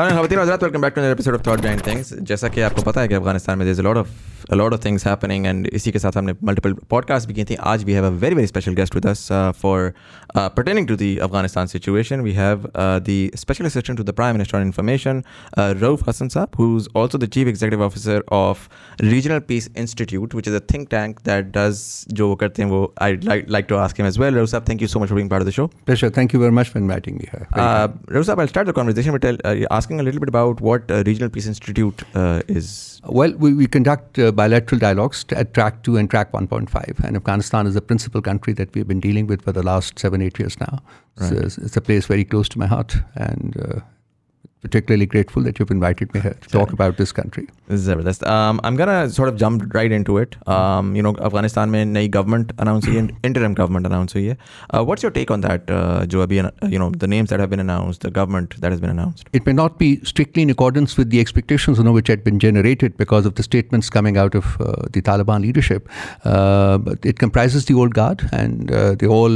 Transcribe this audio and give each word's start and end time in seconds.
सारे 0.00 0.14
खवतिन 0.16 0.38
हजरात 0.38 0.62
welcome 0.62 0.80
back 0.82 0.94
to 0.94 1.02
episode 1.02 1.34
of 1.34 1.46
thought 1.46 1.60
behind 1.60 1.86
things 1.86 2.12
जैसा 2.30 2.48
कि 2.54 2.60
आपको 2.70 2.82
पता 2.90 3.00
है 3.00 3.08
कि 3.08 3.14
अफगानिस्तान 3.14 3.58
में 3.58 3.66
there 3.66 3.78
a 3.80 3.88
lot 3.88 3.96
of 3.96 4.08
a 4.48 4.56
lot 4.56 4.72
of 4.72 4.80
things 4.80 5.02
happening 5.02 5.46
and 5.46 5.66
इसी 5.74 5.92
के 5.92 5.98
साथ 5.98 6.16
हमने 6.16 6.32
multiple 6.48 6.74
podcasts 6.92 7.26
भी 7.26 7.34
की 7.34 7.44
थी 7.44 7.54
आज 7.70 7.84
we 7.84 7.94
have 7.98 8.04
a 8.08 8.10
very 8.24 8.36
very 8.38 8.46
special 8.46 8.74
guest 8.80 8.94
with 8.94 9.06
us 9.12 9.30
uh, 9.30 9.52
for 9.52 9.94
uh, 10.34 10.48
pertaining 10.48 10.86
to 10.90 10.96
the 10.96 11.20
Afghanistan 11.26 11.70
situation 11.72 12.22
we 12.26 12.34
have 12.34 12.66
uh, 12.74 12.98
the 13.08 13.30
special 13.34 13.66
assistant 13.66 13.98
to 13.98 14.04
the 14.10 14.14
Prime 14.20 14.36
Minister 14.38 14.56
on 14.58 14.62
Information 14.62 15.24
uh, 15.56 15.74
Rauf 15.80 16.04
Hassan 16.10 16.28
Saab 16.28 16.54
who's 16.56 16.86
also 16.88 17.18
the 17.18 17.30
chief 17.36 17.48
executive 17.48 17.82
officer 17.88 18.22
of 18.28 18.68
Regional 19.00 19.40
Peace 19.40 19.68
Institute 19.74 20.34
which 20.34 20.46
is 20.46 20.54
a 20.54 20.60
think 20.60 20.88
tank 20.90 21.22
that 21.30 21.50
does 21.58 21.82
जो 22.12 22.28
वो 22.28 22.36
करते 22.44 22.62
हैं 22.62 22.68
वो 22.70 22.92
I'd 22.98 23.24
like, 23.24 23.50
like 23.56 23.68
to 23.68 23.80
ask 23.86 23.98
him 23.98 24.06
as 24.06 24.20
well 24.24 24.32
Rauf 24.32 24.52
Saab 24.54 24.66
thank 24.66 24.80
you 24.80 24.90
so 24.94 25.00
much 25.00 25.08
for 25.08 25.16
being 25.16 25.32
part 25.34 25.42
of 25.42 25.46
the 25.46 25.56
show 25.58 25.68
Pleasure 25.86 26.10
thank 26.20 26.32
you 26.32 26.40
very 26.44 26.56
much 26.60 26.68
for 26.68 26.78
inviting 26.78 27.18
me 27.22 27.28
here 27.32 27.48
uh, 27.54 27.88
Rauf 28.18 28.30
Saab 28.30 28.44
I'll 28.44 28.54
start 28.54 28.66
the 28.66 28.78
conversation 28.80 29.12
with 29.12 29.24
uh, 29.24 29.56
asking 29.91 29.99
a 29.99 30.03
little 30.03 30.19
bit 30.19 30.29
about 30.29 30.61
what 30.61 30.89
uh, 30.89 31.03
Regional 31.05 31.29
Peace 31.29 31.47
Institute 31.47 32.03
uh, 32.15 32.41
is 32.47 33.01
well, 33.05 33.33
we, 33.33 33.53
we 33.53 33.67
conduct 33.67 34.19
uh, 34.19 34.31
bilateral 34.31 34.79
dialogues 34.79 35.25
at 35.31 35.53
track 35.53 35.83
2 35.83 35.97
and 35.97 36.09
track 36.09 36.31
1.5. 36.31 37.03
And 37.03 37.15
Afghanistan 37.15 37.67
is 37.67 37.73
the 37.73 37.81
principal 37.81 38.21
country 38.21 38.53
that 38.53 38.73
we've 38.73 38.87
been 38.87 38.99
dealing 38.99 39.27
with 39.27 39.43
for 39.43 39.51
the 39.51 39.63
last 39.63 39.99
seven, 39.99 40.21
eight 40.21 40.39
years 40.39 40.59
now. 40.59 40.79
Right. 41.19 41.33
It's, 41.33 41.57
it's, 41.57 41.75
a 41.75 41.81
place 41.81 42.05
very 42.05 42.23
close 42.23 42.47
to 42.49 42.59
my 42.59 42.67
heart. 42.67 42.95
And 43.15 43.81
particularly 44.66 45.06
grateful 45.06 45.42
that 45.46 45.58
you've 45.58 45.70
invited 45.70 46.12
me 46.14 46.20
here 46.20 46.36
to 46.44 46.48
talk 46.48 46.72
about 46.72 46.96
this 46.96 47.12
country. 47.12 47.46
Zabardast. 47.68 48.26
Um, 48.26 48.60
I'm 48.64 48.76
gonna 48.76 49.08
sort 49.16 49.28
of 49.28 49.36
jump 49.36 49.74
right 49.74 49.92
into 49.92 50.16
it. 50.18 50.36
Um, 50.54 50.94
you 50.96 51.02
know, 51.06 51.12
Afghanistan 51.28 51.70
में 51.70 51.84
नई 51.92 52.10
government 52.16 52.52
announced 52.64 52.88
हुई 52.88 52.96
है, 52.96 53.04
interim 53.30 53.54
government 53.60 53.90
announced 53.90 54.16
हुई 54.16 54.24
है. 54.26 54.36
Uh, 54.74 54.82
what's 54.90 55.06
your 55.06 55.12
take 55.18 55.30
on 55.36 55.46
that? 55.46 55.70
Uh, 55.70 56.06
जो 56.06 56.22
अभी 56.26 56.40
you 56.72 56.80
know 56.84 56.90
the 57.04 57.10
names 57.14 57.30
that 57.30 57.44
have 57.44 57.50
been 57.50 57.64
announced, 57.66 58.06
the 58.08 58.10
government 58.10 58.60
that 58.60 58.76
has 58.76 58.80
been 58.80 58.90
announced. 58.90 59.30
It 59.32 59.46
may 59.46 59.52
not 59.52 59.78
be 59.78 59.90
strictly 60.12 60.46
in 60.48 60.54
accordance 60.56 60.96
with 60.96 61.10
the 61.10 61.20
expectations, 61.20 61.78
you 61.78 61.84
know, 61.84 61.92
which 61.92 62.08
had 62.08 62.24
been 62.24 62.40
generated 62.46 62.96
because 62.96 63.26
of 63.26 63.36
the 63.36 63.42
statements 63.50 63.90
coming 63.98 64.16
out 64.16 64.34
of 64.34 64.56
uh, 64.60 64.72
the 64.98 65.02
Taliban 65.10 65.42
leadership. 65.42 65.88
Uh, 66.24 66.78
but 66.78 67.12
it 67.12 67.18
comprises 67.26 67.66
the 67.66 67.74
old 67.74 67.94
guard, 67.94 68.28
and 68.32 68.72
uh, 68.72 68.94
they 68.94 69.06
all, 69.06 69.30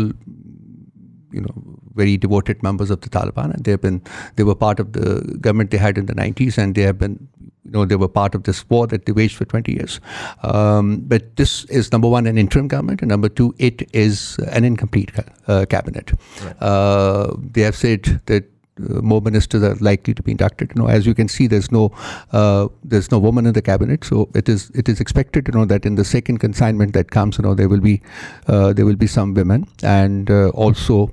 you 1.32 1.46
know 1.46 1.73
very 1.95 2.17
devoted 2.17 2.61
members 2.63 2.89
of 2.89 3.01
the 3.01 3.09
Taliban, 3.09 3.53
and 3.53 3.63
they've 3.63 3.81
been 3.81 4.01
they 4.35 4.43
were 4.43 4.55
part 4.55 4.79
of 4.79 4.93
the 4.93 5.37
government 5.41 5.71
they 5.71 5.77
had 5.77 5.97
in 5.97 6.05
the 6.05 6.15
90s, 6.15 6.57
and 6.57 6.75
they 6.75 6.81
have 6.81 6.97
been 6.97 7.27
you 7.65 7.71
know 7.71 7.85
they 7.85 7.95
were 7.95 8.07
part 8.07 8.35
of 8.35 8.43
this 8.43 8.67
war 8.69 8.87
that 8.87 9.05
they 9.05 9.11
waged 9.11 9.35
for 9.35 9.45
20 9.45 9.73
years. 9.73 9.99
Um, 10.43 10.97
but 11.01 11.35
this 11.35 11.65
is 11.65 11.91
number 11.91 12.07
one 12.07 12.27
an 12.27 12.37
interim 12.37 12.67
government, 12.67 13.01
and 13.01 13.09
number 13.09 13.29
two 13.29 13.53
it 13.57 13.87
is 13.93 14.37
an 14.51 14.63
incomplete 14.63 15.11
uh, 15.47 15.65
cabinet. 15.65 16.11
Right. 16.43 16.61
Uh, 16.61 17.33
they 17.37 17.61
have 17.61 17.75
said 17.75 18.21
that 18.27 18.45
uh, 18.77 19.01
more 19.01 19.21
ministers 19.21 19.63
are 19.63 19.75
likely 19.75 20.13
to 20.13 20.21
be 20.21 20.31
inducted. 20.31 20.71
You 20.75 20.81
know, 20.81 20.87
as 20.89 21.05
you 21.05 21.13
can 21.13 21.27
see, 21.27 21.47
there's 21.47 21.71
no 21.71 21.91
uh, 22.31 22.67
there's 22.83 23.11
no 23.11 23.19
woman 23.19 23.45
in 23.45 23.53
the 23.53 23.61
cabinet, 23.61 24.03
so 24.03 24.29
it 24.35 24.49
is 24.49 24.69
it 24.75 24.89
is 24.89 24.99
expected, 24.99 25.47
you 25.47 25.53
know, 25.53 25.65
that 25.65 25.85
in 25.85 25.95
the 25.95 26.03
second 26.03 26.39
consignment 26.39 26.93
that 26.93 27.11
comes, 27.11 27.37
you 27.37 27.43
know, 27.43 27.55
there 27.55 27.69
will 27.69 27.79
be 27.79 28.01
uh, 28.47 28.73
there 28.73 28.85
will 28.85 28.95
be 28.95 29.07
some 29.07 29.33
women 29.33 29.65
and 29.81 30.29
uh, 30.29 30.49
also 30.49 31.11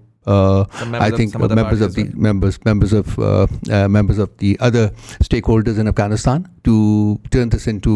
other 4.60 4.86
stakeholders 5.48 5.78
in 5.78 5.88
Afghanistan 5.88 6.42
to 6.62 7.16
translate 7.30 7.86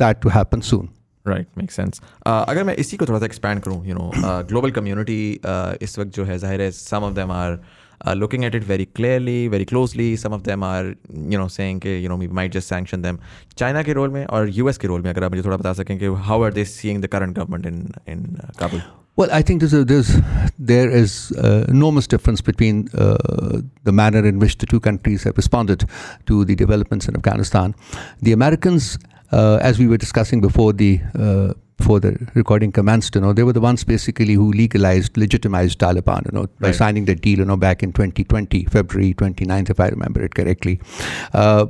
that 0.00 0.22
to 0.22 0.28
happen 0.28 0.60
soon 0.60 0.86
right 1.26 1.46
make 1.56 1.72
sense 1.72 2.00
اگر 2.26 2.62
میں 2.62 2.74
اسی 2.78 2.96
کو 2.96 3.04
تھوڑا 3.04 3.20
سا 3.20 3.24
expand 3.24 3.62
کروں 3.62 3.84
you 3.84 3.94
know 3.94 4.10
global 4.50 4.70
community 4.70 5.38
اس 5.80 5.98
وقت 5.98 6.16
جو 6.16 6.26
ہے 6.26 6.38
ظاہر 6.38 6.60
ہے 6.60 6.70
some 6.70 7.04
of 7.04 7.16
them 7.16 7.30
are 7.30 7.52
uh, 8.05 8.13
looking 8.13 8.45
at 8.45 8.55
it 8.55 8.63
very 8.63 8.85
clearly, 8.85 9.47
very 9.47 9.65
closely. 9.65 10.15
Some 10.15 10.33
of 10.33 10.43
them 10.43 10.63
are, 10.63 10.85
you 10.85 11.37
know, 11.37 11.47
saying 11.47 11.81
कि 11.81 12.01
you 12.01 12.09
know 12.09 12.15
we 12.15 12.27
might 12.27 12.51
just 12.51 12.67
sanction 12.67 13.01
them. 13.01 13.19
China 13.55 13.83
के 13.83 13.93
role 13.93 14.09
में 14.09 14.25
और 14.25 14.49
US 14.63 14.77
के 14.77 14.87
रोल 14.87 15.01
में 15.01 15.09
अगर 15.09 15.23
आप 15.23 15.31
मुझे 15.31 15.43
थोड़ा 15.43 15.57
बता 15.57 15.73
सकें 15.73 15.97
कि 15.99 16.15
how 16.29 16.41
are 16.41 16.51
they 16.51 16.65
seeing 16.65 17.01
the 17.01 17.07
current 17.07 17.33
government 17.33 17.65
in 17.65 17.93
in 18.07 18.39
uh, 18.43 18.51
Kabul? 18.57 18.81
Well, 19.17 19.29
I 19.31 19.41
think 19.41 19.59
there's, 19.59 19.73
a, 19.73 19.83
there's 19.83 20.09
there 20.57 20.89
is 20.89 21.33
uh, 21.37 21.65
enormous 21.67 22.07
difference 22.07 22.41
between 22.41 22.87
uh, 22.97 23.59
the 23.83 23.91
manner 23.91 24.25
in 24.25 24.39
which 24.39 24.57
the 24.57 24.65
two 24.65 24.79
countries 24.79 25.23
have 25.23 25.35
responded 25.35 25.83
to 26.27 26.45
the 26.45 26.55
developments 26.55 27.09
in 27.09 27.15
Afghanistan. 27.15 27.75
The 28.21 28.31
Americans, 28.31 28.97
uh, 29.31 29.59
as 29.61 29.77
we 29.79 29.87
were 29.87 29.97
discussing 29.97 30.39
before 30.39 30.71
the 30.71 31.01
before 31.76 32.00
the 32.00 32.16
recording 32.34 32.72
commands 32.72 33.10
you 33.14 33.20
know, 33.20 33.32
they 33.32 33.42
were 33.42 33.52
the 33.52 33.60
ones 33.60 33.84
basically 33.84 34.34
who 34.34 34.52
legalized, 34.52 35.16
legitimized 35.16 35.78
Taliban, 35.78 36.24
you 36.24 36.32
know, 36.32 36.46
by 36.58 36.68
right. 36.68 36.74
signing 36.74 37.04
the 37.04 37.14
deal, 37.14 37.38
you 37.38 37.44
know, 37.44 37.56
back 37.56 37.82
in 37.82 37.92
2020, 37.92 38.64
February 38.64 39.14
29th, 39.14 39.70
if 39.70 39.80
I 39.80 39.88
remember 39.88 40.24
it 40.24 40.34
correctly. 40.34 40.80
Uh, 41.32 41.66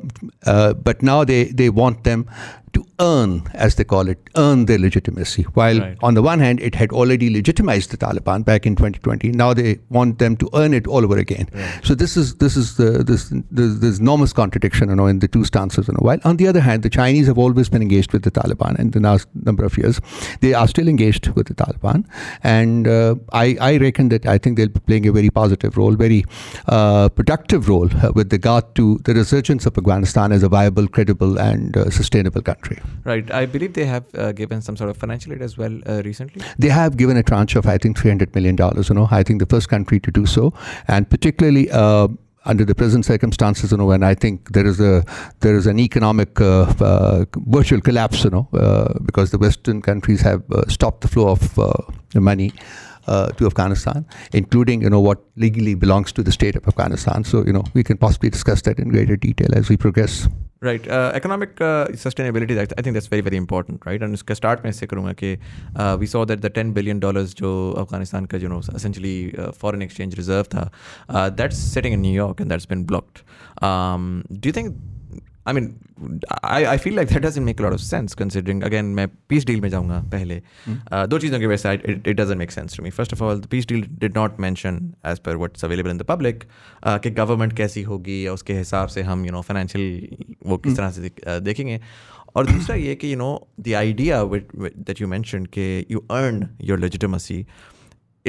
uh, 0.46 0.74
but 0.74 1.02
now 1.02 1.24
they, 1.24 1.44
they 1.44 1.70
want 1.70 2.04
them 2.04 2.28
to 2.76 2.86
earn, 3.00 3.42
as 3.54 3.76
they 3.76 3.84
call 3.84 4.08
it, 4.08 4.18
earn 4.36 4.66
their 4.66 4.78
legitimacy. 4.78 5.42
While 5.58 5.80
right. 5.80 5.98
on 6.02 6.14
the 6.14 6.22
one 6.22 6.40
hand, 6.40 6.60
it 6.60 6.74
had 6.74 6.92
already 6.92 7.30
legitimized 7.30 7.90
the 7.90 7.96
Taliban 7.96 8.44
back 8.44 8.66
in 8.66 8.76
2020. 8.76 9.30
Now 9.32 9.54
they 9.54 9.78
want 9.88 10.18
them 10.18 10.36
to 10.36 10.50
earn 10.54 10.74
it 10.74 10.86
all 10.86 11.04
over 11.04 11.16
again. 11.16 11.48
Right. 11.52 11.80
So 11.82 11.94
this 11.94 12.16
is 12.16 12.34
this 12.36 12.56
is 12.56 12.76
the 12.76 12.90
this 13.10 13.32
there's, 13.50 13.80
there's 13.80 13.98
enormous 13.98 14.34
contradiction, 14.34 14.90
you 14.90 14.96
know, 14.96 15.06
in 15.06 15.20
the 15.20 15.28
two 15.28 15.44
stances. 15.44 15.88
You 15.88 15.94
know, 15.94 16.04
while 16.08 16.18
on 16.24 16.36
the 16.36 16.48
other 16.48 16.60
hand, 16.60 16.82
the 16.82 16.90
Chinese 16.90 17.26
have 17.26 17.38
always 17.38 17.70
been 17.70 17.82
engaged 17.82 18.12
with 18.12 18.24
the 18.24 18.30
Taliban, 18.30 18.78
in 18.78 18.90
the 18.90 19.00
last 19.00 19.26
number 19.48 19.64
of 19.64 19.78
years, 19.78 20.00
they 20.40 20.52
are 20.52 20.68
still 20.68 20.88
engaged 20.88 21.28
with 21.28 21.46
the 21.46 21.54
Taliban, 21.54 22.04
and 22.42 22.86
uh, 22.86 23.14
I 23.32 23.56
I 23.60 23.78
reckon 23.78 24.10
that 24.10 24.26
I 24.26 24.36
think 24.38 24.58
they'll 24.58 24.76
be 24.76 24.80
playing 24.80 25.08
a 25.08 25.12
very 25.12 25.30
positive 25.30 25.78
role, 25.78 25.94
very 26.04 26.24
uh, 26.66 27.08
productive 27.08 27.70
role 27.70 27.88
uh, 28.02 28.12
with 28.14 28.30
regard 28.32 28.74
to 28.74 29.00
the 29.04 29.14
resurgence 29.14 29.64
of 29.64 29.78
Afghanistan 29.78 30.32
as 30.32 30.42
a 30.42 30.48
viable, 30.58 30.88
credible, 30.88 31.38
and 31.38 31.76
uh, 31.76 31.88
sustainable 31.90 32.42
country 32.42 32.65
Right. 33.04 33.30
I 33.30 33.46
believe 33.46 33.74
they 33.74 33.84
have 33.84 34.04
uh, 34.14 34.32
given 34.32 34.60
some 34.60 34.76
sort 34.76 34.90
of 34.90 34.96
financial 34.96 35.32
aid 35.32 35.42
as 35.42 35.56
well 35.56 35.80
uh, 35.86 36.02
recently. 36.04 36.42
They 36.58 36.68
have 36.68 36.96
given 36.96 37.16
a 37.16 37.22
tranche 37.22 37.56
of, 37.56 37.66
I 37.66 37.78
think, 37.78 37.98
$300 37.98 38.34
million. 38.34 38.56
You 38.56 38.94
know, 38.94 39.08
I 39.10 39.22
think 39.22 39.40
the 39.40 39.46
first 39.46 39.68
country 39.68 40.00
to 40.00 40.10
do 40.10 40.26
so. 40.26 40.52
And 40.88 41.08
particularly, 41.08 41.70
uh, 41.70 42.08
under 42.46 42.64
the 42.64 42.74
present 42.74 43.04
circumstances, 43.04 43.72
you 43.72 43.76
know, 43.76 43.86
when 43.86 44.02
I 44.02 44.14
think 44.14 44.52
there 44.52 44.66
is 44.66 44.80
a 44.80 45.04
there 45.40 45.56
is 45.56 45.66
an 45.66 45.78
economic 45.78 46.40
uh, 46.40 46.72
uh, 46.80 47.24
virtual 47.46 47.80
collapse, 47.80 48.24
you 48.24 48.30
know, 48.30 48.48
uh, 48.52 48.94
because 49.04 49.32
the 49.32 49.38
Western 49.38 49.82
countries 49.82 50.20
have 50.20 50.42
stopped 50.68 51.00
the 51.00 51.08
flow 51.08 51.28
of 51.28 51.58
money. 52.14 52.52
to 53.38 53.46
Afghanistan, 53.46 54.04
including 54.32 54.82
you 54.82 54.90
know 54.90 55.00
what 55.00 55.18
legally 55.36 55.74
belongs 55.82 56.12
to 56.12 56.24
the 56.24 56.32
state 56.32 56.56
of 56.56 56.66
Afghanistan. 56.66 57.22
So 57.22 57.44
you 57.46 57.52
know 57.52 57.62
we 57.74 57.84
can 57.84 57.98
possibly 57.98 58.30
discuss 58.30 58.62
that 58.62 58.80
in 58.80 58.88
greater 58.88 59.16
detail 59.16 59.54
as 59.54 59.68
we 59.68 59.76
progress. 59.76 60.28
Right 60.63 60.87
economic 61.15 61.55
sustainability 61.97 62.57
I 62.57 62.65
think 62.65 62.93
that's 62.93 63.11
very 63.11 63.21
very 63.21 63.37
important 63.37 63.87
right 63.87 64.03
and 64.03 64.13
उसका 64.13 64.33
start 64.33 64.59
मैं 64.63 64.69
इससे 64.69 64.87
करूँगा 64.87 65.13
कि 65.23 65.33
we 65.99 66.07
saw 66.07 66.23
that 66.25 66.39
the 66.39 66.51
ten 66.55 66.73
billion 66.73 66.99
dollars 66.99 67.33
जो 67.35 67.51
अफगानिस्तान 67.77 68.25
का 68.25 68.37
जो 68.37 68.49
no 68.49 68.59
essentially 68.75 69.15
फॉरन 69.61 69.81
exchange 69.81 70.15
reserve 70.15 70.43
था 70.53 71.29
that's 71.31 71.57
setting 71.73 71.93
in 71.93 72.01
New York 72.01 72.41
and 72.41 72.49
that's 72.49 72.67
been 72.69 72.85
blocked 72.85 73.19
do 74.39 74.51
think 74.51 74.75
I 75.45 75.53
mean, 75.53 75.79
I, 76.43 76.65
I 76.67 76.77
feel 76.77 76.93
like 76.93 77.09
that 77.09 77.23
doesn't 77.23 77.43
make 77.43 77.59
a 77.59 77.63
lot 77.63 77.73
of 77.73 77.81
sense 77.81 78.13
considering, 78.13 78.61
again, 78.63 78.93
मैं 78.95 79.07
peace 79.27 79.45
deal 79.45 79.61
में 79.61 79.69
जाऊँगा 79.69 79.99
पहले 80.11 80.41
hmm. 80.65 80.75
uh, 80.91 81.07
दो 81.07 81.19
चीज़ों 81.19 81.39
की 81.39 81.47
वजह 81.47 81.57
से 81.57 81.77
it, 81.77 82.07
it 82.07 82.17
doesn't 82.19 82.37
make 82.37 82.51
sense 82.51 82.75
to 82.75 82.83
me. 82.83 82.91
First 82.91 83.11
of 83.11 83.21
all, 83.21 83.37
the 83.37 83.47
peace 83.47 83.65
deal 83.65 83.83
did 84.03 84.13
not 84.13 84.37
mention, 84.37 84.95
as 85.03 85.19
per 85.19 85.37
what's 85.37 85.63
available 85.63 85.91
in 85.91 85.97
the 85.97 86.07
public, 86.11 86.45
uh, 86.83 86.99
कि 86.99 87.15
government 87.15 87.57
कैसी 87.57 87.81
होगी 87.81 88.25
या 88.25 88.33
उसके 88.33 88.53
हिसाब 88.53 88.87
से 88.87 89.01
हम, 89.01 89.25
you 89.25 89.31
know, 89.31 89.43
financial 89.51 89.81
वो 90.45 90.57
किस 90.57 90.71
hmm. 90.71 90.77
तरह 90.77 90.91
से 90.91 91.09
uh, 91.09 91.41
देखेंगे 91.43 91.79
और 92.35 92.45
दूसरा 92.51 92.75
ये 92.75 92.95
कि 92.95 93.13
you 93.13 93.19
know 93.19 93.33
the 93.67 93.75
idea 93.75 94.23
with, 94.25 94.53
with, 94.53 94.85
that 94.85 94.99
you 94.99 95.07
mentioned 95.07 95.47
कि 95.57 95.85
you 95.89 96.03
earn 96.11 96.49
your 96.69 96.77
legitimacy 96.77 97.45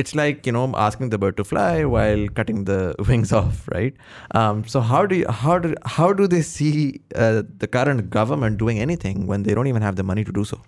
it's 0.02 0.14
like 0.20 0.46
you 0.46 0.52
know 0.52 0.64
asking 0.86 1.10
the 1.10 1.18
bird 1.18 1.38
to 1.38 1.44
fly 1.44 1.84
while 1.94 2.28
cutting 2.40 2.64
the 2.66 2.96
wings 3.10 3.34
off 3.34 3.68
right? 3.74 3.96
Um, 4.32 4.66
so 4.74 4.80
how 4.80 5.06
do 5.06 5.16
you 5.22 5.28
how 5.28 5.58
do 5.60 5.74
how 5.86 6.14
do 6.14 6.28
they 6.28 6.42
see 6.42 7.02
uh, 7.16 7.44
the 7.58 7.68
current 7.68 8.10
government 8.10 8.60
doing 8.60 8.80
anything 8.80 9.26
when 9.28 9.44
they 9.44 9.56
don't 9.56 9.68
even 9.68 9.82
have 9.82 9.96
the 9.96 10.04
money 10.04 10.24
to 10.24 10.32
do 10.32 10.46
so? 10.46 10.62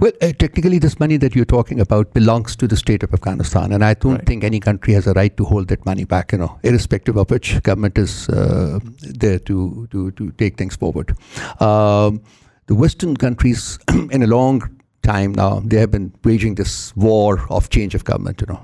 Well 0.00 0.12
uh, 0.20 0.32
technically 0.32 0.78
this 0.78 0.98
money 0.98 1.16
that 1.18 1.36
you're 1.36 1.52
talking 1.52 1.80
about 1.80 2.12
belongs 2.12 2.56
to 2.56 2.68
the 2.72 2.76
state 2.76 3.02
of 3.02 3.14
afghanistan 3.14 3.72
and 3.72 3.84
i 3.84 3.94
don't 3.94 4.16
right. 4.16 4.26
think 4.26 4.44
any 4.44 4.60
country 4.60 4.92
has 4.94 5.06
a 5.06 5.14
right 5.14 5.34
to 5.36 5.44
hold 5.44 5.68
that 5.68 5.86
money 5.86 6.04
back 6.04 6.32
you 6.32 6.38
know 6.38 6.58
irrespective 6.62 7.16
of 7.16 7.30
which 7.30 7.62
government 7.62 7.96
is 7.96 8.28
uh, 8.28 8.78
there 9.22 9.38
to, 9.38 9.88
to 9.90 10.10
to 10.12 10.30
take 10.32 10.56
things 10.56 10.76
forward. 10.76 11.16
Um, 11.60 12.22
the 12.66 12.74
western 12.74 13.16
countries 13.16 13.78
in 14.10 14.22
a 14.22 14.26
long 14.26 14.62
time 15.02 15.32
now 15.32 15.60
they 15.60 15.78
have 15.78 15.90
been 15.90 16.12
waging 16.24 16.54
this 16.54 16.94
war 16.96 17.44
of 17.50 17.70
change 17.70 17.94
of 17.94 18.04
government 18.04 18.40
you 18.40 18.46
know 18.46 18.60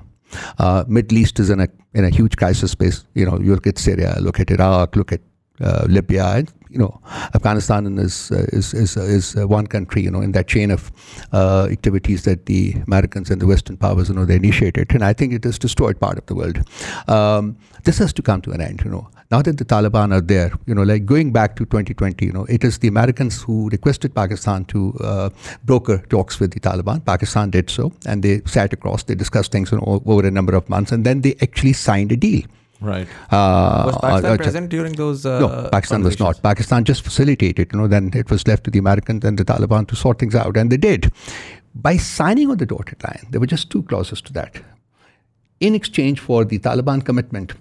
uh, 0.57 0.83
Middle 0.87 1.17
East 1.17 1.39
is 1.39 1.49
in 1.49 1.59
a 1.59 1.67
in 1.93 2.05
a 2.05 2.09
huge 2.09 2.37
crisis 2.37 2.71
space. 2.71 3.05
You 3.13 3.25
know, 3.25 3.39
you 3.39 3.53
look 3.53 3.67
at 3.67 3.77
Syria, 3.77 4.15
look 4.19 4.39
at 4.39 4.51
Iraq, 4.51 4.95
look 4.95 5.11
at 5.11 5.21
uh, 5.61 5.85
Libya, 5.87 6.25
and 6.25 6.53
you 6.69 6.77
know, 6.77 7.01
Afghanistan 7.33 7.97
is 7.97 8.31
uh, 8.31 8.45
is 8.53 8.73
is, 8.73 8.95
is 8.95 9.35
uh, 9.35 9.47
one 9.47 9.67
country, 9.67 10.03
you 10.03 10.11
know, 10.11 10.21
in 10.21 10.31
that 10.33 10.47
chain 10.47 10.71
of 10.71 10.91
uh, 11.33 11.67
activities 11.71 12.23
that 12.23 12.45
the 12.45 12.75
Americans 12.87 13.29
and 13.29 13.41
the 13.41 13.47
Western 13.47 13.77
powers, 13.77 14.09
you 14.09 14.15
know, 14.15 14.25
they 14.25 14.35
initiated, 14.35 14.91
and 14.93 15.03
I 15.03 15.13
think 15.13 15.33
it 15.33 15.43
has 15.43 15.57
destroyed 15.57 15.99
part 15.99 16.17
of 16.17 16.25
the 16.27 16.35
world. 16.35 16.59
Um, 17.07 17.57
this 17.83 17.97
has 17.97 18.13
to 18.13 18.21
come 18.21 18.41
to 18.41 18.51
an 18.51 18.61
end, 18.61 18.81
you 18.85 18.91
know. 18.91 19.07
Now 19.31 19.43
that 19.43 19.57
the 19.57 19.65
Taliban 19.65 20.11
are 20.11 20.21
there, 20.21 20.51
you 20.65 20.73
know, 20.73 20.81
like 20.81 21.05
going 21.05 21.31
back 21.31 21.55
to 21.57 21.65
2020, 21.65 22.25
you 22.25 22.31
know, 22.31 22.45
it 22.45 22.63
is 22.63 22.79
the 22.79 22.87
Americans 22.87 23.41
who 23.43 23.69
requested 23.69 24.15
Pakistan 24.15 24.65
to 24.65 24.93
uh, 25.01 25.29
broker 25.65 25.99
talks 26.09 26.39
with 26.39 26.51
the 26.51 26.59
Taliban. 26.59 27.05
Pakistan 27.05 27.51
did 27.51 27.69
so, 27.69 27.91
and 28.05 28.23
they 28.23 28.41
sat 28.45 28.73
across, 28.73 29.03
they 29.03 29.15
discussed 29.15 29.51
things 29.51 29.71
you 29.71 29.77
know, 29.77 30.01
over 30.05 30.25
a 30.25 30.31
number 30.31 30.55
of 30.55 30.67
months, 30.67 30.91
and 30.91 31.05
then 31.05 31.21
they 31.21 31.35
actually 31.41 31.73
signed 31.73 32.11
a 32.11 32.17
deal. 32.17 32.41
Right. 32.81 33.07
Uh, 33.29 33.83
was 33.87 33.97
Pakistan 34.01 34.31
uh, 34.31 34.33
uh, 34.33 34.37
present 34.37 34.69
during 34.69 34.93
those? 34.93 35.25
Uh, 35.25 35.39
no, 35.39 35.69
Pakistan 35.69 36.03
was 36.03 36.19
not. 36.19 36.41
Pakistan 36.41 36.85
just 36.85 37.03
facilitated. 37.03 37.73
You 37.73 37.79
know, 37.79 37.87
then 37.87 38.11
it 38.13 38.29
was 38.29 38.47
left 38.47 38.63
to 38.65 38.71
the 38.71 38.79
Americans 38.79 39.25
and 39.25 39.37
the 39.37 39.43
Taliban 39.43 39.87
to 39.89 39.95
sort 39.95 40.19
things 40.19 40.35
out, 40.35 40.55
and 40.55 40.71
they 40.71 40.77
did. 40.77 41.11
By 41.75 41.97
signing 41.97 42.49
on 42.49 42.57
the 42.57 42.65
dotted 42.65 43.03
line, 43.03 43.27
there 43.29 43.39
were 43.39 43.47
just 43.47 43.69
two 43.69 43.83
clauses 43.83 44.21
to 44.21 44.33
that. 44.33 44.61
In 45.59 45.75
exchange 45.75 46.21
for 46.21 46.45
the 46.45 46.59
Taliban 46.59 47.03
commitment 47.03 47.53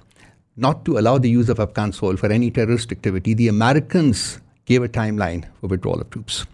not 0.56 0.85
to 0.85 0.99
allow 0.99 1.19
the 1.19 1.31
use 1.31 1.49
of 1.49 1.61
Afghan 1.61 1.93
soil 1.93 2.17
for 2.17 2.31
any 2.31 2.50
terrorist 2.50 2.91
activity, 2.93 3.35
the 3.35 3.49
Americans 3.49 4.41
gave 4.67 4.82
a 4.82 4.88
timeline 4.88 5.44
for 5.61 5.69
withdrawal 5.69 6.00
of 6.00 6.11
troops. 6.11 6.47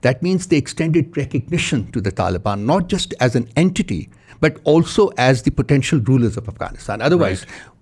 That 0.00 0.22
means 0.22 0.46
they 0.46 0.56
extended 0.56 1.16
recognition 1.16 1.90
to 1.92 2.00
the 2.00 2.10
Taliban, 2.10 2.64
not 2.64 2.88
just 2.88 3.14
as 3.20 3.36
an 3.36 3.48
entity, 3.56 4.08
but 4.40 4.58
also 4.64 5.08
as 5.18 5.42
the 5.42 5.50
potential 5.50 6.00
rulers 6.00 6.36
of 6.36 6.48
Afghanistan. 6.48 7.02
Otherwise, 7.02 7.46
well, 7.46 7.76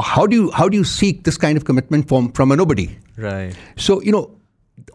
how 0.00 0.26
do 0.26 0.36
you 0.36 0.50
how 0.50 0.68
do 0.68 0.76
you 0.76 0.84
seek 0.84 1.24
this 1.24 1.36
kind 1.36 1.56
of 1.56 1.64
commitment 1.64 2.08
from 2.08 2.32
from 2.32 2.52
a 2.52 2.56
nobody? 2.56 2.96
Right. 3.16 3.54
So 3.76 4.00
you 4.02 4.12
know, 4.12 4.30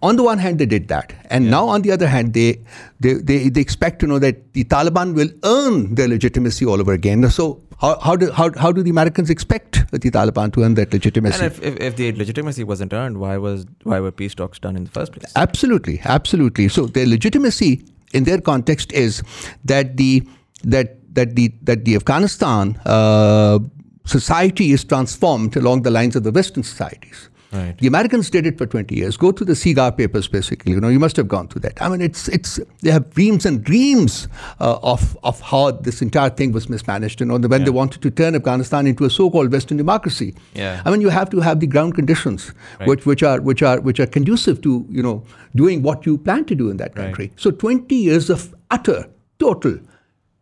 on 0.02 0.16
the 0.16 0.24
one 0.24 0.40
hand 0.40 0.60
they 0.60 0.66
did 0.66 0.88
that, 0.88 1.14
and 1.30 1.52
now 1.52 1.68
on 1.68 1.82
the 1.84 1.92
other 1.92 2.08
hand 2.08 2.34
they, 2.34 2.60
they 3.00 3.14
they 3.14 3.50
they 3.50 3.62
expect 3.62 4.00
to 4.00 4.08
know 4.08 4.20
that 4.20 4.54
the 4.54 4.64
Taliban 4.64 5.14
will 5.14 5.30
earn 5.44 5.96
their 5.96 6.08
legitimacy 6.08 6.66
all 6.66 6.80
over 6.80 6.94
again. 6.94 7.30
So 7.30 7.62
how 7.80 8.00
how 8.00 8.16
do 8.16 8.32
how, 8.32 8.52
how 8.58 8.72
do 8.72 8.82
the 8.82 8.90
Americans 8.90 9.30
expect 9.30 9.90
the 9.92 10.00
Taliban 10.00 10.52
to 10.54 10.64
earn 10.64 10.74
that 10.76 10.92
legitimacy? 10.92 11.44
And 11.44 11.52
if, 11.52 11.62
if, 11.62 11.78
if 11.80 11.96
the 11.96 12.12
legitimacy 12.14 12.64
wasn't 12.64 12.94
earned, 12.94 13.20
why 13.20 13.38
was 13.38 13.66
why 13.84 14.00
were 14.00 14.12
peace 14.12 14.34
talks 14.34 14.60
done 14.60 14.76
in 14.76 14.86
the 14.86 14.92
first 14.92 15.12
place? 15.12 15.32
Absolutely, 15.36 16.02
absolutely. 16.06 16.70
So 16.70 16.88
their 16.88 17.06
legitimacy 17.06 17.84
in 18.14 18.24
their 18.24 18.42
context 18.42 18.92
is 18.94 19.22
that 19.66 19.98
the 19.98 20.28
that 20.64 20.98
that 21.14 21.36
the 21.36 21.54
that 21.64 21.86
the 21.86 21.96
Afghanistan 21.96 22.80
uh, 22.86 23.60
society 24.07 24.71
is 24.71 24.83
transformed 24.83 25.56
along 25.56 25.81
the 25.83 25.92
lines 25.92 26.15
of 26.15 26.24
the 26.24 26.31
Western 26.31 26.63
societies. 26.63 27.30
Right. 27.51 27.77
The 27.77 27.88
Americans 27.88 28.30
did 28.30 28.45
it 28.45 28.57
for 28.57 28.65
20 28.65 28.94
years. 28.94 29.15
Go 29.15 29.31
through 29.31 29.45
the 29.48 29.54
SIGAR 29.54 29.95
papers, 29.95 30.27
basically. 30.27 30.74
You 30.74 30.81
know, 30.81 30.89
you 30.89 31.00
must 31.00 31.15
have 31.15 31.30
gone 31.30 31.48
through 31.48 31.62
that. 31.62 31.81
I 31.81 31.88
mean, 31.88 32.01
it's 32.01 32.27
it's 32.27 32.59
they 32.81 32.92
have 32.92 33.09
dreams 33.12 33.45
and 33.45 33.63
dreams 33.63 34.27
uh, 34.59 34.77
of 34.83 35.18
of 35.24 35.39
how 35.39 35.71
this 35.71 36.01
entire 36.01 36.30
thing 36.30 36.51
was 36.51 36.68
mismanaged. 36.68 37.21
You 37.21 37.25
know, 37.27 37.38
when 37.38 37.63
they 37.63 37.69
wanted 37.69 38.01
to 38.01 38.12
turn 38.12 38.36
Afghanistan 38.36 38.86
into 38.86 39.06
a 39.06 39.09
so-called 39.09 39.50
Western 39.54 39.77
democracy. 39.77 40.36
Yeah. 40.56 40.81
I 40.86 40.92
mean, 40.92 41.00
you 41.00 41.07
have 41.10 41.30
to 41.30 41.39
have 41.39 41.62
the 41.62 41.68
ground 41.68 41.95
conditions, 41.95 42.51
Right. 42.81 42.89
which 42.89 43.06
which 43.06 43.24
are 43.24 43.39
which 43.39 43.62
are 43.62 43.80
which 43.80 44.01
are 44.01 44.07
conducive 44.07 44.60
to 44.63 44.86
you 44.89 45.01
know 45.01 45.24
doing 45.56 45.83
what 45.83 46.06
you 46.06 46.18
plan 46.18 46.44
to 46.51 46.56
do 46.63 46.69
in 46.69 46.75
that 46.83 46.98
Right. 46.98 47.06
country. 47.06 47.31
So 47.38 47.51
20 47.51 47.95
years 47.95 48.30
of 48.30 48.53
utter, 48.71 49.07
total, 49.39 49.80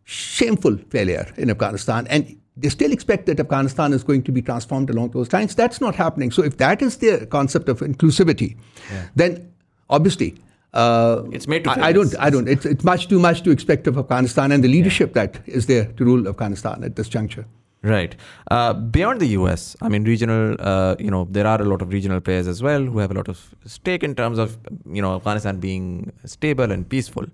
shameful 0.04 0.76
failure 0.90 1.26
in 1.36 1.50
Afghanistan, 1.50 2.06
and 2.08 2.36
they 2.56 2.68
still 2.68 2.92
expect 2.92 3.26
that 3.26 3.38
Afghanistan 3.38 3.92
is 3.92 4.02
going 4.02 4.22
to 4.22 4.32
be 4.32 4.42
transformed 4.42 4.90
along 4.90 5.10
those 5.10 5.32
lines. 5.32 5.54
That's 5.54 5.80
not 5.80 5.94
happening. 5.94 6.30
So 6.30 6.42
if 6.42 6.56
that 6.56 6.82
is 6.82 6.96
their 6.98 7.26
concept 7.26 7.68
of 7.68 7.80
inclusivity, 7.80 8.56
then 9.14 9.52
obviously. 9.90 10.36
Uh, 10.72 11.22
It's 11.32 11.48
made 11.48 11.64
to 11.64 11.70
I. 11.70 11.88
I 11.88 11.92
don't. 11.92 12.14
I 12.18 12.28
don't. 12.28 12.48
It's, 12.48 12.66
it's 12.66 12.84
much 12.84 13.08
too 13.08 13.18
much 13.18 13.42
to 13.42 13.50
expect 13.50 13.86
of 13.86 13.96
Afghanistan 13.96 14.52
and 14.52 14.62
the 14.62 14.68
leadership 14.68 15.14
that 15.14 15.38
is 15.46 15.66
there 15.66 15.86
to 15.86 16.04
rule 16.04 16.28
Afghanistan 16.28 16.84
at 16.84 16.96
this 16.96 17.08
juncture. 17.08 17.46
Right. 17.86 18.16
Uh, 18.50 18.72
beyond 18.72 19.20
the 19.20 19.28
US, 19.38 19.76
I 19.80 19.88
mean, 19.88 20.02
regional, 20.02 20.56
uh, 20.58 20.96
you 20.98 21.08
know, 21.08 21.28
there 21.30 21.46
are 21.46 21.62
a 21.62 21.64
lot 21.64 21.82
of 21.82 21.92
regional 21.92 22.20
players 22.20 22.48
as 22.48 22.60
well 22.60 22.82
who 22.82 22.98
have 22.98 23.12
a 23.12 23.14
lot 23.14 23.28
of 23.28 23.54
stake 23.64 24.02
in 24.02 24.16
terms 24.16 24.38
of, 24.38 24.58
you 24.90 25.00
know, 25.00 25.14
Afghanistan 25.14 25.60
being 25.60 26.12
stable 26.24 26.72
and 26.72 26.88
peaceful. 26.88 27.26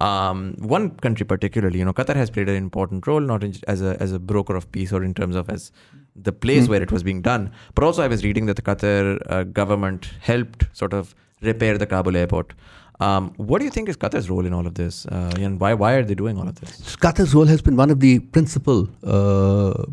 Um, 0.00 0.56
one 0.58 0.90
country 0.96 1.24
particularly, 1.24 1.78
you 1.78 1.84
know, 1.84 1.92
Qatar 1.92 2.16
has 2.16 2.30
played 2.30 2.48
an 2.48 2.56
important 2.56 3.06
role, 3.06 3.20
not 3.20 3.44
in, 3.44 3.54
as 3.68 3.80
a 3.80 3.96
as 4.02 4.10
a 4.10 4.18
broker 4.18 4.56
of 4.56 4.70
peace 4.72 4.92
or 4.92 5.04
in 5.04 5.14
terms 5.14 5.36
of 5.36 5.48
as 5.48 5.70
the 6.16 6.32
place 6.32 6.68
where 6.68 6.82
it 6.82 6.90
was 6.90 7.04
being 7.04 7.22
done, 7.22 7.50
but 7.74 7.84
also 7.84 8.02
I 8.02 8.08
was 8.08 8.24
reading 8.24 8.46
that 8.46 8.56
the 8.56 8.62
Qatar 8.62 9.18
uh, 9.30 9.44
government 9.44 10.10
helped 10.20 10.66
sort 10.72 10.92
of 10.92 11.14
repair 11.42 11.78
the 11.78 11.86
Kabul 11.86 12.16
airport. 12.16 12.54
Um, 13.00 13.32
what 13.36 13.58
do 13.58 13.64
you 13.64 13.70
think 13.70 13.88
is 13.88 13.96
Qatar's 13.96 14.30
role 14.30 14.46
in 14.46 14.52
all 14.52 14.66
of 14.66 14.74
this, 14.74 15.06
uh, 15.06 15.32
and 15.38 15.58
why 15.58 15.74
why 15.74 15.94
are 15.94 16.04
they 16.04 16.14
doing 16.14 16.38
all 16.38 16.48
of 16.48 16.60
this? 16.60 16.96
Qatar's 16.96 17.34
role 17.34 17.46
has 17.46 17.62
been 17.62 17.76
one 17.76 17.90
of 17.90 18.00
the 18.00 18.20
principal 18.20 18.88
uh, 19.04 19.84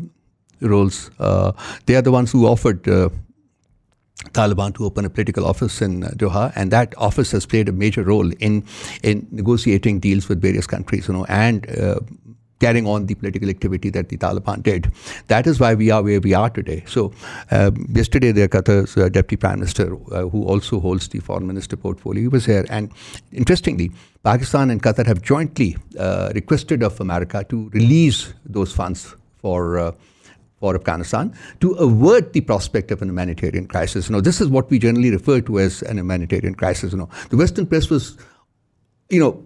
roles. 0.60 1.10
Uh, 1.18 1.52
they 1.86 1.96
are 1.96 2.02
the 2.02 2.12
ones 2.12 2.30
who 2.30 2.46
offered 2.46 2.86
uh, 2.88 3.08
Taliban 4.32 4.74
to 4.74 4.84
open 4.84 5.04
a 5.04 5.10
political 5.10 5.46
office 5.46 5.80
in 5.80 6.04
uh, 6.04 6.08
Doha, 6.16 6.52
and 6.54 6.70
that 6.70 6.94
office 6.98 7.30
has 7.32 7.46
played 7.46 7.68
a 7.68 7.72
major 7.72 8.02
role 8.02 8.30
in 8.38 8.64
in 9.02 9.26
negotiating 9.30 10.00
deals 10.00 10.28
with 10.28 10.40
various 10.40 10.66
countries, 10.66 11.08
you 11.08 11.14
know, 11.14 11.24
and 11.24 11.68
uh, 11.78 12.00
carrying 12.60 12.86
on 12.86 13.06
the 13.06 13.14
political 13.14 13.48
activity 13.48 13.90
that 13.90 14.08
the 14.10 14.18
Taliban 14.18 14.62
did. 14.62 14.92
That 15.28 15.46
is 15.46 15.58
why 15.58 15.74
we 15.74 15.90
are 15.90 16.02
where 16.02 16.20
we 16.20 16.34
are 16.34 16.50
today. 16.50 16.84
So, 16.86 17.12
um, 17.50 17.86
yesterday, 17.88 18.32
the 18.32 18.48
Qatar's 18.48 18.96
uh, 18.96 19.08
deputy 19.08 19.36
prime 19.36 19.60
minister, 19.60 19.94
uh, 20.12 20.28
who 20.28 20.44
also 20.44 20.78
holds 20.78 21.08
the 21.08 21.20
foreign 21.20 21.46
minister 21.46 21.76
portfolio, 21.76 22.22
he 22.22 22.28
was 22.28 22.46
here. 22.46 22.66
And 22.68 22.92
interestingly, 23.32 23.90
Pakistan 24.22 24.70
and 24.70 24.82
Qatar 24.82 25.06
have 25.06 25.22
jointly 25.22 25.76
uh, 25.98 26.30
requested 26.34 26.82
of 26.82 27.00
America 27.00 27.44
to 27.48 27.68
release 27.70 28.32
those 28.44 28.72
funds 28.72 29.14
for. 29.38 29.78
Uh, 29.78 29.92
for 30.60 30.74
Afghanistan 30.74 31.34
to 31.60 31.72
avert 31.72 32.34
the 32.34 32.42
prospect 32.42 32.90
of 32.90 33.00
an 33.00 33.08
humanitarian 33.08 33.66
crisis. 33.66 34.10
You 34.10 34.16
know, 34.16 34.20
this 34.20 34.42
is 34.42 34.48
what 34.48 34.68
we 34.68 34.78
generally 34.78 35.10
refer 35.10 35.40
to 35.40 35.58
as 35.58 35.80
an 35.80 35.96
humanitarian 35.96 36.54
crisis. 36.54 36.92
You 36.92 36.98
know, 36.98 37.08
the 37.30 37.38
Western 37.38 37.66
press 37.66 37.88
was, 37.88 38.18
you 39.08 39.20
know, 39.20 39.42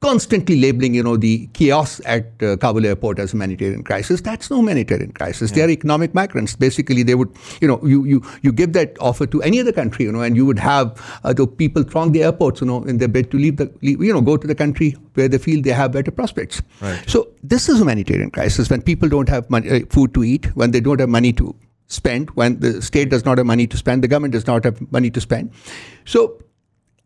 constantly 0.00 0.60
labeling, 0.60 0.94
you 0.94 1.02
know, 1.02 1.16
the 1.16 1.48
chaos 1.54 2.00
at 2.04 2.30
uh, 2.42 2.56
Kabul 2.56 2.86
airport 2.86 3.18
as 3.18 3.32
humanitarian 3.32 3.82
crisis. 3.82 4.20
That's 4.20 4.50
no 4.50 4.58
humanitarian 4.58 5.12
crisis. 5.12 5.50
They 5.50 5.62
are 5.62 5.68
economic 5.70 6.14
migrants. 6.14 6.54
Basically, 6.54 7.02
they 7.02 7.16
would, 7.16 7.34
you 7.60 7.66
know, 7.66 7.80
you, 7.84 8.04
you, 8.04 8.22
you 8.42 8.52
give 8.52 8.74
that 8.74 8.96
offer 9.00 9.26
to 9.26 9.42
any 9.42 9.58
other 9.60 9.72
country, 9.72 10.04
you 10.04 10.12
know, 10.12 10.20
and 10.20 10.36
you 10.36 10.46
would 10.46 10.58
have 10.58 11.20
uh, 11.24 11.32
the 11.32 11.46
people 11.46 11.82
throng 11.82 12.12
the 12.12 12.22
airports, 12.22 12.60
you 12.60 12.66
know, 12.66 12.84
in 12.84 12.98
their 12.98 13.08
bid 13.08 13.30
to 13.32 13.38
leave 13.38 13.56
the, 13.56 13.72
leave, 13.82 14.02
you 14.02 14.12
know, 14.12 14.20
go 14.20 14.36
to 14.36 14.46
the 14.46 14.54
country 14.54 14.96
where 15.14 15.26
they 15.28 15.38
feel 15.38 15.60
they 15.62 15.70
have 15.70 15.92
better 15.92 16.12
prospects. 16.12 16.62
Right. 16.80 17.02
So 17.08 17.28
this 17.42 17.68
is 17.68 17.78
humanitarian 17.78 18.30
crisis 18.30 18.70
when 18.70 18.82
people 18.82 19.08
don't 19.08 19.28
have 19.28 19.50
money, 19.50 19.68
uh, 19.68 19.80
food 19.90 20.14
to 20.14 20.22
eat, 20.22 20.54
when 20.54 20.70
they 20.70 20.80
don't 20.80 21.00
have 21.00 21.08
money 21.08 21.32
to 21.32 21.56
spend, 21.88 22.30
when 22.30 22.60
the 22.60 22.82
state 22.82 23.08
does 23.08 23.24
not 23.24 23.38
have 23.38 23.46
money 23.46 23.66
to 23.66 23.76
spend, 23.76 24.04
the 24.04 24.08
government 24.08 24.32
does 24.32 24.46
not 24.46 24.62
have 24.62 24.92
money 24.92 25.10
to 25.10 25.20
spend. 25.20 25.50
So 26.04 26.40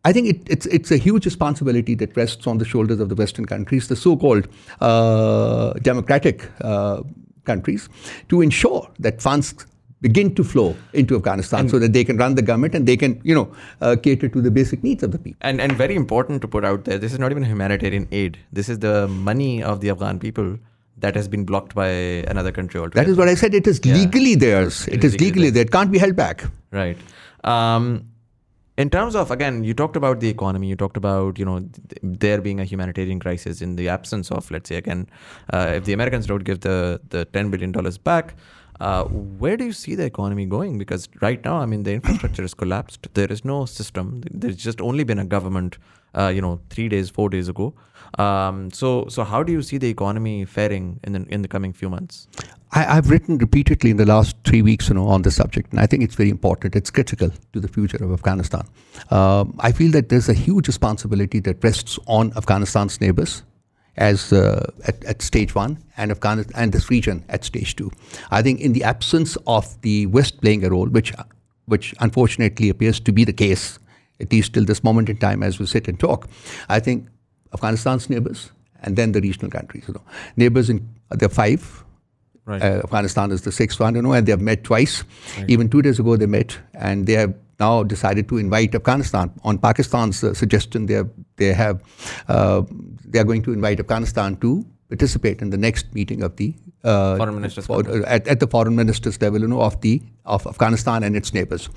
I 0.05 0.11
think 0.11 0.27
it, 0.27 0.41
it's 0.49 0.65
it's 0.65 0.91
a 0.91 0.97
huge 0.97 1.25
responsibility 1.25 1.95
that 1.95 2.15
rests 2.17 2.45
on 2.45 2.57
the 2.57 2.65
shoulders 2.65 2.99
of 2.99 3.09
the 3.09 3.15
Western 3.15 3.45
countries, 3.45 3.87
the 3.87 3.95
so-called 3.95 4.47
uh, 4.81 5.73
democratic 5.81 6.49
uh, 6.61 7.01
countries, 7.45 7.87
to 8.29 8.41
ensure 8.41 8.89
that 8.99 9.21
funds 9.21 9.53
begin 10.01 10.35
to 10.35 10.43
flow 10.43 10.75
into 10.91 11.15
Afghanistan 11.15 11.69
so 11.69 11.79
that 11.79 11.93
they 11.93 12.03
can 12.03 12.17
run 12.17 12.35
the 12.35 12.41
government 12.41 12.75
and 12.75 12.85
they 12.85 12.97
can, 12.97 13.21
you 13.23 13.33
know, 13.33 13.49
uh, 13.79 13.95
cater 13.95 14.27
to 14.27 14.41
the 14.41 14.51
basic 14.51 14.83
needs 14.83 15.01
of 15.03 15.13
the 15.13 15.17
people. 15.17 15.39
And 15.49 15.61
and 15.61 15.71
very 15.71 15.95
important 15.95 16.41
to 16.41 16.49
put 16.49 16.65
out 16.65 16.83
there, 16.83 16.97
this 16.97 17.13
is 17.13 17.19
not 17.19 17.31
even 17.31 17.43
humanitarian 17.43 18.07
aid. 18.11 18.37
This 18.51 18.67
is 18.67 18.79
the 18.79 19.07
money 19.07 19.63
of 19.63 19.79
the 19.79 19.89
Afghan 19.89 20.19
people 20.19 20.57
that 20.97 21.15
has 21.15 21.27
been 21.29 21.45
blocked 21.45 21.73
by 21.75 21.87
another 22.33 22.51
country 22.51 22.79
altogether. 22.81 23.05
That 23.05 23.11
is 23.11 23.17
what 23.17 23.29
I 23.29 23.35
said. 23.35 23.53
It 23.53 23.65
is 23.67 23.79
Yeah. 23.83 23.95
legally 23.95 24.35
theirs. 24.35 24.85
It 24.87 24.95
it 24.95 25.03
is 25.05 25.13
is 25.13 25.21
legally 25.21 25.27
legally 25.29 25.49
there. 25.51 25.63
It 25.63 25.71
can't 25.71 25.91
be 25.91 25.97
held 26.07 26.17
back. 26.17 26.43
right. 26.71 26.97
Um, 27.43 27.87
in 28.77 28.89
terms 28.89 29.15
of 29.15 29.31
again, 29.31 29.63
you 29.63 29.73
talked 29.73 29.95
about 29.95 30.19
the 30.19 30.29
economy. 30.29 30.67
You 30.67 30.75
talked 30.75 30.97
about 30.97 31.37
you 31.37 31.45
know 31.45 31.59
th- 31.59 31.99
there 32.01 32.41
being 32.41 32.59
a 32.59 32.65
humanitarian 32.65 33.19
crisis 33.19 33.61
in 33.61 33.75
the 33.75 33.89
absence 33.89 34.31
of 34.31 34.49
let's 34.49 34.69
say 34.69 34.75
again, 34.77 35.07
uh, 35.51 35.73
if 35.75 35.85
the 35.85 35.93
Americans 35.93 36.25
don't 36.25 36.43
give 36.43 36.61
the 36.61 36.99
the 37.09 37.25
ten 37.25 37.51
billion 37.51 37.71
dollars 37.71 37.97
back. 37.97 38.35
Uh, 38.79 39.03
where 39.05 39.55
do 39.55 39.63
you 39.63 39.71
see 39.71 39.93
the 39.93 40.03
economy 40.03 40.45
going? 40.45 40.77
Because 40.79 41.07
right 41.21 41.45
now, 41.45 41.57
I 41.57 41.65
mean, 41.67 41.83
the 41.83 41.93
infrastructure 41.93 42.43
is 42.43 42.55
collapsed. 42.55 43.07
There 43.13 43.31
is 43.31 43.45
no 43.45 43.65
system. 43.65 44.23
There's 44.31 44.57
just 44.57 44.81
only 44.81 45.03
been 45.03 45.19
a 45.19 45.25
government, 45.25 45.77
uh, 46.15 46.29
you 46.29 46.41
know, 46.41 46.59
three 46.71 46.89
days, 46.89 47.09
four 47.11 47.29
days 47.29 47.47
ago. 47.47 47.75
Um, 48.19 48.69
so, 48.71 49.07
so 49.09 49.23
how 49.23 49.41
do 49.43 49.51
you 49.51 49.61
see 49.61 49.77
the 49.77 49.89
economy 49.89 50.45
faring 50.45 50.99
in 51.03 51.13
the 51.13 51.25
in 51.29 51.41
the 51.41 51.47
coming 51.47 51.73
few 51.73 51.89
months? 51.89 52.27
I, 52.71 52.97
I've 52.97 53.09
written 53.09 53.37
repeatedly 53.37 53.89
in 53.89 53.97
the 53.97 54.05
last 54.05 54.35
three 54.43 54.61
weeks, 54.61 54.89
you 54.89 54.95
know, 54.95 55.07
on 55.07 55.23
this 55.23 55.35
subject, 55.35 55.71
and 55.71 55.79
I 55.79 55.87
think 55.87 56.03
it's 56.03 56.15
very 56.15 56.29
important. 56.29 56.75
It's 56.75 56.91
critical 56.91 57.31
to 57.53 57.59
the 57.59 57.67
future 57.67 58.03
of 58.03 58.11
Afghanistan. 58.11 58.67
Um, 59.09 59.55
I 59.59 59.71
feel 59.71 59.91
that 59.91 60.09
there's 60.09 60.29
a 60.29 60.33
huge 60.33 60.67
responsibility 60.67 61.39
that 61.41 61.63
rests 61.63 61.97
on 62.07 62.33
Afghanistan's 62.35 63.01
neighbors 63.01 63.43
as 63.97 64.33
uh, 64.33 64.71
at, 64.85 65.03
at 65.05 65.21
stage 65.21 65.53
one 65.53 65.77
and 65.97 66.11
Afghanistan 66.11 66.53
and 66.55 66.71
this 66.71 66.89
region 66.89 67.23
at 67.29 67.43
stage 67.43 67.75
two. 67.75 67.91
I 68.31 68.41
think 68.41 68.59
in 68.59 68.73
the 68.73 68.83
absence 68.83 69.37
of 69.47 69.79
the 69.81 70.07
West 70.07 70.41
playing 70.41 70.65
a 70.65 70.69
role, 70.69 70.87
which 70.87 71.13
which 71.65 71.95
unfortunately 71.99 72.69
appears 72.69 72.99
to 72.99 73.11
be 73.11 73.23
the 73.23 73.33
case, 73.33 73.79
at 74.19 74.31
least 74.31 74.53
till 74.53 74.65
this 74.65 74.83
moment 74.83 75.09
in 75.09 75.17
time 75.17 75.41
as 75.41 75.59
we 75.59 75.65
sit 75.65 75.87
and 75.87 75.99
talk, 75.99 76.27
I 76.69 76.79
think 76.79 77.07
Afghanistan's 77.53 78.09
neighbors 78.09 78.51
and 78.83 78.95
then 78.95 79.11
the 79.11 79.21
regional 79.21 79.49
countries. 79.49 79.85
You 79.87 79.93
know, 79.95 80.01
neighbors 80.35 80.69
in 80.69 80.87
there 81.09 81.27
are 81.27 81.29
five. 81.29 81.83
Right. 82.45 82.61
Uh, 82.61 82.81
Afghanistan 82.83 83.31
is 83.31 83.43
the 83.43 83.53
sixth 83.53 83.79
one, 83.79 83.95
you 83.95 84.01
know, 84.01 84.11
and 84.11 84.25
they 84.25 84.31
have 84.31 84.41
met 84.41 84.65
twice. 84.65 85.05
Right. 85.37 85.49
Even 85.49 85.69
two 85.69 85.81
days 85.81 85.99
ago, 85.99 86.17
they 86.17 86.25
met, 86.25 86.57
and 86.73 87.07
they 87.07 87.13
have 87.13 87.33
now 87.57 87.83
decided 87.83 88.27
to 88.27 88.37
invite 88.37 88.75
Afghanistan. 88.75 89.31
On 89.43 89.57
Pakistan's 89.57 90.23
uh, 90.23 90.33
suggestion, 90.33 90.87
they 90.87 90.95
have, 90.95 91.09
they 91.37 91.53
have 91.53 91.81
uh, 92.27 92.63
they 93.05 93.19
are 93.19 93.23
going 93.23 93.43
to 93.43 93.53
invite 93.53 93.79
Afghanistan 93.79 94.35
to 94.37 94.65
participate 94.89 95.41
in 95.41 95.51
the 95.51 95.57
next 95.57 95.93
meeting 95.93 96.21
of 96.21 96.35
the 96.35 96.53
uh, 96.83 97.15
foreign 97.15 97.35
ministers 97.35 97.65
for, 97.65 97.79
uh, 97.89 98.03
at, 98.05 98.27
at 98.27 98.39
the 98.41 98.47
foreign 98.47 98.75
ministers 98.75 99.21
level, 99.21 99.39
you 99.39 99.47
know, 99.47 99.61
of 99.61 99.79
the 99.79 100.01
of 100.25 100.45
Afghanistan 100.45 101.03
and 101.03 101.15
its 101.15 101.33
neighbors. 101.33 101.69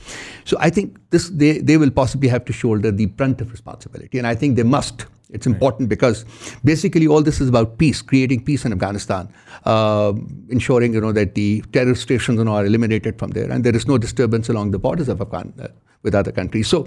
So 0.45 0.57
I 0.59 0.71
think 0.71 0.99
this 1.11 1.29
they 1.29 1.59
they 1.59 1.77
will 1.77 1.93
possibly 1.93 2.29
have 2.29 2.45
to 2.47 2.53
shoulder 2.53 2.91
the 2.91 3.07
brunt 3.07 3.41
of 3.41 3.53
responsibility, 3.53 4.19
and 4.19 4.27
I 4.27 4.35
think 4.35 4.57
they 4.57 4.65
must 4.65 5.07
it's 5.31 5.47
important 5.47 5.89
because 5.89 6.25
basically 6.65 7.07
all 7.07 7.23
this 7.23 7.41
is 7.41 7.49
about 7.49 7.79
peace, 7.79 8.03
creating 8.03 8.45
peace 8.45 8.65
in 8.65 8.73
Afghanistan, 8.73 9.29
uh, 9.65 10.13
ensuring 10.49 10.95
you 10.95 11.01
know 11.01 11.13
that 11.13 11.35
the 11.35 11.63
terrorist 11.73 12.03
stations 12.03 12.41
are 12.41 12.67
eliminated 12.67 13.19
from 13.19 13.31
there, 13.31 13.51
and 13.51 13.65
there 13.65 13.75
is 13.75 13.87
no 13.87 13.99
disturbance 13.99 14.49
along 14.49 14.71
the 14.71 14.79
borders 14.79 15.09
of 15.09 15.21
Afghanistan 15.21 15.67
uh, 15.67 15.73
with 16.03 16.15
other 16.15 16.33
countries. 16.33 16.69
So, 16.69 16.87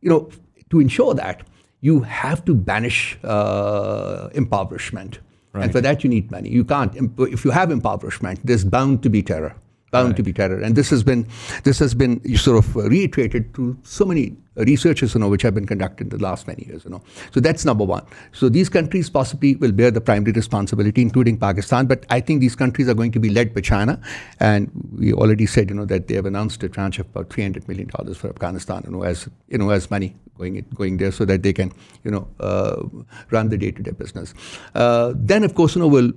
you 0.00 0.08
know, 0.08 0.30
to 0.70 0.80
ensure 0.80 1.14
that, 1.14 1.42
you 1.80 2.00
have 2.00 2.44
to 2.46 2.54
banish 2.54 3.18
uh, 3.22 4.30
impoverishment, 4.32 5.18
right. 5.52 5.64
and 5.64 5.72
for 5.72 5.80
that 5.82 6.02
you 6.02 6.08
need 6.08 6.30
money. 6.30 6.48
You 6.48 6.64
can't. 6.64 6.94
If 7.18 7.44
you 7.44 7.50
have 7.50 7.70
impoverishment, 7.70 8.40
there's 8.42 8.64
bound 8.64 9.02
to 9.02 9.10
be 9.10 9.22
terror 9.22 9.54
bound 9.90 10.08
right. 10.08 10.16
to 10.16 10.22
be 10.22 10.32
terror. 10.32 10.60
And 10.60 10.74
this 10.74 10.90
has 10.90 11.02
been 11.02 11.26
this 11.64 11.78
has 11.78 11.94
been 11.94 12.36
sort 12.36 12.58
of 12.58 12.74
reiterated 12.76 13.54
to 13.54 13.76
so 13.82 14.04
many 14.04 14.36
researches, 14.56 15.14
you 15.14 15.20
know, 15.20 15.28
which 15.28 15.42
have 15.42 15.54
been 15.54 15.66
conducted 15.66 16.12
in 16.12 16.18
the 16.18 16.22
last 16.22 16.46
many 16.46 16.64
years, 16.64 16.84
you 16.84 16.90
know. 16.90 17.02
So 17.32 17.40
that's 17.40 17.64
number 17.64 17.84
one. 17.84 18.04
So 18.32 18.48
these 18.48 18.68
countries 18.68 19.10
possibly 19.10 19.56
will 19.56 19.72
bear 19.72 19.90
the 19.90 20.00
primary 20.00 20.32
responsibility, 20.32 21.02
including 21.02 21.38
Pakistan. 21.38 21.86
But 21.86 22.04
I 22.10 22.20
think 22.20 22.40
these 22.40 22.56
countries 22.56 22.88
are 22.88 22.94
going 22.94 23.12
to 23.12 23.20
be 23.20 23.28
led 23.28 23.54
by 23.54 23.60
China, 23.60 24.00
and 24.40 24.70
we 24.98 25.12
already 25.12 25.46
said, 25.46 25.70
you 25.70 25.76
know, 25.76 25.84
that 25.84 26.08
they 26.08 26.14
have 26.14 26.26
announced 26.26 26.62
a 26.62 26.68
tranche 26.68 26.98
of 26.98 27.06
about 27.06 27.30
300 27.30 27.68
million 27.68 27.88
dollars 27.88 28.16
for 28.16 28.28
Afghanistan, 28.28 28.82
you 28.86 28.92
know, 28.92 29.02
as 29.02 29.28
you 29.48 29.58
know, 29.58 29.70
as 29.70 29.90
money 29.90 30.16
going 30.38 30.64
going 30.74 30.96
there, 30.96 31.12
so 31.12 31.24
that 31.24 31.42
they 31.42 31.52
can, 31.52 31.72
you 32.02 32.10
know, 32.10 32.26
uh, 32.40 32.82
run 33.30 33.50
the 33.50 33.58
day-to-day 33.58 33.92
business. 33.92 34.34
Uh, 34.74 35.12
then, 35.16 35.44
of 35.44 35.54
course, 35.54 35.76
you 35.76 35.80
know, 35.80 35.88
will 35.88 36.12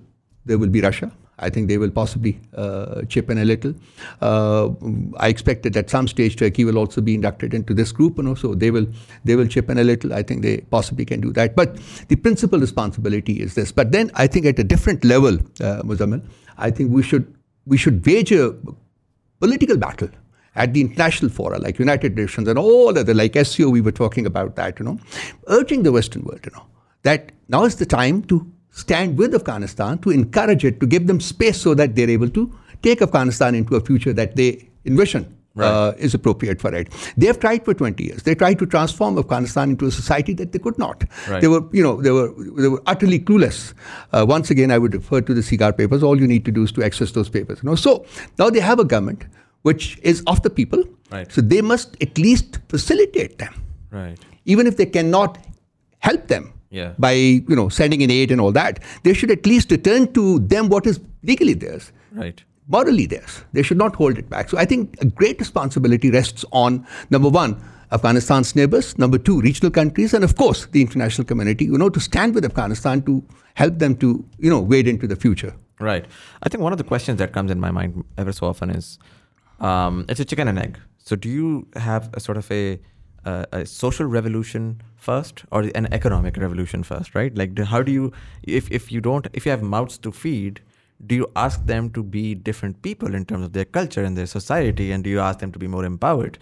there 0.46 0.58
will 0.58 0.70
be 0.70 0.82
Russia. 0.82 1.12
I 1.40 1.50
think 1.50 1.68
they 1.68 1.78
will 1.78 1.90
possibly 1.90 2.40
uh, 2.56 3.02
chip 3.04 3.30
in 3.30 3.38
a 3.38 3.46
little. 3.46 3.74
Uh, 4.22 4.70
I 5.18 5.30
expect 5.30 5.64
that 5.64 5.76
at 5.76 5.90
some 5.90 6.08
stage 6.08 6.36
Turkey 6.36 6.66
will 6.66 6.78
also 6.78 7.02
be 7.02 7.16
inducted 7.16 7.54
into 7.54 7.74
this 7.74 7.92
group, 7.92 8.18
you 8.18 8.24
know, 8.24 8.36
so 8.36 8.54
they 8.54 8.72
will 8.72 8.88
they 9.24 9.36
will 9.36 9.48
chip 9.48 9.70
in 9.70 9.78
a 9.78 9.84
little. 9.84 10.14
I 10.14 10.24
think 10.24 10.42
they 10.42 10.58
possibly 10.78 11.06
can 11.06 11.22
do 11.22 11.32
that. 11.34 11.56
But 11.56 11.78
the 12.10 12.16
principal 12.16 12.60
responsibility 12.60 13.40
is 13.42 13.56
this. 13.56 13.72
But 13.72 13.92
then 13.92 14.12
I 14.16 14.28
think 14.28 14.46
at 14.46 14.60
a 14.60 14.64
different 14.64 15.04
level, 15.04 15.36
uh, 15.62 15.82
Muzammil, 15.84 16.22
I 16.58 16.72
think 16.72 16.92
we 16.92 17.04
should 17.04 17.34
we 17.66 17.78
should 17.78 18.06
wage 18.06 18.32
a 18.32 18.56
political 19.40 19.78
battle 19.78 20.10
at 20.56 20.74
the 20.74 20.82
international 20.82 21.32
fora 21.32 21.58
like 21.60 21.80
United 21.80 22.16
Nations 22.16 22.48
and 22.48 22.60
all 22.60 22.98
other 22.98 23.14
like 23.14 23.36
SCO. 23.36 23.70
We 23.70 23.82
were 23.82 23.92
talking 23.92 24.26
about 24.26 24.56
that, 24.56 24.80
you 24.80 24.86
know, 24.86 25.00
urging 25.48 25.84
the 25.84 25.92
Western 25.92 26.24
world, 26.24 26.42
you 26.46 26.52
know, 26.54 26.66
that 27.04 27.32
now 27.48 27.64
is 27.64 27.78
the 27.78 27.86
time 27.86 28.24
to 28.24 28.52
stand 28.72 29.18
with 29.18 29.34
Afghanistan 29.36 29.98
to 30.00 30.10
encourage 30.12 30.64
it, 30.64 30.80
to 30.80 30.88
give 30.88 31.08
them 31.08 31.20
space 31.20 31.60
so 31.60 31.74
that 31.74 31.96
they're 31.96 32.10
able 32.10 32.30
to 32.30 32.52
take 32.82 33.02
Afghanistan 33.02 33.56
into 33.56 33.76
a 33.76 33.82
future 33.82 34.14
that 34.14 34.36
they 34.36 34.70
envision 34.86 35.36
Right. 35.56 35.68
Uh, 35.68 35.94
is 35.98 36.14
appropriate 36.14 36.62
for 36.62 36.74
it. 36.74 36.90
They 37.18 37.26
have 37.26 37.40
tried 37.40 37.66
for 37.66 37.74
20 37.74 38.02
years. 38.02 38.24
They 38.24 38.36
tried 38.36 38.60
to 38.60 38.68
transform 38.68 39.18
Afghanistan 39.18 39.72
into 39.72 39.88
a 39.88 39.92
society 39.92 40.34
that 40.36 40.52
they 40.54 40.60
could 40.60 40.78
not. 40.78 41.04
Right. 41.28 41.42
They 41.42 41.48
were, 41.48 41.62
you 41.74 41.82
know, 41.82 42.00
they 42.02 42.12
were 42.12 42.32
they 42.56 42.68
were 42.68 42.82
utterly 42.86 43.20
clueless. 43.20 43.74
Uh, 44.14 44.26
once 44.30 44.52
again, 44.52 44.72
I 44.72 44.78
would 44.78 44.94
refer 44.94 45.22
to 45.22 45.34
the 45.34 45.42
SIGAR 45.42 45.76
papers. 45.76 46.04
All 46.04 46.22
you 46.22 46.28
need 46.28 46.46
to 46.46 46.52
do 46.52 46.64
is 46.64 46.72
to 46.74 46.84
access 46.84 47.12
those 47.12 47.30
papers. 47.30 47.60
You 47.64 47.70
know, 47.72 47.76
so 47.76 48.06
now 48.38 48.52
they 48.52 48.60
have 48.60 48.80
a 48.80 48.86
government 48.86 49.26
which 49.64 49.98
is 50.04 50.24
of 50.28 50.42
the 50.44 50.50
people. 50.52 50.84
Right. 51.12 51.30
So 51.30 51.42
they 51.42 51.62
must 51.62 51.98
at 52.02 52.18
least 52.18 52.60
facilitate 52.70 53.40
them. 53.40 53.54
Right. 53.90 54.20
Even 54.46 54.68
if 54.68 54.78
they 54.78 54.86
cannot 54.86 55.40
help 55.98 56.28
them 56.28 56.54
yeah. 56.70 56.94
by 56.98 57.14
you 57.14 57.56
know 57.56 57.70
sending 57.70 58.02
in 58.02 58.12
aid 58.12 58.32
and 58.32 58.42
all 58.42 58.52
that. 58.52 58.80
They 59.04 59.14
should 59.14 59.32
at 59.32 59.46
least 59.46 59.72
return 59.72 60.12
to 60.14 60.40
them 60.40 60.70
what 60.70 60.86
is 60.86 61.00
legally 61.24 61.54
theirs. 61.54 61.92
Right. 62.12 62.44
Morally 62.68 63.08
theirs. 63.08 63.44
They 63.54 63.64
should 63.64 63.78
not 63.78 63.96
hold 63.96 64.18
it 64.18 64.30
back. 64.30 64.50
So 64.50 64.58
I 64.58 64.66
think 64.66 64.96
a 65.02 65.06
great 65.06 65.40
responsibility 65.40 66.12
rests 66.12 66.46
on 66.52 66.86
number 67.10 67.30
one, 67.30 67.60
Afghanistan's 67.92 68.56
neighbors, 68.56 68.98
number 69.00 69.18
two, 69.18 69.42
regional 69.42 69.72
countries, 69.72 70.14
and 70.14 70.24
of 70.24 70.36
course 70.36 70.68
the 70.68 70.82
international 70.82 71.26
community, 71.26 71.66
you 71.66 71.78
know, 71.78 71.90
to 71.90 72.00
stand 72.00 72.36
with 72.36 72.46
Afghanistan 72.46 73.02
to 73.04 73.24
help 73.56 73.80
them 73.80 73.96
to, 73.98 74.24
you 74.38 74.50
know, 74.50 74.60
wade 74.60 74.88
into 74.88 75.08
the 75.08 75.16
future. 75.16 75.54
Right. 75.80 76.06
I 76.44 76.50
think 76.50 76.62
one 76.62 76.74
of 76.74 76.78
the 76.78 76.84
questions 76.84 77.18
that 77.20 77.34
comes 77.34 77.50
in 77.50 77.60
my 77.60 77.72
mind 77.72 78.04
ever 78.18 78.32
so 78.32 78.48
often 78.48 78.70
is 78.70 79.00
um, 79.60 80.06
it's 80.08 80.20
a 80.20 80.26
chicken 80.26 80.48
and 80.48 80.60
egg. 80.60 80.80
So 81.00 81.16
do 81.16 81.30
you 81.30 81.68
have 81.76 82.10
a 82.14 82.20
sort 82.20 82.38
of 82.38 82.52
a 82.52 82.80
uh, 83.26 83.46
a 83.52 83.66
social 83.66 84.06
revolution 84.06 84.82
first 85.00 85.44
or 85.52 85.62
an 85.76 85.88
economic 85.94 86.38
revolution 86.38 86.84
first 86.84 87.16
right? 87.16 87.36
Like 87.36 87.58
how 87.58 87.82
do 87.82 87.92
you 87.92 88.12
if, 88.44 88.72
if 88.72 88.92
you 88.92 89.02
don't 89.02 89.28
if 89.34 89.46
you 89.46 89.52
have 89.52 89.64
mouths 89.64 89.98
to 90.00 90.12
feed 90.12 90.62
do 91.08 91.16
you 91.16 91.28
ask 91.36 91.66
them 91.66 91.90
to 91.92 92.04
be 92.04 92.36
different 92.36 92.82
people 92.82 93.16
in 93.16 93.24
terms 93.24 93.46
of 93.46 93.54
their 93.54 93.64
culture 93.64 94.04
and 94.04 94.18
their 94.18 94.26
society? 94.26 94.92
And 94.92 95.02
do 95.02 95.10
you 95.10 95.22
ask 95.22 95.40
them 95.40 95.50
to 95.54 95.60
be 95.60 95.66
more 95.66 95.86
empowered? 95.86 96.38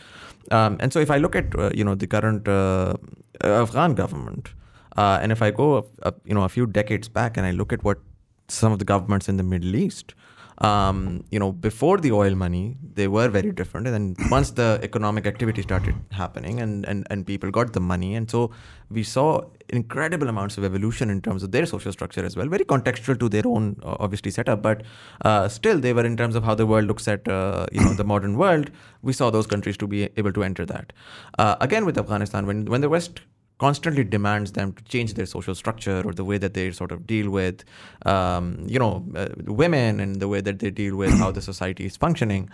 Um, 0.51 0.77
and 0.79 0.93
so 0.93 0.99
if 0.99 1.11
i 1.11 1.17
look 1.17 1.35
at 1.35 1.57
uh, 1.59 1.71
you 1.73 1.83
know 1.83 1.95
the 1.95 2.07
current 2.07 2.47
uh, 2.47 2.93
afghan 3.41 3.95
government 3.95 4.53
uh, 4.95 5.19
and 5.21 5.31
if 5.31 5.41
i 5.41 5.51
go 5.51 5.77
a, 5.77 6.09
a, 6.09 6.13
you 6.23 6.33
know 6.33 6.43
a 6.43 6.49
few 6.49 6.65
decades 6.65 7.09
back 7.09 7.35
and 7.35 7.45
i 7.45 7.51
look 7.51 7.73
at 7.73 7.83
what 7.83 7.99
some 8.47 8.71
of 8.71 8.79
the 8.79 8.85
governments 8.85 9.27
in 9.27 9.35
the 9.35 9.43
middle 9.43 9.75
east 9.75 10.13
um, 10.59 11.23
you 11.29 11.39
know, 11.39 11.51
before 11.51 11.97
the 11.97 12.11
oil 12.11 12.35
money, 12.35 12.77
they 12.95 13.07
were 13.07 13.27
very 13.27 13.51
different. 13.51 13.87
And 13.87 13.95
then 13.95 14.29
once 14.31 14.51
the 14.51 14.79
economic 14.81 15.27
activity 15.27 15.61
started 15.61 15.95
happening 16.11 16.59
and, 16.59 16.85
and, 16.85 17.05
and 17.09 17.25
people 17.25 17.51
got 17.51 17.73
the 17.73 17.79
money, 17.79 18.15
and 18.15 18.29
so 18.29 18.51
we 18.89 19.03
saw 19.03 19.41
incredible 19.69 20.29
amounts 20.29 20.57
of 20.57 20.63
evolution 20.63 21.09
in 21.09 21.21
terms 21.21 21.43
of 21.43 21.51
their 21.51 21.65
social 21.65 21.91
structure 21.91 22.25
as 22.25 22.35
well, 22.35 22.47
very 22.47 22.65
contextual 22.65 23.19
to 23.19 23.29
their 23.29 23.45
own, 23.45 23.79
obviously, 23.83 24.31
setup. 24.31 24.61
But 24.61 24.83
uh, 25.23 25.47
still, 25.47 25.79
they 25.79 25.93
were 25.93 26.05
in 26.05 26.17
terms 26.17 26.35
of 26.35 26.43
how 26.43 26.55
the 26.55 26.65
world 26.65 26.85
looks 26.85 27.07
at, 27.07 27.27
uh, 27.27 27.67
you 27.71 27.81
know, 27.81 27.93
the 27.93 28.03
modern 28.03 28.37
world. 28.37 28.71
We 29.01 29.13
saw 29.13 29.29
those 29.29 29.45
countries 29.45 29.77
to 29.77 29.87
be 29.87 30.09
able 30.17 30.33
to 30.33 30.43
enter 30.43 30.65
that. 30.65 30.93
Uh, 31.37 31.55
again, 31.61 31.85
with 31.85 31.97
Afghanistan, 31.97 32.45
when 32.45 32.65
when 32.65 32.81
the 32.81 32.89
West 32.89 33.21
constantly 33.57 34.03
demands 34.03 34.51
them 34.51 34.73
to 34.73 34.83
change 34.83 35.13
their 35.15 35.25
social 35.25 35.55
structure 35.55 36.01
or 36.05 36.13
the 36.13 36.23
way 36.23 36.37
that 36.37 36.53
they 36.53 36.71
sort 36.71 36.91
of 36.91 37.07
deal 37.07 37.29
with, 37.29 37.63
um, 38.05 38.63
you 38.67 38.79
know, 38.79 39.03
uh, 39.15 39.29
women 39.45 39.99
and 39.99 40.19
the 40.19 40.27
way 40.27 40.41
that 40.41 40.59
they 40.59 40.69
deal 40.69 40.95
with 40.95 41.11
how 41.17 41.31
the 41.31 41.41
society 41.41 41.85
is 41.85 41.97
functioning. 41.97 42.49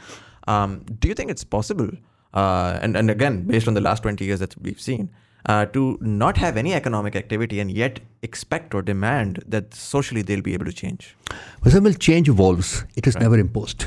Um, 0.47 0.85
do 0.99 1.07
you 1.07 1.13
think 1.13 1.29
it's 1.29 1.43
possible? 1.43 1.89
Uh, 2.33 2.79
and 2.81 2.97
and 2.97 3.09
again, 3.11 3.45
based 3.45 3.67
on 3.67 3.73
the 3.73 3.81
last 3.81 4.03
twenty 4.03 4.25
years 4.25 4.39
that 4.39 4.55
we've 4.61 4.81
seen, 4.81 5.09
uh, 5.45 5.65
to 5.67 5.97
not 6.01 6.37
have 6.37 6.57
any 6.57 6.73
economic 6.73 7.15
activity 7.15 7.59
and 7.59 7.71
yet 7.71 7.99
expect 8.21 8.73
or 8.73 8.81
demand 8.81 9.43
that 9.47 9.73
socially 9.73 10.21
they'll 10.21 10.41
be 10.41 10.53
able 10.53 10.65
to 10.65 10.73
change. 10.73 11.15
Well, 11.63 11.93
change 11.93 12.29
evolves. 12.29 12.85
It 12.95 13.07
is 13.07 13.15
right. 13.15 13.23
never 13.23 13.37
imposed. 13.37 13.85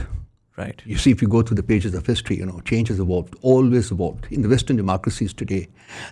Right. 0.56 0.80
You 0.86 0.96
see, 0.96 1.10
if 1.10 1.20
you 1.20 1.28
go 1.28 1.42
through 1.42 1.56
the 1.56 1.62
pages 1.62 1.94
of 1.94 2.06
history, 2.06 2.36
you 2.38 2.46
know, 2.46 2.60
change 2.60 2.88
has 2.88 2.98
evolved, 2.98 3.34
always 3.42 3.90
evolved. 3.90 4.26
In 4.30 4.40
the 4.40 4.48
Western 4.48 4.76
democracies 4.76 5.34
today, 5.34 5.68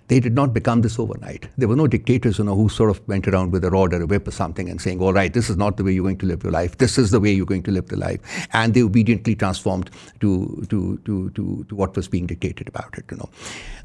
they 0.09 0.21
did 0.21 0.35
not 0.35 0.53
become 0.53 0.83
this 0.83 0.99
overnight. 0.99 1.49
There 1.57 1.67
were 1.67 1.77
no 1.77 1.87
dictators, 1.87 2.37
you 2.37 2.45
know, 2.45 2.55
who 2.55 2.69
sort 2.69 2.91
of 2.91 3.01
went 3.09 3.27
around 3.27 3.53
with 3.53 3.65
a 3.65 3.71
rod 3.71 3.95
or 3.95 4.03
a 4.03 4.07
whip 4.07 4.29
or 4.29 4.33
something 4.33 4.69
and 4.69 4.83
saying, 4.83 5.01
all 5.01 5.15
right, 5.15 5.33
this 5.33 5.49
is 5.49 5.57
not 5.57 5.79
the 5.79 5.85
way 5.85 5.93
you're 5.93 6.05
going 6.05 6.19
to 6.19 6.27
live 6.27 6.43
your 6.43 6.53
life. 6.53 6.77
This 6.77 6.99
is 6.99 7.11
the 7.11 7.21
way 7.21 7.33
you're 7.33 7.47
going 7.47 7.63
to 7.63 7.71
live 7.71 7.87
the 7.87 7.97
life. 7.97 8.21
And 8.53 8.75
they 8.75 8.83
obediently 8.83 9.35
transformed 9.35 9.91
to, 10.21 10.67
to, 10.69 10.99
to, 11.07 11.31
to, 11.31 11.65
to 11.67 11.75
what 11.75 11.97
was 11.97 12.07
being 12.07 12.27
dictated 12.27 12.69
about 12.69 12.99
it, 12.99 13.07
you 13.11 13.17
know. 13.17 13.31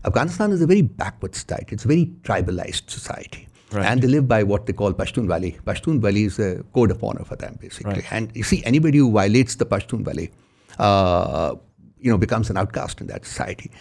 Afghanistan 0.03 0.51
is 0.51 0.61
a 0.61 0.67
very 0.67 0.81
backward 0.81 1.35
society. 1.35 1.75
It's 1.75 1.85
a 1.85 1.87
very 1.87 2.07
tribalized 2.23 2.89
society. 2.89 3.47
Right. 3.71 3.85
And 3.85 4.01
they 4.01 4.07
live 4.07 4.27
by 4.27 4.43
what 4.43 4.65
they 4.65 4.73
call 4.73 4.91
Pashtunwali. 4.93 5.61
Pashtun 5.61 6.01
Wali 6.01 6.23
is 6.23 6.37
a 6.39 6.63
code 6.73 6.91
of 6.91 7.01
honor 7.01 7.23
for 7.23 7.35
them, 7.37 7.57
basically. 7.61 7.93
Right. 7.93 8.11
And 8.11 8.35
you 8.35 8.43
see, 8.43 8.61
anybody 8.65 8.97
who 8.97 9.11
violates 9.11 9.55
the 9.55 9.65
Pashtunwali, 9.65 10.31
uh, 10.79 11.55
you 11.99 12.11
know, 12.11 12.17
becomes 12.17 12.49
an 12.49 12.57
outcast 12.57 13.01
in 13.01 13.07
that 13.07 13.25
society. 13.25 13.71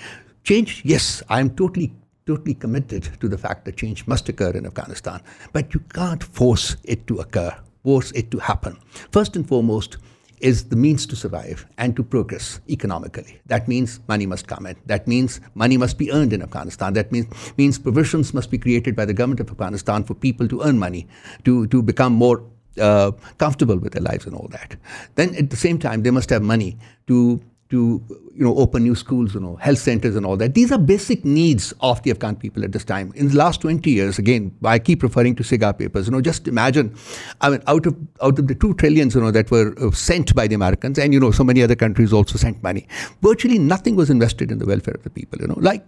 Change, 0.45 0.83
yes, 0.85 1.23
I'm 1.29 1.51
totally, 1.51 1.93
totally 2.27 2.55
committed 2.55 3.09
to 3.21 3.29
the 3.29 3.39
fact 3.39 3.65
that 3.65 3.77
change 3.77 4.07
must 4.07 4.29
occur 4.29 4.51
in 4.51 4.67
Afghanistan, 4.67 5.23
but 5.53 5.75
you 5.75 5.81
can't 5.95 6.23
force 6.23 6.77
it 6.85 7.07
to 7.07 7.21
occur, 7.21 7.57
force 7.85 8.13
it 8.13 8.31
to 8.33 8.39
happen. 8.39 8.79
First 9.13 9.37
and 9.37 9.47
foremost, 9.47 9.99
is 10.41 10.65
the 10.65 10.77
means 10.77 11.07
to 11.07 11.17
survive 11.17 11.67
and 11.79 11.97
to 11.97 12.03
progress 12.03 12.61
economically. 12.69 13.41
That 13.47 13.69
means 13.69 14.01
money 14.09 14.27
must 14.27 14.47
come 14.47 14.67
in. 14.67 14.77
That 14.87 15.09
means 15.09 15.41
money 15.55 15.77
must 15.77 15.99
be 15.99 16.13
earned 16.13 16.33
in 16.33 16.43
Afghanistan. 16.43 16.93
That 16.93 17.11
means, 17.13 17.27
means 17.57 17.79
provisions 17.79 18.33
must 18.33 18.51
be 18.51 18.59
created 18.59 18.95
by 18.95 19.05
the 19.05 19.15
government 19.15 19.41
of 19.41 19.51
Afghanistan 19.51 20.05
for 20.05 20.15
people 20.15 20.49
to 20.49 20.63
earn 20.63 20.79
money, 20.79 21.07
to, 21.45 21.67
to 21.69 21.83
become 21.83 22.13
more 22.13 22.45
uh, 22.79 23.13
comfortable 23.39 23.79
with 23.79 23.93
their 23.93 24.03
lives 24.03 24.27
and 24.27 24.35
all 24.35 24.49
that. 24.51 24.77
Then 25.15 25.35
at 25.37 25.51
the 25.51 25.57
same 25.57 25.79
time, 25.79 26.03
they 26.03 26.11
must 26.11 26.31
have 26.31 26.43
money 26.43 26.79
to 27.07 27.41
to 27.71 28.03
you 28.35 28.45
know 28.45 28.57
open 28.57 28.83
new 28.83 28.95
schools, 28.95 29.35
you 29.35 29.41
know, 29.41 29.57
health 29.57 29.79
centers 29.79 30.17
and 30.17 30.25
all 30.25 30.37
that. 30.37 30.55
These 30.55 30.73
are 30.73 30.79
basic 30.79 31.25
needs 31.25 31.75
of 31.81 32.03
the 32.03 32.11
Afghan 32.11 32.37
people 32.37 32.65
at 32.65 32.73
this 32.73 32.85
time. 32.85 33.13
In 33.15 33.29
the 33.29 33.37
last 33.37 33.61
20 33.61 33.91
years, 33.91 34.19
again, 34.19 34.55
I 34.65 34.79
keep 34.79 35.03
referring 35.03 35.35
to 35.37 35.43
SIGAR 35.43 35.77
papers. 35.79 36.07
You 36.07 36.13
know, 36.13 36.21
just 36.21 36.49
imagine, 36.49 36.95
I 37.41 37.51
mean, 37.51 37.63
out 37.67 37.87
of 37.87 37.97
out 38.23 38.39
of 38.39 38.47
the 38.49 38.55
two 38.55 38.75
trillions, 38.75 39.15
you 39.15 39.21
know, 39.21 39.31
that 39.31 39.51
were 39.51 39.75
uh, 39.81 39.91
sent 39.91 40.35
by 40.35 40.47
the 40.47 40.55
Americans, 40.55 40.99
and 40.99 41.13
you 41.13 41.21
know, 41.21 41.31
so 41.31 41.45
many 41.45 41.63
other 41.63 41.77
countries 41.77 42.13
also 42.13 42.39
sent 42.39 42.63
money. 42.63 42.87
Virtually 43.23 43.59
nothing 43.59 43.97
was 43.97 44.09
invested 44.09 44.51
in 44.51 44.59
the 44.59 44.67
welfare 44.67 44.95
of 44.95 45.03
the 45.03 45.11
people. 45.11 45.39
You 45.41 45.49
know, 45.49 45.59
like 45.59 45.87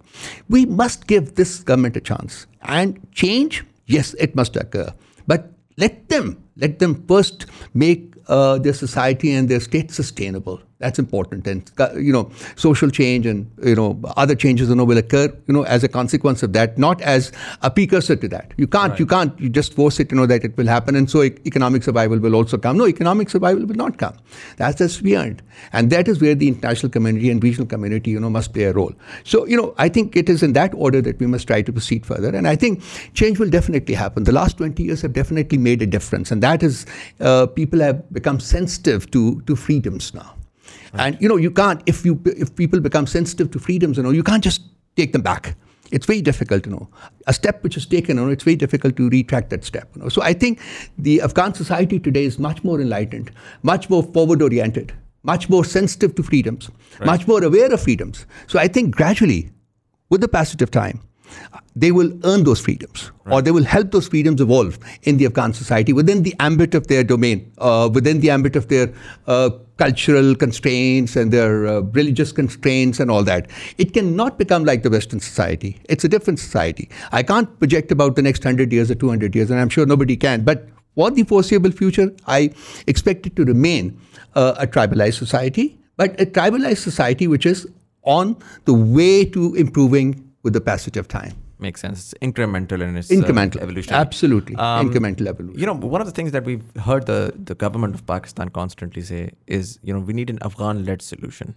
we 0.49 0.67
must 0.67 1.07
give 1.07 1.37
this 1.37 1.61
government 1.61 1.97
a 1.97 2.01
chance 2.01 2.47
and 2.63 3.01
change. 3.13 3.65
Yes, 3.87 4.15
it 4.15 4.37
must 4.37 4.55
occur, 4.57 4.93
but 5.27 5.51
let 5.77 6.09
them 6.09 6.45
let 6.57 6.79
them 6.79 7.05
first 7.07 7.47
make 7.75 8.15
uh, 8.29 8.59
their 8.59 8.75
society 8.75 9.33
and 9.33 9.49
their 9.49 9.61
state 9.61 9.91
sustainable 9.91 10.61
that's 10.81 10.99
important, 10.99 11.47
and 11.47 11.71
you 11.95 12.11
know, 12.11 12.31
social 12.57 12.91
change 12.91 13.27
and 13.27 13.51
you 13.63 13.75
know 13.75 14.01
other 14.17 14.35
changes 14.35 14.71
you 14.71 14.75
know 14.75 14.85
will 14.85 14.97
occur 14.97 15.27
you 15.47 15.53
know 15.53 15.63
as 15.65 15.85
a 15.85 15.89
consequence 15.89 16.43
of 16.43 16.55
that, 16.55 16.79
not 16.79 17.03
as 17.03 17.33
a 17.61 17.71
precursor 17.71 18.17
to 18.17 18.29
that. 18.29 18.55
You 18.57 18.67
can't, 18.67 18.93
right. 18.93 18.99
you 18.99 19.05
can't, 19.05 19.39
you 19.39 19.51
just 19.51 19.75
force 19.75 20.01
it 20.01 20.11
you 20.11 20.17
know 20.17 20.25
that 20.25 20.43
it 20.43 20.57
will 20.57 20.67
happen, 20.67 20.97
and 20.97 21.11
so 21.11 21.23
economic 21.23 21.83
survival 21.83 22.19
will 22.19 22.35
also 22.35 22.57
come. 22.57 22.79
No, 22.79 22.89
economic 22.89 23.29
survival 23.29 23.67
will 23.67 23.75
not 23.75 23.99
come. 23.99 24.17
That's 24.57 24.79
just 24.79 25.03
beyond, 25.03 25.43
and 25.75 25.91
that 25.91 26.09
is 26.09 26.23
where 26.23 26.35
the 26.35 26.49
international 26.49 26.91
community 26.91 27.29
and 27.29 27.45
regional 27.45 27.67
community 27.67 28.13
you 28.13 28.21
know 28.21 28.31
must 28.31 28.55
play 28.55 28.65
a 28.65 28.73
role. 28.73 28.95
So 29.25 29.47
you 29.47 29.59
know, 29.59 29.75
I 29.77 29.91
think 29.91 30.17
it 30.17 30.31
is 30.31 30.43
in 30.43 30.55
that 30.55 30.73
order 30.75 31.03
that 31.03 31.19
we 31.21 31.27
must 31.27 31.47
try 31.47 31.61
to 31.61 31.71
proceed 31.71 32.07
further, 32.07 32.35
and 32.35 32.49
I 32.49 32.57
think 32.57 32.83
change 33.13 33.39
will 33.39 33.51
definitely 33.51 33.95
happen. 33.95 34.25
The 34.25 34.33
last 34.33 34.57
20 34.57 34.83
years 34.83 35.03
have 35.03 35.13
definitely 35.13 35.59
made 35.59 35.83
a 35.83 35.87
difference, 35.87 36.31
and 36.31 36.43
that 36.43 36.50
is 36.57 36.87
uh, 37.21 37.47
people 37.47 37.81
have 37.81 38.13
become 38.13 38.41
sensitive 38.41 39.11
to 39.13 39.41
to 39.43 39.57
freedoms 39.57 40.13
now. 40.15 40.35
Right. 40.93 41.07
And 41.07 41.23
you 41.23 41.29
know, 41.29 41.37
you 41.37 41.51
can't 41.51 41.83
if 41.87 42.05
you 42.05 42.21
if 42.25 42.55
people 42.57 42.81
become 42.81 43.07
sensitive 43.07 43.51
to 43.53 43.59
freedoms, 43.59 43.97
you 43.97 44.03
know, 44.03 44.11
you 44.11 44.23
can't 44.23 44.43
just 44.43 44.63
take 44.97 45.13
them 45.13 45.23
back. 45.23 45.57
It's 45.93 46.07
very 46.07 46.23
difficult, 46.23 46.67
you 46.67 46.73
know. 46.73 46.89
A 47.27 47.33
step 47.33 47.65
which 47.65 47.77
is 47.77 47.85
taken, 47.85 48.17
you 48.17 48.25
know, 48.25 48.31
it's 48.31 48.45
very 48.45 48.57
difficult 48.57 48.97
to 48.97 49.09
retract 49.09 49.51
that 49.51 49.65
step. 49.65 49.89
You 49.97 50.03
know. 50.03 50.09
So 50.09 50.23
I 50.23 50.33
think 50.33 50.61
the 50.99 51.21
Afghan 51.21 51.55
society 51.55 51.99
today 51.99 52.25
is 52.25 52.39
much 52.39 52.63
more 52.63 52.81
enlightened, 52.81 53.33
much 53.63 53.91
more 53.91 54.03
forward 54.03 54.43
oriented, 54.43 54.93
much 55.25 55.49
more 55.49 55.65
sensitive 55.65 56.15
to 56.15 56.23
freedoms, 56.23 56.71
right. 56.99 57.07
much 57.07 57.27
more 57.27 57.43
aware 57.43 57.73
of 57.73 57.83
freedoms. 57.83 58.27
So 58.47 58.59
I 58.59 58.69
think 58.69 58.95
gradually, 58.95 59.51
with 60.11 60.21
the 60.21 60.29
passage 60.29 60.63
of 60.63 60.71
time, 60.71 61.01
they 61.77 61.93
will 61.93 62.13
earn 62.25 62.45
those 62.45 62.61
freedoms 62.61 63.11
right. 63.25 63.35
or 63.35 63.43
they 63.43 63.51
will 63.51 63.65
help 63.65 63.91
those 63.91 64.09
freedoms 64.09 64.41
evolve 64.41 64.79
in 65.03 65.17
the 65.17 65.27
Afghan 65.27 65.53
society 65.53 65.93
within 65.93 66.23
the 66.23 66.35
ambit 66.41 66.75
of 66.75 66.87
their 66.89 67.05
domain, 67.05 67.53
uh, 67.59 67.89
within 67.93 68.21
the 68.21 68.31
ambit 68.31 68.57
of 68.57 68.69
their 68.69 68.93
uh, 69.27 69.51
cultural 69.77 70.35
constraints 70.35 71.17
and 71.17 71.33
their 71.33 71.67
uh, 71.67 71.81
religious 71.81 72.33
constraints 72.33 73.01
and 73.01 73.11
all 73.11 73.23
that. 73.25 73.49
It 73.79 73.95
cannot 73.95 74.39
become 74.39 74.65
like 74.65 74.83
the 74.83 74.91
Western 74.91 75.21
society. 75.21 75.81
It's 75.89 76.05
a 76.05 76.09
different 76.09 76.39
society. 76.39 76.91
I 77.13 77.23
can't 77.23 77.59
project 77.59 77.91
about 77.91 78.17
the 78.17 78.23
next 78.23 78.45
100 78.45 78.73
years 78.73 78.91
or 78.91 78.95
200 78.95 79.35
years, 79.35 79.51
and 79.51 79.61
I'm 79.61 79.69
sure 79.69 79.87
nobody 79.87 80.17
can. 80.17 80.43
But 80.43 80.69
for 80.95 81.11
the 81.11 81.23
foreseeable 81.23 81.71
future, 81.71 82.13
I 82.27 82.51
expect 82.87 83.27
it 83.27 83.37
to 83.37 83.45
remain 83.45 83.99
uh, 84.35 84.55
a 84.59 84.67
tribalized 84.67 85.19
society, 85.19 85.79
but 85.97 86.21
a 86.21 86.27
tribalized 86.27 86.79
society 86.79 87.27
which 87.27 87.47
is 87.47 87.67
on 88.03 88.37
the 88.65 88.75
way 88.75 89.25
to 89.25 89.55
improving 89.55 90.30
with 90.43 90.53
the 90.53 90.61
passage 90.61 90.97
of 90.97 91.09
time. 91.09 91.35
Makes 91.59 91.83
sense. 91.83 92.15
It's 92.15 92.25
incremental 92.25 92.81
in 92.81 92.97
its 92.97 93.11
uh, 93.11 93.15
incremental 93.15 93.59
uh, 93.59 93.65
evolution. 93.65 93.93
Absolutely, 93.93 94.57
um, 94.57 94.89
incremental 94.89 95.27
evolution. 95.27 95.61
You 95.61 95.67
know, 95.67 95.75
one 95.75 96.01
of 96.01 96.07
the 96.07 96.13
things 96.13 96.33
that 96.33 96.45
we've 96.45 96.65
heard 96.77 97.05
the 97.05 97.35
the 97.37 97.55
government 97.55 97.95
of 97.95 98.07
Pakistan 98.07 98.49
constantly 98.49 99.03
say 99.03 99.33
is, 99.47 99.79
you 99.83 99.93
know, 99.93 100.01
we 100.01 100.15
need 100.15 100.31
an 100.31 100.39
Afghan-led 100.41 101.03
solution. 101.03 101.55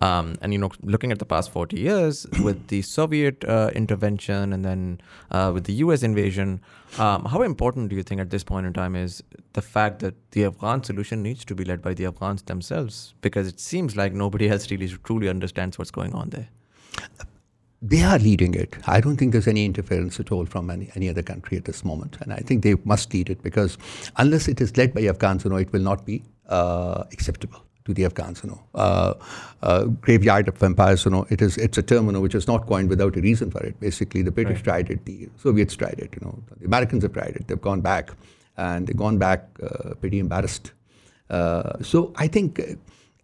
Um, 0.00 0.34
and 0.40 0.52
you 0.52 0.58
know, 0.58 0.70
looking 0.82 1.12
at 1.12 1.20
the 1.20 1.24
past 1.24 1.50
forty 1.50 1.78
years 1.78 2.26
with 2.42 2.66
the 2.66 2.82
Soviet 2.82 3.44
uh, 3.44 3.70
intervention 3.76 4.52
and 4.52 4.64
then 4.64 5.00
uh, 5.30 5.52
with 5.54 5.64
the 5.64 5.74
U.S. 5.84 6.02
invasion, 6.02 6.60
um, 6.98 7.24
how 7.26 7.42
important 7.42 7.90
do 7.90 7.96
you 7.96 8.02
think 8.02 8.20
at 8.20 8.30
this 8.30 8.42
point 8.42 8.66
in 8.66 8.72
time 8.72 8.96
is 8.96 9.22
the 9.52 9.62
fact 9.62 10.00
that 10.00 10.14
the 10.32 10.44
Afghan 10.46 10.82
solution 10.82 11.22
needs 11.22 11.44
to 11.44 11.54
be 11.54 11.64
led 11.64 11.80
by 11.80 11.94
the 11.94 12.06
Afghans 12.06 12.42
themselves? 12.42 13.14
Because 13.20 13.46
it 13.46 13.60
seems 13.60 13.94
like 13.94 14.12
nobody 14.12 14.48
else 14.48 14.68
really 14.72 14.88
truly 15.04 15.28
understands 15.28 15.78
what's 15.78 15.92
going 15.92 16.12
on 16.12 16.30
there 16.30 16.48
they 17.84 18.02
are 18.02 18.18
leading 18.18 18.54
it. 18.54 18.76
I 18.86 19.00
don't 19.00 19.18
think 19.18 19.32
there's 19.32 19.46
any 19.46 19.64
interference 19.66 20.18
at 20.18 20.32
all 20.32 20.46
from 20.46 20.70
any, 20.70 20.90
any 20.94 21.10
other 21.10 21.22
country 21.22 21.58
at 21.58 21.66
this 21.66 21.84
moment. 21.84 22.16
And 22.20 22.32
I 22.32 22.38
think 22.38 22.62
they 22.62 22.76
must 22.84 23.12
lead 23.12 23.28
it 23.28 23.42
because 23.42 23.76
unless 24.16 24.48
it 24.48 24.60
is 24.62 24.74
led 24.78 24.94
by 24.94 25.02
Afghans, 25.02 25.44
you 25.44 25.50
know, 25.50 25.56
it 25.56 25.70
will 25.70 25.82
not 25.82 26.06
be 26.06 26.24
uh, 26.48 27.04
acceptable 27.12 27.62
to 27.84 27.92
the 27.92 28.06
Afghans. 28.06 28.42
You 28.42 28.50
know, 28.50 28.60
uh, 28.74 29.14
uh, 29.62 29.84
graveyard 29.84 30.48
of 30.48 30.62
empires. 30.62 31.04
You 31.04 31.10
know, 31.10 31.26
it 31.28 31.42
is 31.42 31.58
it's 31.58 31.76
a 31.76 31.82
term 31.82 32.06
you 32.06 32.12
know, 32.12 32.22
which 32.22 32.34
is 32.34 32.46
not 32.46 32.66
coined 32.66 32.88
without 32.88 33.16
a 33.16 33.20
reason 33.20 33.50
for 33.50 33.62
it. 33.62 33.78
Basically, 33.80 34.22
the 34.22 34.32
British 34.32 34.58
right. 34.58 34.86
tried 34.86 34.90
it, 34.90 35.04
the 35.04 35.28
Soviets 35.36 35.76
tried 35.76 35.98
it. 35.98 36.14
You 36.18 36.26
know, 36.26 36.42
the 36.58 36.64
Americans 36.64 37.02
have 37.02 37.12
tried 37.12 37.36
it. 37.36 37.48
They've 37.48 37.60
gone 37.60 37.82
back, 37.82 38.12
and 38.56 38.86
they've 38.86 38.96
gone 38.96 39.18
back 39.18 39.46
uh, 39.62 39.94
pretty 40.00 40.20
embarrassed. 40.20 40.72
Uh, 41.28 41.82
so 41.82 42.14
I 42.16 42.28
think 42.28 42.60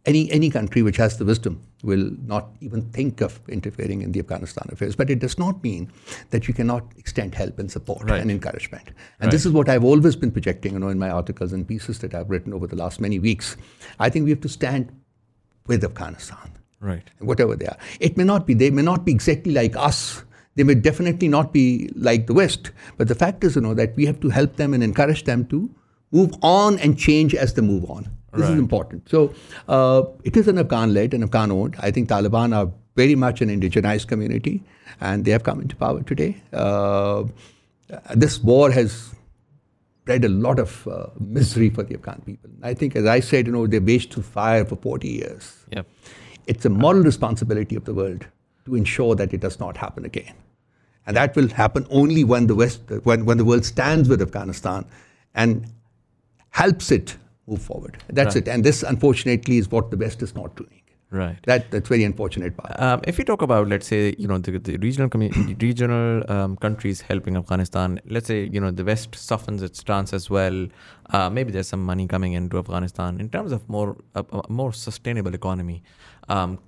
any, 0.06 0.30
any 0.30 0.50
country 0.50 0.82
which 0.82 0.96
has 0.96 1.18
the 1.18 1.24
wisdom 1.24 1.62
will 1.82 2.10
not 2.26 2.48
even 2.60 2.82
think 2.90 3.20
of 3.20 3.40
interfering 3.48 4.02
in 4.02 4.12
the 4.12 4.20
Afghanistan 4.20 4.68
affairs. 4.72 4.96
But 4.96 5.10
it 5.10 5.18
does 5.18 5.38
not 5.38 5.62
mean 5.62 5.92
that 6.30 6.48
you 6.48 6.54
cannot 6.54 6.84
extend 6.96 7.34
help 7.34 7.58
and 7.58 7.70
support 7.70 8.08
right. 8.08 8.20
and 8.20 8.30
encouragement. 8.30 8.88
And 8.88 9.26
right. 9.26 9.30
this 9.30 9.44
is 9.44 9.52
what 9.52 9.68
I've 9.68 9.84
always 9.84 10.16
been 10.16 10.30
projecting, 10.30 10.72
you 10.72 10.78
know, 10.78 10.88
in 10.88 10.98
my 10.98 11.10
articles 11.10 11.52
and 11.52 11.66
pieces 11.66 11.98
that 12.00 12.14
I've 12.14 12.30
written 12.30 12.52
over 12.52 12.66
the 12.66 12.76
last 12.76 13.00
many 13.00 13.18
weeks. 13.18 13.56
I 13.98 14.08
think 14.08 14.24
we 14.24 14.30
have 14.30 14.40
to 14.40 14.48
stand 14.48 14.90
with 15.66 15.84
Afghanistan. 15.84 16.58
Right. 16.80 17.08
Whatever 17.18 17.56
they 17.56 17.66
are. 17.66 17.76
It 18.00 18.16
may 18.16 18.24
not 18.24 18.46
be, 18.46 18.54
they 18.54 18.70
may 18.70 18.82
not 18.82 19.04
be 19.04 19.12
exactly 19.12 19.52
like 19.52 19.76
us. 19.76 20.24
They 20.56 20.64
may 20.64 20.74
definitely 20.74 21.28
not 21.28 21.52
be 21.52 21.90
like 21.94 22.26
the 22.26 22.34
West. 22.34 22.70
But 22.96 23.08
the 23.08 23.14
fact 23.14 23.44
is, 23.44 23.54
you 23.56 23.62
know, 23.62 23.74
that 23.74 23.94
we 23.96 24.06
have 24.06 24.20
to 24.20 24.30
help 24.30 24.56
them 24.56 24.72
and 24.72 24.82
encourage 24.82 25.24
them 25.24 25.44
to 25.46 25.70
move 26.10 26.32
on 26.42 26.78
and 26.78 26.98
change 26.98 27.34
as 27.34 27.54
they 27.54 27.62
move 27.62 27.88
on. 27.90 28.10
This 28.32 28.42
right. 28.42 28.52
is 28.52 28.58
important. 28.58 29.08
So 29.08 29.34
uh, 29.68 30.02
it 30.24 30.36
is 30.36 30.48
an 30.48 30.58
Afghan-led 30.58 31.14
and 31.14 31.24
Afghan-owned. 31.24 31.76
I 31.80 31.90
think 31.90 32.08
Taliban 32.08 32.56
are 32.56 32.70
very 32.96 33.14
much 33.14 33.40
an 33.40 33.48
indigenized 33.48 34.06
community, 34.08 34.62
and 35.00 35.24
they 35.24 35.30
have 35.30 35.42
come 35.42 35.60
into 35.60 35.76
power 35.76 36.02
today. 36.02 36.36
Uh, 36.52 37.24
this 38.14 38.38
war 38.40 38.70
has 38.70 39.14
bred 40.04 40.24
a 40.24 40.28
lot 40.28 40.58
of 40.58 40.86
uh, 40.88 41.06
misery 41.18 41.70
for 41.70 41.82
the 41.82 41.94
Afghan 41.94 42.22
people. 42.24 42.50
I 42.62 42.74
think, 42.74 42.96
as 42.96 43.06
I 43.06 43.20
said, 43.20 43.46
you 43.46 43.52
know, 43.52 43.66
they 43.66 43.78
waged 43.78 44.12
through 44.12 44.24
fire 44.24 44.64
for 44.64 44.76
40 44.76 45.08
years. 45.08 45.64
Yep. 45.72 45.86
It's 46.46 46.64
a 46.64 46.70
moral 46.70 47.02
responsibility 47.02 47.76
of 47.76 47.84
the 47.84 47.94
world 47.94 48.26
to 48.64 48.74
ensure 48.74 49.14
that 49.14 49.32
it 49.32 49.40
does 49.40 49.60
not 49.60 49.76
happen 49.76 50.04
again. 50.04 50.34
And 51.06 51.16
that 51.16 51.34
will 51.34 51.48
happen 51.48 51.86
only 51.90 52.24
when 52.24 52.46
the 52.46 52.54
West, 52.54 52.82
when, 53.04 53.24
when 53.24 53.38
the 53.38 53.44
world 53.44 53.64
stands 53.64 54.08
with 54.08 54.22
Afghanistan 54.22 54.84
and 55.34 55.66
helps 56.50 56.90
it 56.90 57.16
move 57.50 57.62
forward. 57.62 57.98
That's 58.08 58.34
right. 58.34 58.46
it. 58.46 58.50
And 58.50 58.64
this, 58.64 58.82
unfortunately, 58.82 59.58
is 59.58 59.70
what 59.70 59.90
the 59.90 59.96
West 59.96 60.22
is 60.22 60.34
not 60.34 60.56
doing. 60.56 60.80
Right. 61.12 61.38
That 61.46 61.72
that's 61.72 61.88
very 61.88 62.04
unfortunate 62.04 62.56
part. 62.56 62.80
Um, 62.80 63.00
if 63.04 63.18
you 63.18 63.24
talk 63.24 63.42
about, 63.42 63.66
let's 63.68 63.88
say, 63.88 64.14
you 64.16 64.28
know, 64.28 64.38
the, 64.38 64.58
the 64.58 64.76
regional 64.76 65.08
commu- 65.08 65.60
regional 65.62 66.30
um, 66.30 66.56
countries 66.56 67.00
helping 67.00 67.36
Afghanistan, 67.36 68.00
let's 68.08 68.28
say, 68.28 68.48
you 68.52 68.60
know, 68.60 68.70
the 68.70 68.84
West 68.84 69.16
softens 69.16 69.60
its 69.60 69.80
stance 69.80 70.12
as 70.12 70.30
well. 70.30 70.68
Uh, 71.12 71.28
maybe 71.28 71.50
there's 71.50 71.66
some 71.66 71.84
money 71.84 72.06
coming 72.06 72.34
into 72.34 72.58
Afghanistan 72.58 73.18
in 73.18 73.28
terms 73.28 73.50
of 73.50 73.68
more 73.68 73.96
a, 74.14 74.24
a 74.32 74.52
more 74.52 74.72
sustainable 74.72 75.34
economy. 75.34 75.82
Um, 76.28 76.60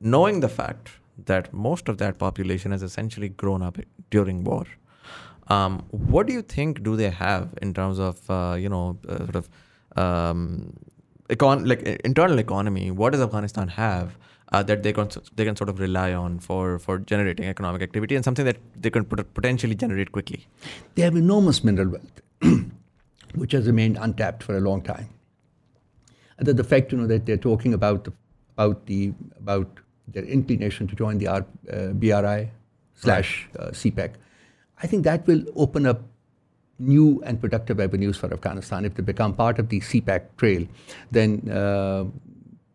knowing 0.00 0.40
the 0.40 0.48
fact 0.48 0.90
that 1.26 1.52
most 1.52 1.88
of 1.88 1.98
that 1.98 2.18
population 2.18 2.72
has 2.72 2.82
essentially 2.82 3.28
grown 3.28 3.62
up 3.62 3.78
during 4.10 4.42
war, 4.42 4.66
um, 5.46 5.84
what 5.90 6.26
do 6.26 6.32
you 6.32 6.42
think 6.42 6.82
do 6.82 6.96
they 6.96 7.10
have 7.10 7.50
in 7.62 7.72
terms 7.74 8.00
of, 8.00 8.28
uh, 8.30 8.56
you 8.58 8.68
know, 8.68 8.98
uh, 9.08 9.18
sort 9.18 9.36
of 9.36 9.48
um, 9.96 10.72
econ- 11.28 11.66
like 11.66 11.82
internal 12.04 12.38
economy, 12.38 12.90
what 12.90 13.12
does 13.12 13.20
Afghanistan 13.20 13.68
have 13.68 14.16
uh, 14.52 14.62
that 14.62 14.82
they 14.82 14.92
can 14.92 15.08
they 15.36 15.44
can 15.44 15.56
sort 15.56 15.68
of 15.68 15.80
rely 15.80 16.12
on 16.12 16.38
for 16.38 16.78
for 16.78 16.98
generating 16.98 17.46
economic 17.46 17.82
activity 17.82 18.16
and 18.16 18.24
something 18.24 18.44
that 18.44 18.58
they 18.76 18.90
can 18.90 19.04
potentially 19.04 19.74
generate 19.74 20.12
quickly? 20.12 20.46
They 20.94 21.02
have 21.02 21.16
enormous 21.16 21.62
mineral 21.64 21.90
wealth, 21.90 22.20
which 23.34 23.52
has 23.52 23.66
remained 23.66 23.98
untapped 24.00 24.42
for 24.42 24.56
a 24.56 24.60
long 24.60 24.82
time. 24.82 25.08
And 26.38 26.46
the, 26.46 26.54
the 26.54 26.64
fact 26.64 26.92
you 26.92 26.98
know 26.98 27.06
that 27.06 27.26
they're 27.26 27.36
talking 27.36 27.74
about 27.74 28.04
the, 28.04 28.12
about 28.56 28.86
the 28.86 29.12
about 29.38 29.68
their 30.08 30.24
inclination 30.24 30.88
to 30.88 30.96
join 30.96 31.18
the 31.18 31.28
R, 31.28 31.46
uh, 31.72 31.88
BRI 31.88 32.50
slash 32.94 33.48
uh, 33.58 33.68
CPEC, 33.68 34.14
I 34.82 34.86
think 34.86 35.04
that 35.04 35.26
will 35.26 35.44
open 35.54 35.86
up 35.86 36.02
new 36.80 37.22
and 37.24 37.40
productive 37.40 37.78
avenues 37.78 38.16
for 38.16 38.32
Afghanistan. 38.32 38.84
If 38.84 38.94
they 38.94 39.02
become 39.02 39.34
part 39.34 39.58
of 39.58 39.68
the 39.68 39.80
CPEC 39.80 40.22
trail, 40.38 40.66
then 41.10 41.48
uh, 41.50 42.04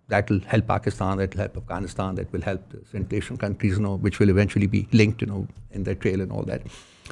that 0.08 0.30
will 0.30 0.40
help 0.42 0.68
Pakistan, 0.68 1.18
that 1.18 1.34
will 1.34 1.42
help 1.42 1.58
Afghanistan, 1.58 2.16
that 2.16 2.32
will 2.32 2.42
help 2.42 2.70
the 2.70 2.82
Central 2.92 3.18
Asian 3.18 3.38
countries, 3.38 3.78
you 3.78 3.84
know, 3.84 3.96
which 3.96 4.20
will 4.20 4.30
eventually 4.30 4.68
be 4.68 4.88
linked, 4.92 5.22
you 5.22 5.28
know, 5.28 5.48
in 5.72 5.84
that 5.84 6.02
trail 6.02 6.22
and 6.22 6.32
all 6.32 6.44
that. 6.44 6.62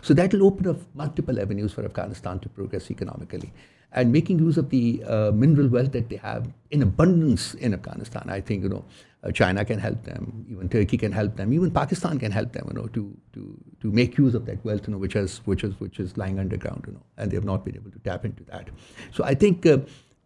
So 0.01 0.13
that 0.13 0.33
will 0.33 0.45
open 0.45 0.67
up 0.67 0.77
multiple 0.93 1.39
avenues 1.39 1.73
for 1.73 1.83
Afghanistan 1.83 2.39
to 2.39 2.49
progress 2.49 2.91
economically. 2.91 3.51
And 3.91 4.11
making 4.11 4.39
use 4.39 4.57
of 4.57 4.69
the 4.69 5.03
uh, 5.07 5.31
mineral 5.31 5.67
wealth 5.67 5.91
that 5.91 6.09
they 6.09 6.15
have 6.17 6.47
in 6.71 6.81
abundance 6.81 7.53
in 7.55 7.73
Afghanistan, 7.73 8.23
I 8.27 8.41
think, 8.41 8.63
you 8.63 8.69
know, 8.69 8.85
China 9.31 9.63
can 9.63 9.79
help 9.79 10.03
them, 10.03 10.45
even 10.49 10.67
Turkey 10.67 10.97
can 10.97 11.11
help 11.11 11.37
them, 11.37 11.53
even 11.53 11.71
Pakistan 11.71 12.19
can 12.19 12.31
help 12.31 12.51
them, 12.51 12.65
you 12.67 12.73
know, 12.73 12.87
to, 12.87 13.15
to, 13.33 13.57
to 13.81 13.91
make 13.91 14.17
use 14.17 14.35
of 14.35 14.45
that 14.45 14.63
wealth, 14.65 14.87
you 14.87 14.91
know, 14.91 14.97
which 14.97 15.15
is, 15.15 15.37
which 15.45 15.63
is, 15.63 15.79
which 15.79 15.99
is 15.99 16.17
lying 16.17 16.39
underground, 16.39 16.83
you 16.87 16.93
know, 16.93 17.03
and 17.17 17.31
they 17.31 17.35
have 17.35 17.45
not 17.45 17.63
been 17.63 17.75
able 17.75 17.91
to 17.91 17.99
tap 17.99 18.25
into 18.25 18.43
that. 18.45 18.69
So 19.11 19.23
I 19.23 19.33
think 19.33 19.65
uh, 19.65 19.77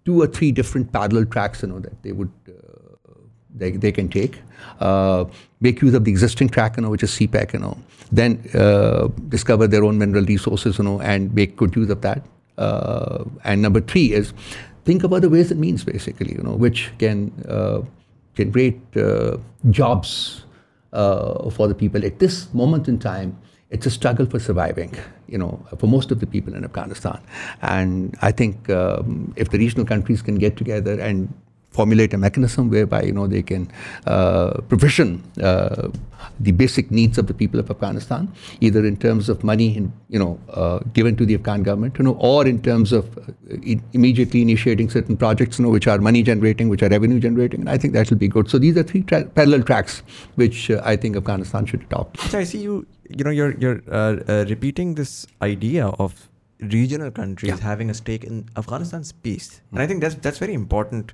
two 0.03 0.21
or 0.21 0.27
three 0.27 0.51
different 0.51 0.91
parallel 0.91 1.25
tracks, 1.25 1.61
you 1.61 1.67
know, 1.67 1.79
that 1.79 2.01
they 2.01 2.11
would, 2.11 2.31
uh, 2.47 3.13
they, 3.53 3.71
they 3.71 3.91
can 3.91 4.09
take, 4.09 4.41
uh, 4.79 5.25
make 5.59 5.81
use 5.81 5.93
of 5.93 6.03
the 6.05 6.11
existing 6.11 6.49
track, 6.49 6.77
you 6.77 6.83
know, 6.83 6.89
which 6.89 7.03
is 7.03 7.11
CPEC, 7.11 7.53
you 7.53 7.59
know, 7.59 7.77
then 8.11 8.43
uh, 8.55 9.09
discover 9.29 9.67
their 9.67 9.83
own 9.83 9.99
mineral 9.99 10.25
resources, 10.25 10.79
you 10.79 10.83
know, 10.83 10.99
and 11.01 11.33
make 11.35 11.55
good 11.55 11.75
use 11.75 11.89
of 11.91 12.01
that. 12.01 12.23
Uh, 12.57 13.25
and 13.43 13.61
number 13.61 13.79
three 13.79 14.13
is 14.13 14.33
think 14.85 15.03
about 15.03 15.21
the 15.21 15.29
ways 15.29 15.51
and 15.51 15.59
means, 15.59 15.83
basically, 15.83 16.33
you 16.33 16.41
know, 16.41 16.55
which 16.55 16.91
can 16.97 17.31
generate 18.37 18.79
uh, 18.95 19.37
jobs 19.69 20.45
uh, 20.93 21.49
for 21.49 21.67
the 21.67 21.75
people. 21.75 22.05
At 22.05 22.19
this 22.19 22.53
moment 22.53 22.87
in 22.87 22.99
time, 22.99 23.37
it's 23.69 23.85
a 23.85 23.91
struggle 23.91 24.25
for 24.25 24.39
surviving, 24.39 24.93
you 25.27 25.37
know, 25.37 25.59
for 25.77 25.87
most 25.87 26.11
of 26.11 26.19
the 26.21 26.25
people 26.25 26.53
in 26.55 26.63
Afghanistan. 26.63 27.19
And 27.61 28.15
I 28.21 28.31
think 28.31 28.69
um, 28.69 29.33
if 29.35 29.49
the 29.49 29.57
regional 29.57 29.85
countries 29.85 30.21
can 30.21 30.35
get 30.35 30.55
together 30.55 30.99
and 30.99 31.33
formulate 31.79 32.13
a 32.13 32.19
mechanism 32.27 32.69
whereby 32.75 33.01
you 33.09 33.15
know 33.17 33.27
they 33.35 33.43
can 33.51 33.69
uh, 34.05 34.51
provision 34.73 35.09
uh, 35.43 35.89
the 36.39 36.51
basic 36.51 36.91
needs 36.91 37.17
of 37.17 37.27
the 37.27 37.33
people 37.33 37.59
of 37.59 37.69
Afghanistan, 37.69 38.31
either 38.61 38.85
in 38.85 38.97
terms 38.97 39.29
of 39.29 39.43
money, 39.43 39.75
in, 39.77 39.91
you 40.09 40.19
know, 40.19 40.39
uh, 40.49 40.79
given 40.93 41.15
to 41.15 41.25
the 41.25 41.35
Afghan 41.35 41.63
government, 41.63 41.97
you 41.97 42.03
know, 42.03 42.17
or 42.19 42.47
in 42.47 42.61
terms 42.61 42.91
of 42.91 43.17
uh, 43.17 43.31
immediately 43.93 44.41
initiating 44.41 44.89
certain 44.89 45.17
projects, 45.17 45.59
you 45.59 45.65
know, 45.65 45.71
which 45.71 45.87
are 45.87 45.97
money 45.97 46.23
generating, 46.23 46.69
which 46.69 46.83
are 46.83 46.89
revenue 46.89 47.19
generating, 47.19 47.61
and 47.61 47.69
I 47.69 47.77
think 47.77 47.93
that 47.93 48.09
will 48.09 48.17
be 48.17 48.27
good. 48.27 48.49
So 48.49 48.59
these 48.59 48.77
are 48.77 48.83
three 48.83 49.03
tra- 49.03 49.25
parallel 49.25 49.63
tracks 49.63 50.03
which 50.35 50.69
uh, 50.69 50.81
I 50.83 50.95
think 50.95 51.15
Afghanistan 51.15 51.65
should 51.65 51.83
adopt. 51.83 52.19
So 52.31 52.39
I 52.39 52.43
see 52.43 52.59
you. 52.59 52.85
You 53.09 53.23
know, 53.23 53.31
you're 53.31 53.53
you're 53.57 53.81
uh, 53.89 54.17
uh, 54.27 54.45
repeating 54.49 54.95
this 54.95 55.27
idea 55.41 55.87
of 56.05 56.29
regional 56.59 57.11
countries 57.11 57.51
yeah. 57.51 57.59
having 57.69 57.89
a 57.89 57.93
stake 57.93 58.23
in 58.23 58.49
Afghanistan's 58.55 59.11
peace, 59.11 59.47
mm-hmm. 59.49 59.77
and 59.77 59.83
I 59.83 59.87
think 59.87 60.01
that's 60.01 60.15
that's 60.15 60.39
very 60.39 60.53
important 60.53 61.13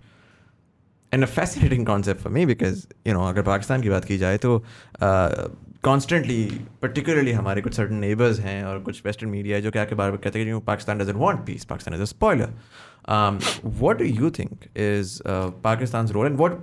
and 1.14 1.22
a 1.22 1.26
fascinating 1.26 1.86
concept 1.86 2.22
for 2.22 2.32
me 2.32 2.46
because 2.46 2.86
you 3.06 3.14
know 3.14 3.24
अगर 3.28 3.42
पाकिस्तान 3.42 3.82
की 3.82 3.90
बात 3.90 4.04
की 4.04 4.18
जाए 4.18 4.38
तो 4.38 4.62
constantly 5.84 6.44
particularly 6.82 7.32
हमारे 7.32 7.60
कुछ 7.62 7.74
certain 7.74 7.94
neighbours 7.94 8.40
हैं 8.40 8.62
और 8.64 8.78
कुछ 8.88 9.02
वेस्टर्न 9.04 9.30
मीडिया 9.30 9.56
है 9.56 9.62
जो 9.62 9.70
क्या 9.70 9.84
के 9.84 9.94
बारे 9.94 10.12
में 10.12 10.20
कहते 10.20 10.38
हैं 10.38 10.54
कि 10.54 10.64
Pakistan 10.66 10.98
doesn't 10.98 11.16
want 11.24 11.44
peace 11.46 11.64
Pakistan 11.72 11.94
is 11.94 12.00
a 12.00 12.10
spoiler 12.16 12.52
what 13.82 13.98
do 13.98 14.04
you 14.04 14.30
think 14.30 14.68
is 14.74 15.22
uh, 15.24 15.50
Pakistan's 15.62 16.12
role 16.12 16.26
and 16.26 16.38
what 16.38 16.58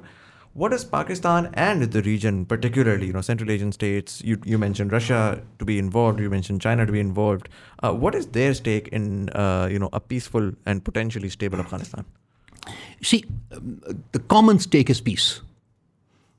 what 0.53 0.71
does 0.71 0.86
Pakistan 0.86 1.49
and 1.53 1.91
the 1.91 2.01
region, 2.03 2.45
particularly 2.45 3.08
you 3.08 3.13
know 3.13 3.21
Central 3.21 3.51
Asian 3.51 3.71
states, 3.71 4.21
you 4.23 4.38
you 4.45 4.58
mentioned 4.58 4.91
Russia 4.91 5.41
to 5.60 5.65
be 5.65 5.77
involved, 5.77 6.19
you 6.19 6.29
mentioned 6.29 6.62
China 6.62 6.86
to 6.86 6.91
be 6.91 6.99
involved. 6.99 7.49
Uh, 7.84 7.93
what 7.93 8.15
is 8.15 8.27
their 8.27 8.53
stake 8.53 8.88
in 8.89 9.29
uh, 9.31 9.67
you 9.69 9.79
know 9.79 9.89
a 9.91 9.99
peaceful 9.99 10.53
and 10.65 10.86
potentially 10.86 11.29
stable 11.29 11.60
Afghanistan? 11.60 12.05
See, 13.02 13.24
the 14.12 14.18
common 14.28 14.59
stake 14.59 14.90
is 14.90 15.00
peace. 15.00 15.40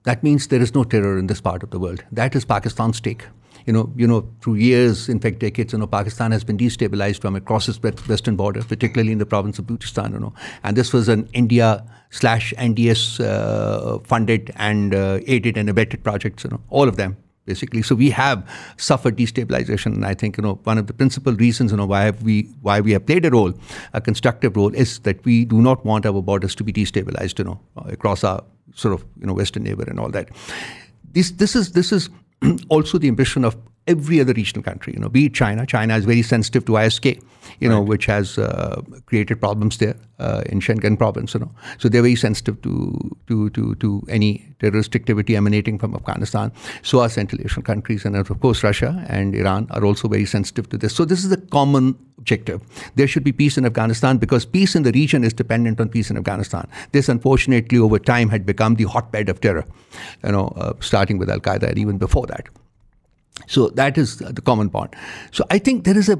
That 0.03 0.23
means 0.23 0.47
there 0.47 0.61
is 0.61 0.73
no 0.73 0.83
terror 0.83 1.17
in 1.17 1.27
this 1.27 1.41
part 1.41 1.63
of 1.63 1.69
the 1.69 1.79
world. 1.79 2.03
That 2.11 2.35
is 2.35 2.45
Pakistan's 2.45 2.97
stake. 2.97 3.25
You 3.67 3.73
know, 3.73 3.93
you 3.95 4.07
know, 4.07 4.27
through 4.41 4.55
years, 4.55 5.07
in 5.07 5.19
fact, 5.19 5.37
decades, 5.39 5.73
you 5.73 5.79
know, 5.79 5.85
Pakistan 5.85 6.31
has 6.31 6.43
been 6.43 6.57
destabilized 6.57 7.21
from 7.21 7.35
across 7.35 7.69
its 7.69 7.79
western 8.07 8.35
border, 8.35 8.63
particularly 8.63 9.11
in 9.11 9.19
the 9.19 9.25
province 9.25 9.59
of 9.59 9.65
Balochistan. 9.65 10.13
You 10.13 10.19
know, 10.19 10.33
and 10.63 10.75
this 10.75 10.91
was 10.91 11.07
an 11.07 11.29
India 11.33 11.85
slash 12.09 12.53
NDS 12.57 13.23
uh, 13.23 13.99
funded 13.99 14.51
and 14.55 14.95
uh, 14.95 15.19
aided 15.27 15.57
and 15.57 15.69
abetted 15.69 16.03
projects. 16.03 16.43
You 16.43 16.51
know, 16.51 16.61
all 16.69 16.87
of 16.87 16.97
them 16.97 17.17
basically. 17.45 17.81
So 17.81 17.95
we 17.95 18.09
have 18.11 18.47
suffered 18.77 19.17
destabilization, 19.17 19.93
and 19.95 20.05
I 20.05 20.13
think 20.13 20.37
you 20.37 20.43
know 20.43 20.59
one 20.63 20.77
of 20.77 20.87
the 20.87 20.93
principal 20.93 21.33
reasons 21.33 21.71
you 21.71 21.77
know 21.77 21.85
why 21.85 22.11
we 22.11 22.43
why 22.61 22.81
we 22.81 22.91
have 22.91 23.05
played 23.05 23.25
a 23.25 23.31
role, 23.31 23.53
a 23.93 24.01
constructive 24.01 24.55
role, 24.55 24.73
is 24.73 24.99
that 24.99 25.23
we 25.25 25.45
do 25.45 25.61
not 25.61 25.85
want 25.85 26.05
our 26.05 26.21
borders 26.21 26.55
to 26.55 26.63
be 26.63 26.73
destabilized, 26.73 27.39
you 27.39 27.45
know, 27.45 27.59
across 27.85 28.23
our 28.23 28.43
sort 28.75 28.93
of 28.93 29.05
you 29.19 29.27
know 29.27 29.33
western 29.33 29.63
neighbor 29.63 29.83
and 29.83 29.99
all 29.99 30.09
that. 30.09 30.29
This 31.11 31.31
this 31.31 31.55
is 31.55 31.71
this 31.73 31.91
is 31.91 32.09
also 32.69 32.97
the 32.97 33.07
ambition 33.07 33.45
of 33.45 33.57
every 33.91 34.19
other 34.21 34.33
regional 34.33 34.63
country. 34.63 34.93
You 34.93 34.99
know, 34.99 35.09
be 35.09 35.25
it 35.25 35.33
China. 35.33 35.65
China 35.65 35.97
is 35.97 36.05
very 36.05 36.21
sensitive 36.21 36.65
to 36.65 36.73
ISK, 36.73 37.21
you 37.59 37.69
know, 37.69 37.81
which 37.81 38.05
has 38.05 38.37
uh, 38.37 38.81
created 39.05 39.39
problems 39.39 39.77
there 39.77 39.95
uh, 40.19 40.41
in 40.47 40.59
Xinjiang 40.59 40.97
province. 40.97 41.33
You 41.33 41.41
know, 41.41 41.51
so 41.77 41.89
they're 41.89 42.01
very 42.01 42.15
sensitive 42.15 42.61
to 42.61 42.73
to 43.27 43.49
to 43.51 43.75
to 43.75 44.03
any 44.09 44.31
terrorist 44.59 44.95
activity 44.95 45.35
emanating 45.35 45.79
from 45.79 45.95
Afghanistan. 45.95 46.51
So 46.81 47.01
are 47.01 47.09
Central 47.09 47.41
Asian 47.41 47.63
countries, 47.63 48.05
and 48.05 48.15
of 48.15 48.39
course 48.39 48.63
Russia 48.63 49.05
and 49.09 49.35
Iran 49.35 49.67
are 49.71 49.83
also 49.85 50.07
very 50.07 50.25
sensitive 50.25 50.69
to 50.69 50.77
this. 50.77 50.95
So 50.95 51.05
this 51.05 51.25
is 51.25 51.31
a 51.31 51.41
common 51.57 51.95
objective. 52.21 52.61
There 52.95 53.07
should 53.07 53.23
be 53.23 53.31
peace 53.31 53.57
in 53.57 53.65
Afghanistan 53.65 54.17
because 54.17 54.45
peace 54.45 54.75
in 54.75 54.83
the 54.83 54.91
region 54.91 55.23
is 55.23 55.33
dependent 55.33 55.79
on 55.81 55.89
peace 55.89 56.09
in 56.11 56.17
Afghanistan. 56.17 56.67
This, 56.91 57.09
unfortunately, 57.09 57.79
over 57.79 57.99
time 57.99 58.29
had 58.29 58.45
become 58.45 58.75
the 58.75 58.83
hotbed 58.83 59.29
of 59.29 59.41
terror. 59.41 59.65
You 60.23 60.31
know, 60.31 60.47
uh, 60.55 60.73
starting 60.79 61.17
with 61.17 61.29
Al 61.29 61.39
Qaeda 61.39 61.69
and 61.69 61.77
even 61.77 61.97
before 61.97 62.27
that. 62.27 62.47
So 63.47 63.69
that 63.69 63.97
is 63.97 64.17
the 64.17 64.41
common 64.41 64.67
bond. 64.69 64.95
So 65.31 65.45
I 65.49 65.57
think 65.57 65.83
there 65.83 65.97
is 65.97 66.09
a 66.09 66.19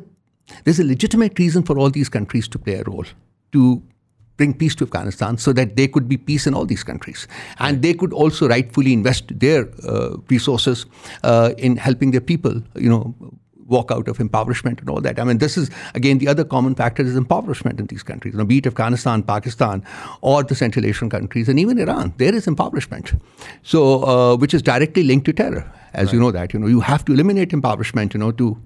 there's 0.64 0.80
a 0.80 0.84
legitimate 0.84 1.40
reason 1.40 1.64
for 1.64 1.78
all 1.80 1.90
these 1.90 2.10
countries 2.10 2.48
to 2.50 2.60
play 2.60 2.76
a 2.76 2.84
role 2.84 3.06
to 3.54 3.82
bring 4.38 4.54
peace 4.54 4.76
to 4.76 4.84
Afghanistan 4.86 5.38
so 5.38 5.54
that 5.54 5.76
there 5.76 5.88
could 5.88 6.08
be 6.08 6.18
peace 6.18 6.48
in 6.48 6.54
all 6.54 6.66
these 6.66 6.84
countries. 6.84 7.28
And 7.60 7.82
they 7.82 7.94
could 7.94 8.12
also 8.12 8.50
rightfully 8.50 8.92
invest 8.92 9.40
their 9.40 9.70
uh, 9.88 10.18
resources 10.30 10.86
uh, 11.24 11.54
in 11.58 11.78
helping 11.78 12.12
their 12.12 12.22
people, 12.22 12.62
you 12.76 12.90
know, 12.90 13.14
walk 13.72 13.92
out 13.92 14.08
of 14.08 14.20
impoverishment 14.20 14.80
and 14.80 14.90
all 14.90 15.02
that. 15.02 15.20
I 15.20 15.24
mean, 15.24 15.40
this 15.40 15.58
is, 15.58 15.72
again, 15.96 16.20
the 16.20 16.28
other 16.28 16.44
common 16.44 16.76
factor 16.76 17.04
is 17.04 17.16
impoverishment 17.16 17.80
in 17.80 17.88
these 17.88 18.04
countries. 18.04 18.34
You 18.34 18.38
know, 18.40 18.46
be 18.46 18.60
it 18.60 18.68
Afghanistan, 18.68 19.24
Pakistan, 19.24 19.84
or 20.22 20.44
the 20.44 20.56
Central 20.56 20.86
Asian 20.86 21.10
countries, 21.10 21.50
and 21.50 21.60
even 21.60 21.80
Iran, 21.80 22.14
there 22.18 22.36
is 22.36 22.48
impoverishment. 22.48 23.14
So, 23.64 24.04
uh, 24.04 24.36
which 24.38 24.54
is 24.54 24.62
directly 24.62 25.04
linked 25.04 25.26
to 25.26 25.34
terror 25.34 25.64
as 25.94 26.08
right. 26.08 26.14
you 26.14 26.20
know 26.20 26.32
that. 26.32 26.54
You 26.54 26.60
know, 26.60 26.68
you 26.68 26.82
have 26.82 27.06
to 27.06 27.14
eliminate 27.14 27.54
impoverishment, 27.54 28.14
you 28.14 28.20
know, 28.20 28.32
to 28.44 28.58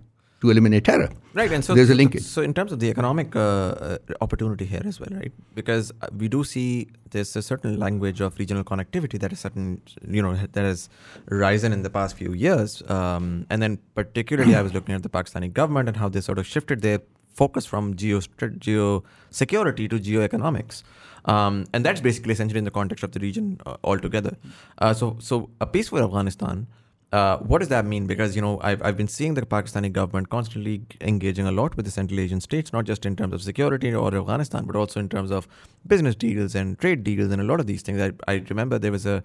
to 0.45 0.51
eliminate 0.51 0.85
terror. 0.85 1.09
Right, 1.33 1.51
and 1.51 1.65
so 1.65 1.75
there's 1.75 1.89
a 1.89 1.95
linkage. 1.95 2.23
So, 2.23 2.41
in 2.41 2.53
terms 2.53 2.71
of 2.71 2.79
the 2.79 2.89
economic 2.89 3.35
uh, 3.35 3.39
uh, 3.39 3.97
opportunity 4.21 4.65
here 4.65 4.81
as 4.85 4.99
well, 4.99 5.09
right? 5.11 5.31
Because 5.53 5.91
uh, 6.01 6.07
we 6.17 6.27
do 6.27 6.43
see 6.43 6.87
there's 7.11 7.35
a 7.35 7.41
certain 7.41 7.79
language 7.79 8.21
of 8.21 8.39
regional 8.39 8.63
connectivity 8.63 9.19
that 9.19 9.33
is 9.33 9.39
certain, 9.39 9.81
you 10.17 10.21
know, 10.21 10.35
that 10.35 10.63
has 10.63 10.89
risen 11.27 11.73
in 11.73 11.83
the 11.83 11.89
past 11.89 12.15
few 12.15 12.33
years. 12.33 12.81
Um, 12.89 13.45
and 13.49 13.61
then, 13.61 13.79
particularly, 13.95 14.55
I 14.55 14.61
was 14.61 14.73
looking 14.73 14.95
at 14.95 15.03
the 15.03 15.09
Pakistani 15.09 15.51
government 15.51 15.89
and 15.89 15.97
how 15.97 16.09
they 16.09 16.21
sort 16.21 16.39
of 16.39 16.47
shifted 16.47 16.81
their 16.81 17.01
focus 17.33 17.65
from 17.65 17.95
geo 17.95 18.21
geo 18.59 19.03
security 19.29 19.87
to 19.87 19.99
geoeconomics. 19.99 20.83
Um, 21.25 21.65
and 21.73 21.83
that's 21.83 22.01
basically 22.01 22.33
essentially 22.33 22.59
in 22.59 22.65
the 22.65 22.71
context 22.71 23.03
of 23.03 23.11
the 23.11 23.19
region 23.19 23.59
uh, 23.65 23.77
altogether. 23.83 24.37
Uh, 24.77 24.93
so, 24.93 25.17
so 25.19 25.49
a 25.59 25.65
peaceful 25.65 25.99
Afghanistan 25.99 26.67
uh, 27.15 27.37
what 27.49 27.59
does 27.59 27.69
that 27.69 27.85
mean? 27.85 28.07
Because 28.07 28.35
you 28.35 28.41
know, 28.45 28.59
I've 28.69 28.81
I've 28.87 28.97
been 29.01 29.07
seeing 29.07 29.35
the 29.35 29.43
Pakistani 29.55 29.91
government 29.97 30.29
constantly 30.29 30.73
engaging 31.11 31.47
a 31.51 31.51
lot 31.59 31.75
with 31.77 31.85
the 31.85 31.91
Central 31.91 32.19
Asian 32.19 32.41
states, 32.41 32.73
not 32.77 32.85
just 32.91 33.05
in 33.09 33.15
terms 33.15 33.33
of 33.37 33.41
security 33.41 33.93
or 33.93 34.13
Afghanistan, 34.21 34.65
but 34.65 34.75
also 34.75 34.99
in 34.99 35.07
terms 35.13 35.31
of 35.31 35.47
business 35.93 36.15
deals 36.15 36.55
and 36.55 36.77
trade 36.79 37.05
deals 37.05 37.31
and 37.31 37.41
a 37.41 37.45
lot 37.51 37.61
of 37.65 37.67
these 37.71 37.83
things. 37.89 38.01
I 38.07 38.11
I 38.33 38.43
remember 38.49 38.79
there 38.87 38.91
was 38.97 39.05
a 39.05 39.23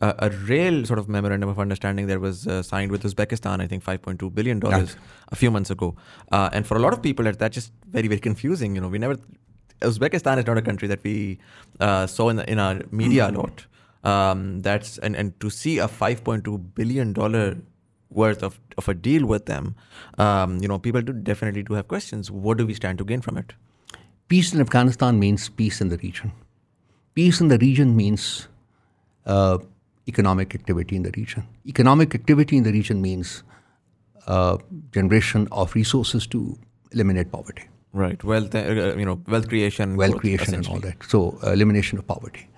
a, 0.00 0.14
a 0.28 0.30
real 0.52 0.78
sort 0.92 1.00
of 1.02 1.08
memorandum 1.16 1.48
of 1.56 1.58
understanding 1.66 2.06
that 2.12 2.20
was 2.20 2.46
uh, 2.46 2.62
signed 2.62 2.96
with 2.96 3.02
Uzbekistan, 3.10 3.60
I 3.60 3.66
think 3.66 3.84
5.2 3.84 4.32
billion 4.34 4.58
dollars 4.60 4.96
a 5.28 5.36
few 5.36 5.50
months 5.50 5.70
ago. 5.70 5.94
Uh, 6.30 6.48
and 6.52 6.66
for 6.66 6.76
a 6.76 6.80
lot 6.86 6.92
of 6.92 7.02
people, 7.02 7.30
that's 7.32 7.54
just 7.60 7.72
very 7.98 8.08
very 8.14 8.20
confusing. 8.30 8.74
You 8.76 8.80
know, 8.86 8.88
we 8.96 8.98
never 8.98 9.18
Uzbekistan 9.80 10.38
is 10.38 10.46
not 10.46 10.58
a 10.58 10.62
country 10.62 10.88
that 10.88 11.02
we 11.02 11.38
uh, 11.80 12.06
saw 12.06 12.28
in 12.28 12.36
the, 12.36 12.50
in 12.50 12.58
our 12.58 12.80
media 12.90 13.28
a 13.28 13.32
lot. 13.32 13.66
Um, 14.04 14.60
that's 14.60 14.98
and, 14.98 15.16
and 15.16 15.38
to 15.40 15.50
see 15.50 15.78
a 15.78 15.88
5.2 15.88 16.74
billion 16.74 17.12
dollar 17.12 17.56
worth 18.10 18.42
of, 18.42 18.60
of 18.78 18.88
a 18.88 18.94
deal 18.94 19.26
with 19.26 19.46
them, 19.46 19.74
um, 20.18 20.58
you 20.58 20.68
know, 20.68 20.78
people 20.78 21.02
do 21.02 21.12
definitely 21.12 21.62
do 21.62 21.74
have 21.74 21.88
questions. 21.88 22.30
What 22.30 22.58
do 22.58 22.66
we 22.66 22.74
stand 22.74 22.98
to 22.98 23.04
gain 23.04 23.20
from 23.20 23.38
it? 23.38 23.54
Peace 24.28 24.52
in 24.52 24.60
Afghanistan 24.60 25.18
means 25.18 25.48
peace 25.48 25.80
in 25.80 25.88
the 25.88 25.96
region. 25.98 26.32
Peace 27.14 27.40
in 27.40 27.48
the 27.48 27.58
region 27.58 27.96
means 27.96 28.48
uh, 29.26 29.58
economic 30.06 30.54
activity 30.54 30.96
in 30.96 31.02
the 31.02 31.12
region. 31.16 31.46
Economic 31.66 32.14
activity 32.14 32.56
in 32.56 32.64
the 32.64 32.72
region 32.72 33.00
means 33.00 33.42
uh, 34.26 34.58
generation 34.92 35.48
of 35.52 35.74
resources 35.74 36.26
to 36.26 36.58
eliminate 36.92 37.30
poverty. 37.32 37.64
Right. 37.92 38.22
Wealth, 38.24 38.54
uh, 38.54 38.96
you 38.96 39.04
know, 39.04 39.20
wealth 39.28 39.48
creation. 39.48 39.96
Wealth 39.96 40.16
creation 40.18 40.54
and 40.54 40.66
all 40.66 40.80
that. 40.80 41.02
So, 41.04 41.38
uh, 41.44 41.52
elimination 41.52 41.98
of 41.98 42.06
poverty. 42.06 42.48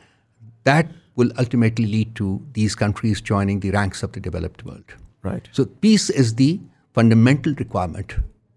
That 0.65 0.89
will 1.17 1.31
ultimately 1.39 1.87
lead 1.87 2.15
to 2.15 2.47
these 2.53 2.75
countries 2.75 3.21
joining 3.21 3.61
the 3.61 3.71
ranks 3.71 4.03
of 4.03 4.13
the 4.13 4.21
developed 4.21 4.65
world. 4.65 4.85
Right. 5.23 5.49
So 5.53 5.65
peace 5.65 6.09
is 6.11 6.35
the 6.35 6.61
fundamental 6.95 7.55
requirement 7.55 8.15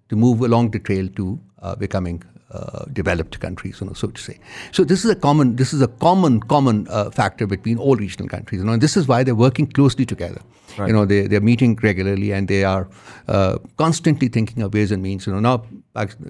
to 0.09 0.15
move 0.15 0.41
along 0.41 0.71
the 0.71 0.79
trail 0.79 1.07
to 1.15 1.39
uh, 1.61 1.75
becoming 1.75 2.23
uh, 2.51 2.85
developed 2.93 3.39
countries, 3.39 3.79
you 3.81 3.87
know, 3.87 3.93
so 3.93 4.07
to 4.07 4.21
say. 4.21 4.39
So 4.71 4.83
this 4.83 5.05
is 5.05 5.11
a 5.11 5.15
common, 5.15 5.55
this 5.55 5.73
is 5.73 5.81
a 5.81 5.87
common, 5.87 6.41
common 6.41 6.87
uh, 6.89 7.09
factor 7.11 7.45
between 7.45 7.77
all 7.77 7.95
regional 7.95 8.27
countries, 8.27 8.59
you 8.59 8.65
know, 8.65 8.73
and 8.73 8.81
this 8.81 8.97
is 8.97 9.07
why 9.07 9.23
they're 9.23 9.35
working 9.35 9.67
closely 9.67 10.05
together. 10.05 10.41
Right. 10.77 10.87
You 10.87 10.93
know, 10.93 11.05
they, 11.05 11.27
they're 11.27 11.41
meeting 11.41 11.77
regularly 11.81 12.31
and 12.31 12.47
they 12.47 12.63
are 12.63 12.87
uh, 13.27 13.57
constantly 13.77 14.27
thinking 14.27 14.63
of 14.63 14.73
ways 14.73 14.91
and 14.91 15.01
means. 15.01 15.27
You 15.27 15.33
know, 15.33 15.39
now 15.39 15.63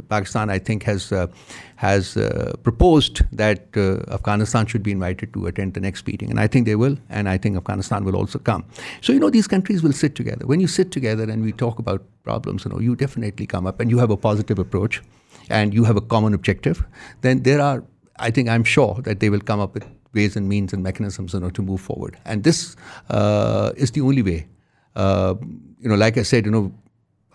Pakistan, 0.10 0.49
I 0.49 0.60
think, 0.60 0.84
has 0.84 1.12
uh, 1.12 1.27
has 1.75 2.17
uh, 2.17 2.53
proposed 2.63 3.21
that 3.32 3.67
uh, 3.75 4.13
Afghanistan 4.13 4.65
should 4.65 4.84
be 4.84 4.91
invited 4.91 5.34
to 5.34 5.45
attend 5.47 5.73
the 5.73 5.79
next 5.79 6.08
meeting, 6.08 6.29
and 6.29 6.39
I 6.39 6.47
think 6.47 6.65
they 6.65 6.75
will, 6.75 6.97
and 7.10 7.29
I 7.29 7.38
think 7.38 7.58
Afghanistan 7.58 8.03
will 8.05 8.15
also 8.15 8.39
come. 8.39 8.65
So 9.01 9.13
you 9.13 9.19
know, 9.19 9.29
these 9.29 9.47
countries 9.47 9.84
will 9.84 9.93
sit 9.93 10.15
together. 10.15 10.47
When 10.47 10.60
you 10.60 10.67
sit 10.67 10.91
together 10.91 11.23
and 11.23 11.43
we 11.43 11.51
talk 11.51 11.79
about 11.79 12.01
problems, 12.23 12.65
you 12.65 12.71
know, 12.71 12.79
you 12.79 12.95
definitely 12.95 13.45
come 13.45 13.67
up 13.67 13.79
and 13.79 13.89
you 13.89 13.99
have 13.99 14.10
a 14.10 14.17
positive 14.17 14.60
approach, 14.60 15.01
and 15.49 15.73
you 15.73 15.83
have 15.83 15.97
a 15.97 16.01
common 16.01 16.33
objective. 16.33 16.83
Then 17.21 17.43
there 17.43 17.62
are, 17.62 17.83
I 18.17 18.31
think, 18.31 18.49
I'm 18.49 18.63
sure 18.63 18.99
that 19.03 19.19
they 19.19 19.29
will 19.29 19.41
come 19.41 19.59
up 19.59 19.73
with 19.73 19.85
ways 20.13 20.35
and 20.35 20.47
means 20.49 20.73
and 20.73 20.83
mechanisms 20.83 21.33
you 21.33 21.39
know, 21.39 21.49
to 21.51 21.62
move 21.62 21.81
forward. 21.81 22.17
And 22.25 22.43
this 22.43 22.75
uh, 23.09 23.71
is 23.75 23.91
the 23.91 24.01
only 24.01 24.21
way. 24.21 24.47
Uh, 24.95 25.35
you 25.79 25.89
know, 25.89 25.95
like 25.95 26.17
I 26.17 26.23
said, 26.23 26.45
you 26.45 26.51
know, 26.51 26.73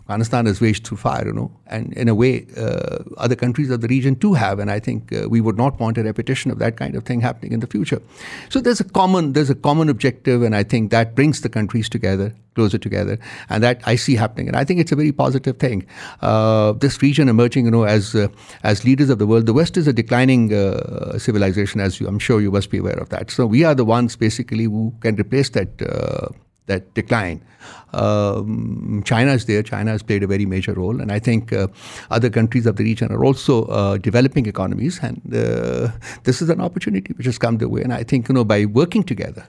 Afghanistan 0.05 0.45
has 0.45 0.61
waged 0.61 0.87
through 0.87 0.99
fire, 0.99 1.25
you 1.27 1.33
know, 1.33 1.51
and 1.67 1.95
in 1.95 2.11
a 2.11 2.15
way, 2.15 2.47
uh, 2.59 2.99
other 3.17 3.35
countries 3.35 3.71
of 3.71 3.81
the 3.81 3.89
region 3.89 4.15
too 4.15 4.35
have, 4.35 4.59
and 4.59 4.71
I 4.71 4.79
think 4.79 5.11
uh, 5.15 5.31
we 5.31 5.41
would 5.41 5.57
not 5.57 5.81
want 5.81 5.97
a 5.97 6.03
repetition 6.03 6.51
of 6.51 6.59
that 6.59 6.77
kind 6.77 6.95
of 6.95 7.05
thing 7.05 7.23
happening 7.23 7.53
in 7.53 7.61
the 7.61 7.67
future. 7.67 8.03
So 8.51 8.61
there's 8.61 8.81
a 8.81 8.85
common 8.85 9.33
there's 9.33 9.49
a 9.49 9.55
common 9.55 9.89
objective, 9.89 10.43
and 10.43 10.55
I 10.55 10.63
think 10.63 10.91
that 10.91 11.15
brings 11.15 11.41
the 11.41 11.49
countries 11.49 11.89
together, 11.89 12.35
closer 12.55 12.79
together, 12.79 13.19
and 13.49 13.63
that 13.63 13.81
I 13.85 13.97
see 13.97 14.15
happening, 14.15 14.49
and 14.49 14.57
I 14.57 14.65
think 14.65 14.81
it's 14.81 14.93
a 14.93 14.97
very 14.97 15.13
positive 15.13 15.59
thing. 15.59 15.87
Uh, 16.23 16.73
this 16.73 17.03
region 17.03 17.29
emerging, 17.29 17.65
you 17.67 17.71
know, 17.71 17.85
as 17.85 18.15
uh, 18.15 18.29
as 18.63 18.85
leaders 18.85 19.11
of 19.11 19.19
the 19.19 19.27
world, 19.27 19.47
the 19.47 19.53
West 19.53 19.77
is 19.77 19.87
a 19.87 19.93
declining 19.93 20.53
uh, 20.53 21.19
civilization, 21.19 21.81
as 21.81 22.01
you, 22.01 22.07
I'm 22.07 22.19
sure 22.19 22.41
you 22.41 22.51
must 22.51 22.71
be 22.71 22.79
aware 22.79 22.99
of 22.99 23.09
that. 23.11 23.31
So 23.31 23.47
we 23.47 23.65
are 23.65 23.75
the 23.75 23.85
ones 23.85 24.17
basically 24.17 24.65
who 24.65 24.93
can 25.01 25.17
replace 25.17 25.51
that 25.51 25.83
uh, 25.83 26.29
that 26.67 26.95
decline. 26.95 27.45
Um, 27.93 29.03
China 29.05 29.33
is 29.33 29.45
there. 29.47 29.63
China 29.63 29.91
has 29.93 30.03
played 30.03 30.23
a 30.23 30.27
very 30.27 30.47
major 30.47 30.73
role, 30.75 31.01
and 31.01 31.13
I 31.13 31.19
think 31.19 31.53
uh, 31.53 31.69
other 32.11 32.31
countries 32.31 32.67
of 32.67 32.77
the 32.77 32.85
region 32.85 33.13
are 33.13 33.25
also 33.25 33.65
uh, 33.67 33.99
developing 33.99 34.47
economies, 34.47 34.99
and 35.03 35.21
this 36.25 36.43
is 36.43 36.51
an 36.51 36.61
opportunity 36.61 37.13
which 37.15 37.27
has 37.27 37.39
come 37.39 37.59
their 37.59 37.69
way. 37.69 37.83
And 37.83 37.93
I 37.93 38.03
think 38.03 38.29
you 38.29 38.35
know 38.35 38.45
by 38.45 38.65
working 38.65 39.03
together 39.03 39.47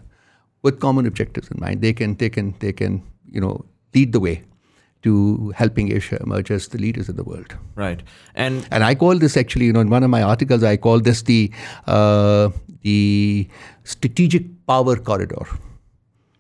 with 0.66 0.80
common 0.80 1.06
objectives 1.06 1.50
in 1.54 1.60
mind, 1.62 1.82
they 1.88 1.94
can 1.94 2.16
they 2.16 2.30
can 2.36 2.54
they 2.60 2.74
can 2.82 3.02
you 3.38 3.42
know 3.46 3.54
lead 3.94 4.14
the 4.18 4.20
way 4.28 4.36
to 5.08 5.54
helping 5.56 5.92
Asia 5.98 6.18
emerge 6.22 6.50
as 6.56 6.68
the 6.76 6.80
leaders 6.80 7.10
of 7.14 7.16
the 7.16 7.24
world. 7.24 7.56
Right, 7.76 8.02
and 8.34 8.68
and 8.72 8.84
I 8.84 8.96
call 9.04 9.24
this 9.26 9.38
actually, 9.42 9.68
you 9.72 9.74
know, 9.78 9.86
in 9.88 9.94
one 9.96 10.08
of 10.10 10.10
my 10.16 10.24
articles, 10.34 10.68
I 10.72 10.76
call 10.88 11.06
this 11.10 11.22
the 11.32 11.40
uh, 11.88 12.50
the 12.82 13.48
strategic 13.96 14.50
power 14.74 14.96
corridor. 15.12 15.46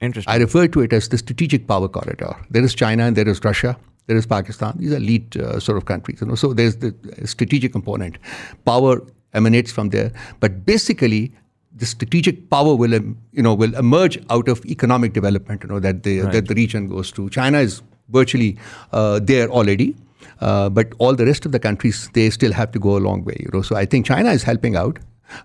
Interesting. 0.02 0.34
I 0.38 0.38
refer 0.46 0.68
to 0.78 0.82
it 0.82 0.94
as 1.02 1.10
the 1.10 1.18
strategic 1.18 1.68
power 1.68 1.88
corridor. 1.88 2.32
There 2.50 2.64
is 2.70 2.76
China 2.84 3.06
and 3.12 3.16
there 3.22 3.30
is 3.36 3.44
Russia. 3.50 3.78
There 4.08 4.18
is 4.18 4.26
Pakistan. 4.32 4.76
These 4.78 4.94
are 4.98 5.00
lead 5.00 5.38
uh, 5.38 5.60
sort 5.68 5.78
of 5.78 5.86
countries. 5.86 6.22
You 6.22 6.28
know, 6.28 6.36
so 6.42 6.54
there's 6.54 6.76
the 6.78 6.94
strategic 7.36 7.72
component. 7.78 8.20
Power 8.66 9.02
emanates 9.34 9.72
from 9.78 9.90
there, 9.96 10.12
but 10.40 10.60
basically 10.66 11.24
the 11.76 11.86
strategic 11.86 12.50
power 12.50 12.76
will 12.76 12.94
you 12.94 13.44
know 13.48 13.54
will 13.54 13.76
emerge 13.76 14.18
out 14.30 14.48
of 14.48 14.66
economic 14.66 15.14
development. 15.14 15.64
You 15.64 15.70
know 15.70 15.80
that 15.80 16.04
the 16.04 16.22
right. 16.22 16.32
that 16.34 16.48
the 16.48 16.56
region 16.56 16.88
goes 16.88 17.12
through. 17.12 17.30
China 17.30 17.60
is 17.60 17.82
virtually 18.10 18.58
uh, 18.92 19.20
there 19.22 19.50
already. 19.50 19.96
Uh, 20.42 20.70
but 20.70 20.94
all 20.98 21.16
the 21.16 21.26
rest 21.26 21.46
of 21.46 21.52
the 21.52 21.60
countries, 21.60 22.10
they 22.14 22.30
still 22.30 22.52
have 22.52 22.72
to 22.72 22.80
go 22.80 22.98
a 22.98 23.00
long 23.00 23.24
way. 23.24 23.38
You 23.40 23.50
know, 23.54 23.62
so 23.62 23.76
I 23.76 23.86
think 23.86 24.06
China 24.06 24.32
is 24.32 24.44
helping 24.44 24.76
out 24.76 25.00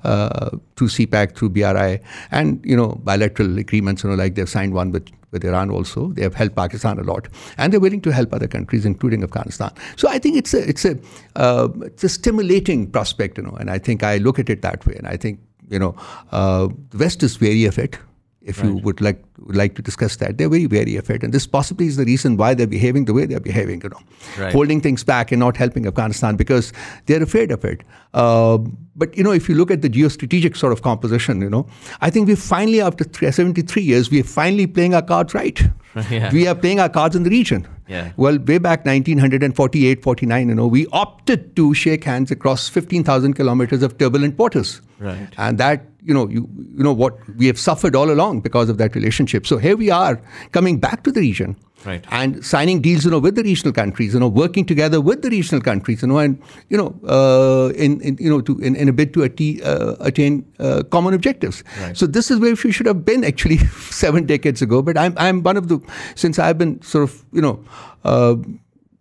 uh, 0.05 0.51
through 0.77 0.89
CPEC, 0.89 1.37
through 1.37 1.51
BRI, 1.51 2.01
and 2.31 2.65
you 2.65 2.77
know 2.77 3.01
bilateral 3.05 3.59
agreements. 3.59 4.03
You 4.03 4.11
know, 4.11 4.17
like 4.17 4.35
they've 4.35 4.49
signed 4.49 4.75
one 4.75 4.91
with 4.91 5.09
with 5.31 5.45
Iran 5.45 5.71
also. 5.71 6.09
They 6.13 6.23
have 6.23 6.35
helped 6.35 6.57
Pakistan 6.57 6.99
a 6.99 7.03
lot, 7.03 7.29
and 7.57 7.73
they're 7.73 7.81
willing 7.81 8.01
to 8.03 8.11
help 8.11 8.35
other 8.35 8.49
countries, 8.49 8.85
including 8.85 9.23
Afghanistan. 9.23 9.71
So 9.97 10.09
I 10.09 10.19
think 10.19 10.37
it's 10.37 10.55
a 10.55 10.69
it's 10.69 10.85
a 10.85 10.99
uh, 11.37 11.69
it's 11.83 12.05
a 12.05 12.09
stimulating 12.09 12.91
prospect, 12.91 13.39
you 13.39 13.45
know, 13.45 13.57
and 13.61 13.71
I 13.71 13.79
think 13.79 14.03
I 14.03 14.17
look 14.19 14.39
at 14.39 14.51
it 14.51 14.63
that 14.63 14.85
way, 14.87 14.95
and 14.97 15.07
I 15.07 15.17
think 15.17 15.41
you 15.71 15.79
know 15.79 15.95
uh, 16.33 16.69
the 16.91 16.99
West 16.99 17.23
is 17.23 17.41
wary 17.41 17.65
of 17.65 17.79
it 17.79 17.99
if 18.43 18.59
right. 18.59 18.69
you 18.69 18.77
would 18.79 19.01
like 19.01 19.23
would 19.39 19.57
like 19.57 19.75
to 19.75 19.83
discuss 19.83 20.17
that. 20.17 20.39
They're 20.39 20.49
very 20.49 20.67
wary 20.67 20.97
of 20.97 21.11
it, 21.11 21.23
and 21.23 21.33
this 21.33 21.47
possibly 21.47 21.87
is 21.87 21.97
the 21.97 22.05
reason 22.05 22.37
why 22.37 22.55
they're 22.55 22.67
behaving 22.67 23.05
the 23.05 23.13
way 23.13 23.27
they're 23.27 23.41
behaving. 23.41 23.83
You 23.83 23.91
know, 23.91 24.01
right. 24.39 24.53
holding 24.53 24.81
things 24.81 25.05
back 25.05 25.33
and 25.33 25.41
not 25.41 25.57
helping 25.57 25.87
Afghanistan 25.87 26.37
because 26.37 26.73
they're 27.07 27.23
afraid 27.23 27.51
of 27.51 27.65
it. 27.65 27.83
Uh, 28.15 28.59
but 28.97 29.17
you 29.17 29.23
know, 29.23 29.33
if 29.33 29.49
you 29.49 29.55
look 29.55 29.71
at 29.71 29.83
the 29.83 29.91
geostrategic 29.91 30.57
sort 30.57 30.73
of 30.73 30.83
composition, 30.83 31.41
you 31.41 31.51
know, 31.51 31.67
I 32.01 32.11
think 32.11 32.29
we 32.29 32.35
finally, 32.35 32.81
after 32.81 33.05
73 33.33 33.83
years, 33.83 34.11
we 34.11 34.21
are 34.21 34.25
finally 34.25 34.67
playing 34.67 34.95
our 34.95 35.03
cards 35.03 35.35
right. 35.35 35.61
yeah. 36.11 36.33
We 36.33 36.47
are 36.47 36.55
playing 36.55 36.81
our 36.81 36.89
cards 36.89 37.17
in 37.17 37.25
the 37.25 37.31
region. 37.31 37.67
Yeah. 37.89 38.13
Well, 38.17 38.39
way 38.39 38.59
back 38.59 38.87
1948, 38.87 40.03
49, 40.03 40.49
you 40.49 40.55
know, 40.55 40.67
we 40.67 40.87
opted 40.93 41.57
to 41.57 41.75
shake 41.75 42.05
hands 42.05 42.31
across 42.31 42.69
15,000 42.69 43.35
kilometers 43.35 43.83
of 43.83 43.99
turbulent 43.99 44.39
waters. 44.39 44.81
Right. 45.01 45.29
And 45.37 45.59
that, 45.59 45.85
you 46.03 46.15
know, 46.15 46.29
you, 46.29 46.49
you 46.77 46.83
know 46.83 46.93
what 46.93 47.19
we 47.37 47.47
have 47.47 47.59
suffered 47.59 47.95
all 47.95 48.11
along 48.11 48.41
because 48.41 48.69
of 48.69 48.79
that 48.79 48.95
relationship. 48.95 49.47
So 49.47 49.59
here 49.59 49.77
we 49.77 49.91
are 49.91 50.21
coming 50.53 50.79
back 50.79 51.05
to 51.05 51.13
the 51.13 51.21
region 51.21 51.57
right. 51.85 52.05
and 52.11 52.45
signing 52.45 52.81
deals, 52.81 53.05
you 53.05 53.11
know, 53.11 53.19
with 53.19 53.35
the 53.35 53.43
regional 53.43 53.73
countries, 53.73 54.15
you 54.15 54.21
know, 54.21 54.29
working 54.29 54.65
together 54.65 55.01
with 55.01 55.23
the 55.23 55.31
regional 55.31 55.61
countries, 55.61 56.03
you 56.03 56.09
know, 56.09 56.19
and 56.19 56.41
you 56.69 56.77
know, 56.77 56.95
uh, 57.09 57.73
in, 57.75 58.01
in, 58.01 58.17
you 58.19 58.31
know, 58.31 58.41
to 58.41 58.59
in, 58.59 58.77
in 58.77 58.89
a 58.89 58.93
bid 58.93 59.13
to 59.15 59.21
atti- 59.21 59.65
uh, 59.65 59.97
attain 60.01 60.45
uh, 60.59 60.83
common 60.91 61.15
objectives. 61.15 61.63
Right. 61.81 61.97
So 61.97 62.07
this 62.07 62.31
is 62.31 62.39
where 62.39 62.55
we 62.65 62.73
should 62.73 62.87
have 62.87 63.05
been 63.05 63.25
actually 63.25 63.59
seven 63.91 64.27
decades 64.27 64.63
ago. 64.63 64.83
But 64.83 64.97
I'm 64.97 65.15
I'm 65.17 65.43
one 65.43 65.57
of 65.57 65.69
the 65.69 65.81
since 66.15 66.39
I've 66.39 66.59
been 66.59 66.81
sort 66.83 67.05
of 67.05 67.25
you 67.33 67.43
know. 67.43 67.65
Uh, 68.05 68.37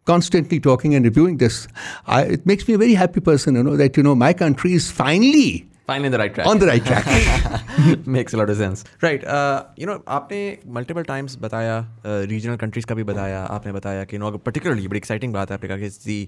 constantly 0.05 0.59
talking 0.59 0.95
and 0.95 1.05
reviewing 1.05 1.37
this, 1.37 1.67
I, 2.07 2.23
it 2.23 2.43
makes 2.43 2.67
me 2.67 2.73
a 2.73 2.79
very 2.79 2.95
happy 2.95 3.19
person, 3.19 3.53
you 3.53 3.61
know, 3.61 3.77
that, 3.77 3.95
you 3.95 4.01
know, 4.01 4.15
my 4.15 4.33
country 4.33 4.73
is 4.73 4.89
finally 4.89 5.68
finally 5.88 6.06
in 6.06 6.12
the 6.12 6.18
right 6.18 6.34
track. 6.34 6.46
On 6.46 6.58
the 6.58 6.66
right 6.66 6.84
track. 6.84 8.06
Makes 8.06 8.34
a 8.34 8.36
lot 8.36 8.50
of 8.50 8.56
sense. 8.56 8.84
Right. 9.02 9.24
Uh, 9.24 9.64
you 9.76 9.86
know, 9.86 9.98
आपने 10.18 10.40
multiple 10.78 11.04
times 11.04 11.36
बताया 11.46 11.78
uh, 12.04 12.26
regional 12.32 12.58
countries 12.64 12.84
का 12.84 12.94
भी 12.94 13.04
बताया 13.12 13.44
आपने 13.44 13.72
बताया 13.72 14.04
कि 14.04 14.18
you 14.18 14.22
know 14.24 14.32
particularly 14.48 14.86
बड़ी 14.88 15.00
exciting 15.00 15.32
बात 15.32 15.50
है 15.50 15.56
आपने 15.56 15.68
कहा 15.68 15.78
कि 15.78 15.90
it's 15.90 16.04
the 16.04 16.20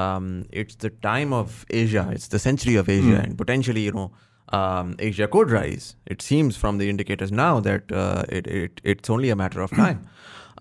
um, 0.00 0.46
it's 0.52 0.76
the 0.86 0.90
time 1.06 1.32
of 1.32 1.64
Asia, 1.70 2.08
it's 2.12 2.28
the 2.28 2.38
century 2.38 2.76
of 2.76 2.88
Asia, 2.88 3.16
mm. 3.18 3.24
and 3.24 3.38
potentially 3.38 3.86
you 3.90 3.92
know. 4.00 4.10
Um, 4.58 4.96
Asia 4.98 5.26
could 5.28 5.52
rise. 5.52 5.84
It 6.12 6.22
seems 6.22 6.56
from 6.56 6.78
the 6.78 6.86
indicators 6.90 7.30
now 7.30 7.60
that 7.66 7.92
uh, 7.92 8.24
it, 8.28 8.48
it 8.48 8.80
it's 8.82 9.08
only 9.08 9.30
a 9.30 9.36
matter 9.36 9.60
of 9.60 9.70
time. 9.70 10.08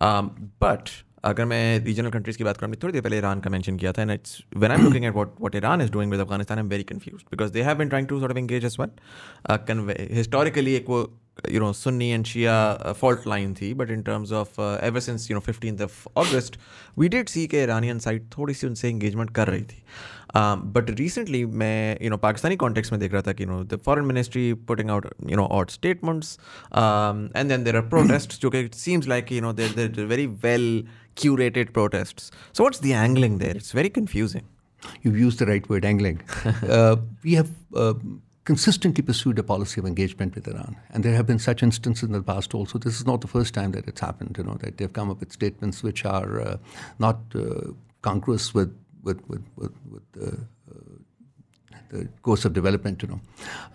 Um, 0.08 0.52
but 0.60 0.92
अगर 1.25 1.45
मैं 1.45 1.85
regional 1.85 2.11
countries 2.11 2.39
की 2.39 2.45
बात 2.45 2.57
करूँ 2.57 2.75
थोड़ी 2.83 2.93
देर 2.93 3.03
पहले 3.03 3.19
Iran 3.19 3.41
का 3.41 3.51
mention 3.51 3.77
किया 3.77 3.93
था 3.93 4.03
and 4.03 4.11
it's 4.11 4.43
when 4.57 4.73
I 4.73 4.79
am 4.79 4.85
looking 4.85 5.05
at 5.05 5.13
what 5.13 5.29
what 5.41 5.55
Iran 5.55 5.83
is 5.83 5.91
doing 5.93 6.11
with 6.11 6.21
Afghanistan 6.21 6.59
I 6.59 6.65
am 6.65 6.71
very 6.71 6.83
confuse 6.83 7.23
because 7.31 7.53
they 7.53 7.63
have 7.63 7.79
been 7.79 7.89
trying 7.89 8.09
to 8.09 8.21
sort 8.21 8.33
of 8.33 8.39
engage 8.39 8.65
as 8.65 8.77
well 9.71 10.09
historically 10.17 10.75
एक 10.75 10.89
वो 10.89 11.21
you 11.51 11.61
know 11.61 11.73
Sunni 11.73 12.09
and 12.17 12.27
Shia 12.27 12.93
fault 12.93 13.21
line 13.29 13.55
थी 13.61 13.75
but 13.75 13.89
in 13.91 14.03
terms 14.09 14.33
of 14.33 14.59
uh, 14.59 14.77
ever 14.89 15.01
since 15.07 15.25
you 15.29 15.37
know 15.39 15.43
15th 15.49 15.81
of 15.81 15.97
August 16.17 16.59
we 16.99 17.09
did 17.09 17.33
see 17.35 17.47
कि 17.47 17.67
Iranian 17.67 18.21
थोड़ी 18.39 18.55
सी 18.55 18.67
उनसे 18.67 18.93
engagement 18.93 19.33
कर 19.33 19.49
रही 19.49 19.63
थी. 19.63 19.83
But 20.36 20.90
um, 20.90 20.98
recently 20.98 21.44
मैं 21.46 21.98
यू 22.04 22.10
नो 22.10 22.18
पाकिस्तानी 22.28 22.56
कॉन्टेक्स 22.64 22.92
में 22.92 23.00
देख 23.02 23.14
रहा 23.14 23.22
था 23.28 23.34
कि 23.34 23.46
know 23.46 23.64
the 23.64 23.80
foreign 23.86 24.06
ministry 24.06 24.54
putting 24.72 24.90
out 24.92 25.08
you 25.30 25.38
know 25.38 25.46
ought 25.60 25.72
statements 25.72 26.38
and 26.76 27.50
then 27.50 27.64
there 27.64 27.76
are 27.76 27.88
protest 27.90 28.40
जो 28.42 28.50
कि 28.50 28.60
it 28.60 28.74
seems 28.76 29.08
like 29.08 29.32
you 29.32 29.42
know 29.42 29.54
there 29.54 29.74
there 29.76 30.06
very 30.06 30.26
well 30.46 30.86
curated 31.20 31.74
protests. 31.74 32.32
So 32.54 32.64
what's 32.64 32.80
the 32.80 32.94
angling 32.94 33.38
there? 33.40 33.56
It's 33.56 33.72
very 33.72 33.90
confusing. 33.90 34.48
You've 35.02 35.20
used 35.20 35.40
the 35.40 35.46
right 35.46 35.68
word, 35.70 35.86
angling. 35.86 36.22
uh, 36.46 36.96
we 37.24 37.34
have 37.34 37.50
uh, 37.76 37.94
consistently 38.46 39.04
pursued 39.04 39.38
a 39.38 39.44
policy 39.44 39.82
of 39.82 39.86
engagement 39.86 40.36
with 40.36 40.48
Iran, 40.48 40.78
and 40.92 41.04
there 41.04 41.14
have 41.14 41.28
been 41.28 41.40
such 41.40 41.62
instances 41.62 42.04
in 42.04 42.14
the 42.14 42.24
past 42.24 42.56
also. 42.56 42.80
This 42.80 43.00
is 43.00 43.06
not 43.06 43.22
the 43.22 43.28
first 43.28 43.54
time 43.54 43.72
that 43.72 43.88
it's 43.88 44.00
happened. 44.00 44.38
You 44.38 44.46
know 44.46 44.58
that 44.62 44.78
they've 44.78 44.94
come 45.00 45.10
up 45.10 45.20
with 45.20 45.34
statements 45.34 45.84
which 45.84 46.06
are 46.06 46.40
uh, 46.42 46.58
not 46.98 47.20
uh, 47.36 47.74
congruous 48.02 48.54
with 48.54 48.74
with 49.05 49.21
with 49.29 49.45
with, 49.57 49.73
with 49.91 50.03
the, 50.13 50.29
uh, 50.71 50.95
the 51.91 52.09
course 52.23 52.45
of 52.45 52.53
development, 52.53 53.03
you 53.03 53.09
know. 53.09 53.21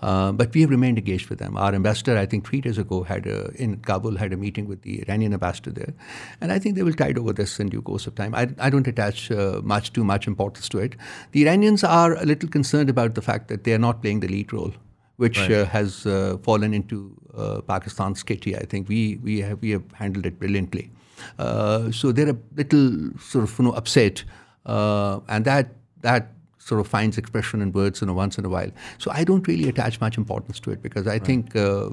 Uh, 0.02 0.32
but 0.32 0.54
we 0.54 0.62
have 0.62 0.70
remained 0.70 0.98
engaged 0.98 1.30
with 1.30 1.40
them. 1.40 1.56
Our 1.58 1.74
ambassador, 1.74 2.18
I 2.18 2.26
think, 2.26 2.48
three 2.48 2.62
days 2.62 2.78
ago 2.78 3.04
had 3.04 3.28
a, 3.28 3.52
in 3.56 3.78
Kabul 3.78 4.18
had 4.18 4.34
a 4.34 4.38
meeting 4.38 4.68
with 4.68 4.82
the 4.82 5.02
Iranian 5.04 5.34
ambassador 5.34 5.72
there, 5.72 5.94
and 6.42 6.52
I 6.52 6.60
think 6.60 6.76
they 6.76 6.84
will 6.84 6.94
tide 6.94 7.18
over 7.18 7.34
this 7.34 7.60
in 7.60 7.70
due 7.70 7.82
course 7.82 8.08
of 8.08 8.16
time. 8.16 8.36
I, 8.36 8.50
I 8.60 8.70
don't 8.70 8.88
attach 8.88 9.32
uh, 9.32 9.62
much 9.64 9.94
too 9.94 10.04
much 10.04 10.28
importance 10.28 10.70
to 10.70 10.80
it. 10.80 10.96
The 11.32 11.44
Iranians 11.48 11.84
are 11.84 12.16
a 12.16 12.26
little 12.26 12.50
concerned 12.50 12.90
about 12.90 13.16
the 13.16 13.22
fact 13.22 13.48
that 13.50 13.64
they 13.64 13.74
are 13.74 13.84
not 13.88 14.02
playing 14.02 14.22
the 14.22 14.28
lead 14.28 14.54
role 14.54 14.74
which 15.20 15.38
right. 15.38 15.52
uh, 15.52 15.66
has 15.66 16.06
uh, 16.06 16.38
fallen 16.44 16.74
into 16.74 17.14
uh, 17.36 17.60
Pakistan's 17.68 18.24
kitty. 18.24 18.56
I 18.56 18.64
think 18.64 18.88
we 18.88 19.18
we 19.22 19.42
have 19.42 19.62
we 19.62 19.72
have 19.72 19.84
handled 19.94 20.26
it 20.26 20.40
brilliantly. 20.40 20.92
Uh, 21.38 21.92
so 21.92 22.14
they're 22.14 22.30
a 22.30 22.38
little 22.56 23.10
sort 23.20 23.44
of 23.44 23.60
you 23.60 23.66
know 23.66 23.74
upset 23.74 24.24
uh, 24.70 25.20
and 25.28 25.46
that 25.46 25.74
that 26.02 26.32
sort 26.70 26.80
of 26.82 26.88
finds 26.88 27.18
expression 27.18 27.62
in 27.62 27.72
words, 27.72 28.02
you 28.02 28.08
know, 28.08 28.14
once 28.14 28.38
in 28.38 28.46
a 28.46 28.50
while. 28.50 28.72
So 29.00 29.12
I 29.12 29.24
don't 29.24 29.48
really 29.48 29.70
attach 29.70 30.00
much 30.00 30.18
importance 30.18 30.60
to 30.62 30.72
it 30.72 30.82
because 30.82 31.08
I 31.08 31.12
right. 31.14 31.26
think. 31.26 31.56
Uh, 31.56 31.90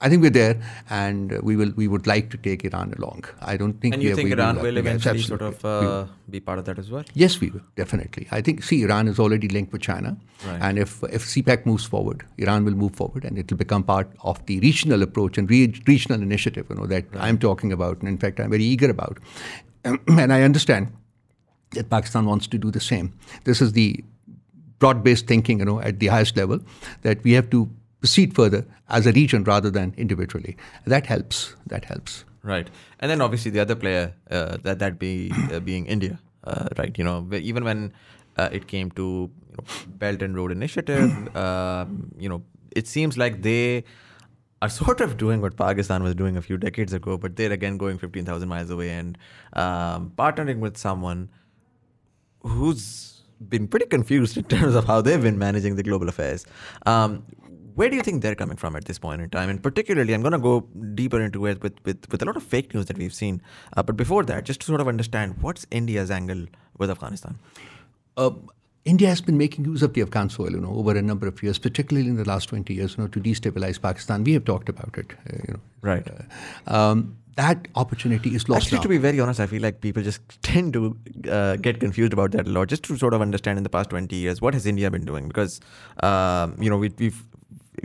I 0.00 0.08
think 0.08 0.22
we're 0.22 0.30
there, 0.30 0.60
and 0.96 1.32
we 1.42 1.56
will. 1.60 1.72
We 1.74 1.88
would 1.92 2.06
like 2.06 2.30
to 2.30 2.36
take 2.36 2.64
Iran 2.64 2.92
along. 2.96 3.24
I 3.42 3.56
don't 3.56 3.80
think. 3.80 3.94
And 3.94 4.02
you 4.02 4.14
think 4.14 4.30
Iran 4.30 4.60
will 4.62 4.76
eventually 4.76 5.22
sort 5.22 5.42
of 5.42 5.64
uh, 5.64 6.04
be 6.30 6.38
part 6.38 6.60
of 6.60 6.66
that 6.66 6.78
as 6.78 6.88
well? 6.88 7.02
Yes, 7.14 7.40
we 7.40 7.48
will 7.50 7.64
definitely. 7.74 8.28
I 8.30 8.40
think. 8.40 8.62
See, 8.62 8.78
Iran 8.84 9.08
is 9.08 9.18
already 9.18 9.48
linked 9.48 9.72
with 9.72 9.82
China, 9.82 10.16
right. 10.46 10.60
and 10.68 10.78
if 10.84 11.02
if 11.18 11.26
CPEC 11.32 11.66
moves 11.66 11.88
forward, 11.94 12.22
Iran 12.46 12.64
will 12.64 12.78
move 12.84 12.94
forward, 12.94 13.24
and 13.24 13.42
it 13.42 13.50
will 13.50 13.58
become 13.64 13.82
part 13.82 14.14
of 14.22 14.46
the 14.46 14.60
regional 14.60 15.02
approach 15.02 15.36
and 15.36 15.50
re- 15.56 15.82
regional 15.88 16.22
initiative. 16.22 16.70
You 16.70 16.76
know 16.76 16.86
that 16.94 17.12
right. 17.12 17.24
I'm 17.24 17.42
talking 17.48 17.76
about, 17.80 17.98
and 17.98 18.08
in 18.14 18.18
fact, 18.18 18.38
I'm 18.38 18.50
very 18.50 18.70
eager 18.76 18.90
about. 18.96 19.18
and 19.84 20.32
I 20.38 20.42
understand 20.42 20.92
that 21.72 21.90
Pakistan 21.90 22.26
wants 22.26 22.46
to 22.48 22.58
do 22.58 22.70
the 22.70 22.80
same. 22.80 23.12
This 23.44 23.60
is 23.60 23.72
the 23.72 24.04
broad-based 24.78 25.26
thinking, 25.26 25.58
you 25.58 25.64
know, 25.64 25.80
at 25.80 25.98
the 25.98 26.06
highest 26.06 26.36
level, 26.36 26.60
that 27.02 27.22
we 27.24 27.32
have 27.32 27.50
to 27.50 27.68
proceed 28.00 28.34
further 28.34 28.64
as 28.88 29.06
a 29.06 29.12
region 29.12 29.44
rather 29.44 29.70
than 29.70 29.94
individually. 29.96 30.56
That 30.86 31.06
helps. 31.06 31.54
That 31.66 31.84
helps. 31.84 32.24
Right, 32.42 32.70
and 33.00 33.10
then 33.10 33.20
obviously 33.20 33.50
the 33.50 33.60
other 33.60 33.74
player 33.74 34.14
uh, 34.30 34.58
that 34.62 34.78
that 34.78 34.98
be 34.98 35.32
uh, 35.52 35.58
being 35.60 35.86
India, 35.86 36.20
uh, 36.44 36.68
right? 36.78 36.96
You 36.96 37.04
know, 37.04 37.26
even 37.32 37.64
when 37.64 37.92
uh, 38.36 38.48
it 38.52 38.68
came 38.68 38.90
to 38.92 39.02
you 39.02 39.56
know, 39.56 39.64
Belt 39.88 40.22
and 40.22 40.36
Road 40.36 40.52
Initiative, 40.52 41.36
um, 41.36 42.12
you 42.16 42.28
know, 42.28 42.42
it 42.74 42.86
seems 42.86 43.18
like 43.18 43.42
they 43.42 43.84
are 44.62 44.68
sort 44.68 45.00
of 45.00 45.16
doing 45.16 45.40
what 45.40 45.56
Pakistan 45.56 46.02
was 46.02 46.14
doing 46.14 46.36
a 46.36 46.42
few 46.42 46.56
decades 46.56 46.92
ago, 46.92 47.18
but 47.18 47.36
they're 47.36 47.52
again 47.52 47.76
going 47.76 47.98
15,000 47.98 48.48
miles 48.48 48.70
away 48.70 48.90
and 48.90 49.18
um, 49.52 50.12
partnering 50.16 50.58
with 50.60 50.76
someone 50.76 51.28
who's 52.40 53.22
been 53.48 53.68
pretty 53.68 53.86
confused 53.86 54.36
in 54.36 54.44
terms 54.44 54.74
of 54.74 54.84
how 54.84 55.00
they've 55.00 55.22
been 55.22 55.38
managing 55.38 55.76
the 55.76 55.82
global 55.82 56.08
affairs. 56.08 56.44
Um, 56.86 57.24
where 57.74 57.88
do 57.88 57.94
you 57.94 58.02
think 58.02 58.22
they're 58.22 58.34
coming 58.34 58.56
from 58.56 58.74
at 58.74 58.86
this 58.86 58.98
point 58.98 59.22
in 59.22 59.30
time? 59.30 59.48
And 59.48 59.62
particularly, 59.62 60.12
I'm 60.12 60.20
going 60.20 60.32
to 60.32 60.38
go 60.38 60.60
deeper 60.94 61.20
into 61.20 61.46
it 61.46 61.62
with, 61.62 61.74
with, 61.84 62.10
with 62.10 62.20
a 62.22 62.24
lot 62.24 62.36
of 62.36 62.42
fake 62.42 62.74
news 62.74 62.86
that 62.86 62.98
we've 62.98 63.14
seen. 63.14 63.40
Uh, 63.76 63.84
but 63.84 63.96
before 63.96 64.24
that, 64.24 64.44
just 64.44 64.60
to 64.62 64.66
sort 64.66 64.80
of 64.80 64.88
understand 64.88 65.36
what's 65.40 65.64
India's 65.70 66.10
angle 66.10 66.46
with 66.76 66.90
Afghanistan? 66.90 67.38
Uh, 68.16 68.30
India 68.84 69.08
has 69.08 69.20
been 69.20 69.38
making 69.38 69.64
use 69.64 69.82
of 69.82 69.92
the 69.92 70.02
Afghan 70.02 70.28
soil, 70.28 70.50
you 70.50 70.60
know, 70.60 70.74
over 70.74 70.96
a 70.96 71.02
number 71.02 71.28
of 71.28 71.40
years, 71.40 71.58
particularly 71.58 72.08
in 72.08 72.16
the 72.16 72.24
last 72.24 72.48
20 72.48 72.74
years, 72.74 72.96
you 72.96 73.04
know, 73.04 73.08
to 73.08 73.20
destabilize 73.20 73.80
Pakistan. 73.80 74.24
We 74.24 74.32
have 74.32 74.44
talked 74.44 74.68
about 74.68 74.98
it, 74.98 75.12
uh, 75.12 75.36
you 75.46 75.54
know. 75.54 75.60
Right. 75.80 76.08
Uh, 76.66 76.74
um, 76.74 77.16
that 77.38 77.68
opportunity 77.76 78.34
is 78.34 78.48
lost. 78.48 78.66
Actually, 78.66 78.78
now. 78.78 78.82
to 78.82 78.88
be 78.88 78.98
very 78.98 79.20
honest, 79.20 79.38
I 79.38 79.46
feel 79.46 79.62
like 79.62 79.80
people 79.80 80.02
just 80.02 80.20
tend 80.42 80.72
to 80.72 80.96
uh, 81.30 81.56
get 81.56 81.80
confused 81.80 82.12
about 82.12 82.32
that 82.32 82.46
a 82.46 82.50
lot. 82.50 82.68
Just 82.68 82.82
to 82.84 82.96
sort 82.96 83.14
of 83.14 83.22
understand 83.22 83.58
in 83.58 83.62
the 83.62 83.70
past 83.70 83.90
20 83.90 84.14
years, 84.14 84.42
what 84.42 84.54
has 84.54 84.66
India 84.66 84.90
been 84.90 85.04
doing? 85.04 85.28
Because, 85.28 85.60
um, 86.02 86.56
you 86.60 86.68
know, 86.68 86.76
we, 86.76 86.92
we've 86.98 87.22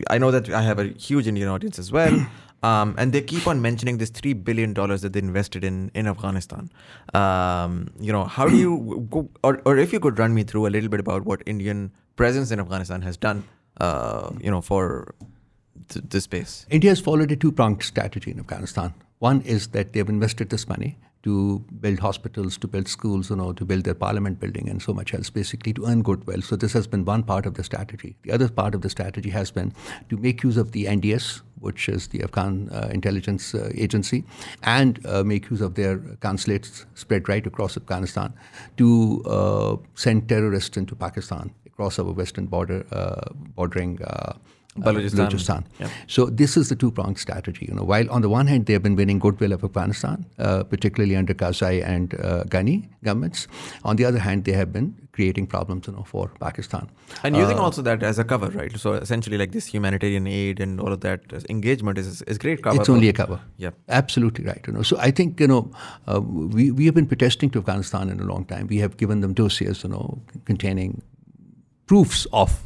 I 0.10 0.18
know 0.18 0.32
that 0.32 0.50
I 0.50 0.63
have 0.63 0.80
a 0.80 0.86
huge 0.86 1.28
Indian 1.28 1.50
audience 1.50 1.80
as 1.80 1.92
well. 1.92 2.26
Um, 2.63 2.96
and 2.98 3.12
they 3.12 3.20
keep 3.20 3.46
on 3.46 3.62
mentioning 3.62 3.98
this 3.98 4.10
three 4.10 4.32
billion 4.32 4.74
dollars 4.74 5.02
that 5.02 5.12
they 5.12 5.20
invested 5.20 5.66
in 5.66 5.92
in 5.94 6.08
Afghanistan. 6.08 6.70
Um, 7.13 7.89
you 8.00 8.13
know, 8.13 8.24
how 8.24 8.48
do 8.48 8.56
you 8.56 9.06
go, 9.16 9.28
or 9.44 9.62
or 9.66 9.78
if 9.78 9.92
you 9.92 10.00
could 10.00 10.18
run 10.18 10.34
me 10.34 10.44
through 10.44 10.68
a 10.68 10.72
little 10.76 10.88
bit 10.94 11.02
about 11.02 11.26
what 11.26 11.44
Indian 11.46 11.92
presence 12.16 12.52
in 12.52 12.62
Afghanistan 12.62 13.02
has 13.02 13.18
done, 13.18 13.44
uh, 13.82 14.32
you 14.39 14.50
know, 14.50 14.62
for 14.62 15.13
th- 15.89 16.06
this 16.08 16.24
space. 16.24 16.66
India 16.70 16.92
has 16.92 17.02
followed 17.02 17.34
a 17.34 17.36
two 17.36 17.52
pronged 17.52 17.84
strategy 17.84 18.32
in 18.32 18.39
Afghanistan. 18.39 18.94
One 19.24 19.40
is 19.44 19.68
that 19.70 19.94
they've 19.94 20.10
invested 20.10 20.50
this 20.50 20.68
money 20.68 20.98
to 21.24 21.60
build 21.80 22.00
hospitals, 22.00 22.58
to 22.58 22.68
build 22.68 22.90
schools, 22.90 23.30
you 23.30 23.38
know, 23.38 23.54
to 23.54 23.64
build 23.64 23.86
their 23.86 23.94
parliament 23.94 24.38
building 24.42 24.68
and 24.68 24.82
so 24.82 24.94
much 24.94 25.14
else, 25.14 25.30
basically 25.30 25.72
to 25.76 25.86
earn 25.86 26.02
goodwill. 26.02 26.42
So 26.42 26.58
this 26.58 26.74
has 26.74 26.88
been 26.88 27.06
one 27.06 27.24
part 27.24 27.46
of 27.46 27.54
the 27.54 27.64
strategy. 27.64 28.18
The 28.24 28.34
other 28.34 28.50
part 28.50 28.76
of 28.76 28.82
the 28.82 28.90
strategy 28.90 29.30
has 29.30 29.50
been 29.50 29.74
to 30.10 30.18
make 30.18 30.44
use 30.44 30.58
of 30.58 30.74
the 30.74 30.84
NDS, 30.88 31.40
which 31.62 31.88
is 31.88 32.10
the 32.10 32.22
Afghan 32.22 32.68
uh, 32.74 32.90
intelligence 32.92 33.56
uh, 33.56 33.72
agency, 33.74 34.26
and 34.64 35.00
uh, 35.06 35.24
make 35.24 35.50
use 35.50 35.62
of 35.62 35.76
their 35.76 36.00
consulates 36.20 36.86
spread 36.94 37.30
right 37.30 37.48
across 37.48 37.78
Afghanistan 37.78 38.34
to 38.76 39.24
uh, 39.26 39.78
send 39.96 40.28
terrorists 40.28 40.76
into 40.76 40.96
Pakistan 40.98 41.50
across 41.66 41.98
our 41.98 42.12
western 42.12 42.48
border, 42.48 42.86
uh, 42.92 43.30
bordering 43.56 44.04
uh, 44.04 44.34
Balochistan. 44.80 45.30
Balochistan. 45.30 45.64
Yeah. 45.80 45.90
So 46.08 46.26
this 46.26 46.58
is 46.58 46.70
the 46.70 46.76
two-pronged 46.76 47.20
strategy. 47.20 47.68
You 47.70 47.76
know, 47.76 47.84
while 47.84 48.10
on 48.10 48.22
the 48.22 48.30
one 48.30 48.48
hand 48.48 48.66
they 48.66 48.74
have 48.74 48.84
been 48.84 48.96
winning 48.96 49.20
goodwill 49.20 49.54
of 49.54 49.64
Afghanistan, 49.64 50.26
uh, 50.40 50.64
particularly 50.64 51.16
under 51.16 51.34
Karzai 51.34 51.86
and 51.86 52.14
uh, 52.16 52.44
Ghani 52.46 52.90
governments, 53.04 53.48
on 53.84 53.98
the 53.98 54.06
other 54.06 54.20
hand 54.20 54.46
they 54.46 54.52
have 54.54 54.74
been 54.74 54.96
creating 55.12 55.46
problems, 55.46 55.86
you 55.88 55.94
know, 55.94 56.04
for 56.04 56.32
Pakistan. 56.40 56.90
And 57.24 57.36
using 57.36 57.60
uh, 57.60 57.62
also 57.62 57.84
that 57.84 58.02
as 58.02 58.18
a 58.18 58.24
cover, 58.24 58.50
right? 58.50 58.76
So 58.80 58.94
essentially, 58.94 59.38
like 59.38 59.52
this 59.52 59.68
humanitarian 59.68 60.26
aid 60.26 60.60
and 60.60 60.80
all 60.80 60.92
of 60.92 61.02
that 61.02 61.22
engagement 61.50 61.98
is 62.00 62.24
is 62.24 62.38
great 62.38 62.64
cover. 62.64 62.80
It's 62.80 62.90
only 62.90 63.10
a 63.10 63.14
cover. 63.14 63.40
Yeah, 63.58 63.72
absolutely 63.90 64.46
right. 64.46 64.62
You 64.66 64.74
know, 64.74 64.82
so 64.82 64.98
I 64.98 65.12
think 65.12 65.40
you 65.40 65.48
know 65.48 65.72
uh, 66.08 66.22
we 66.22 66.72
we 66.72 66.86
have 66.86 66.96
been 66.96 67.08
protesting 67.08 67.52
to 67.52 67.60
Afghanistan 67.60 68.10
in 68.10 68.20
a 68.20 68.26
long 68.26 68.46
time. 68.46 68.68
We 68.68 68.80
have 68.80 68.98
given 68.98 69.22
them 69.22 69.34
dossiers, 69.34 69.84
you 69.84 69.90
know, 69.90 70.20
containing 70.46 71.02
proofs 71.86 72.26
of 72.34 72.60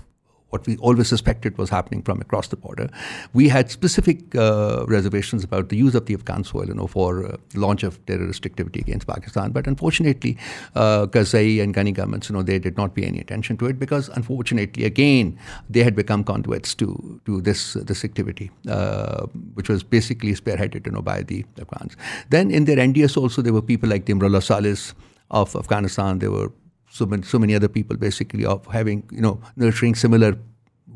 what 0.50 0.66
we 0.66 0.78
always 0.78 1.08
suspected 1.08 1.58
was 1.58 1.70
happening 1.70 2.02
from 2.02 2.22
across 2.22 2.48
the 2.48 2.56
border. 2.56 2.90
We 3.34 3.50
had 3.50 3.70
specific 3.70 4.36
uh, 4.36 4.86
reservations 4.88 5.44
about 5.44 5.70
the 5.70 5.78
use 5.78 5.96
of 5.96 6.06
the 6.06 6.14
Afghan 6.14 6.44
soil, 6.44 6.68
you 6.68 6.74
know, 6.74 6.88
for 6.88 7.26
uh, 7.26 7.38
launch 7.56 7.84
of 7.84 8.04
terrorist 8.06 8.46
activity 8.46 8.80
against 8.80 9.08
Pakistan. 9.08 9.52
But 9.52 9.68
unfortunately, 9.68 10.38
uh, 10.76 11.08
Karzai 11.08 11.62
and 11.62 11.76
Ghani 11.76 11.94
governments, 11.94 12.30
you 12.30 12.36
know, 12.36 12.44
they 12.44 12.60
did 12.60 12.78
not 12.78 12.96
pay 12.96 13.04
any 13.04 13.20
attention 13.20 13.58
to 13.58 13.66
it 13.66 13.80
because, 13.80 14.10
unfortunately, 14.10 14.86
again, 14.86 15.38
they 15.70 15.84
had 15.84 15.96
become 15.96 16.24
conduits 16.24 16.74
to 16.76 17.22
to 17.26 17.42
this 17.42 17.74
this 17.74 18.06
activity, 18.06 18.50
uh, 18.70 19.26
which 19.56 19.70
was 19.70 19.84
basically 19.84 20.34
spearheaded, 20.34 20.86
you 20.86 20.92
know, 20.92 21.02
by 21.02 21.24
the 21.24 21.46
Afghans. 21.60 21.98
Then 22.30 22.52
in 22.52 22.66
their 22.66 22.78
NDS 22.78 23.18
also, 23.18 23.42
there 23.42 23.54
were 23.54 23.62
people 23.62 23.90
like 23.90 24.06
the 24.06 24.14
Amrullah 24.14 24.42
Salehs 24.42 24.94
of 25.30 25.56
Afghanistan. 25.56 26.20
There 26.20 26.32
were 26.32 26.52
so 26.98 27.06
many, 27.06 27.24
so 27.24 27.40
many 27.40 27.56
other 27.56 27.68
people 27.78 27.98
basically 27.98 28.46
of 28.46 28.66
having, 28.68 29.04
you 29.12 29.22
know, 29.22 29.40
nurturing 29.56 29.96
similar 29.96 30.38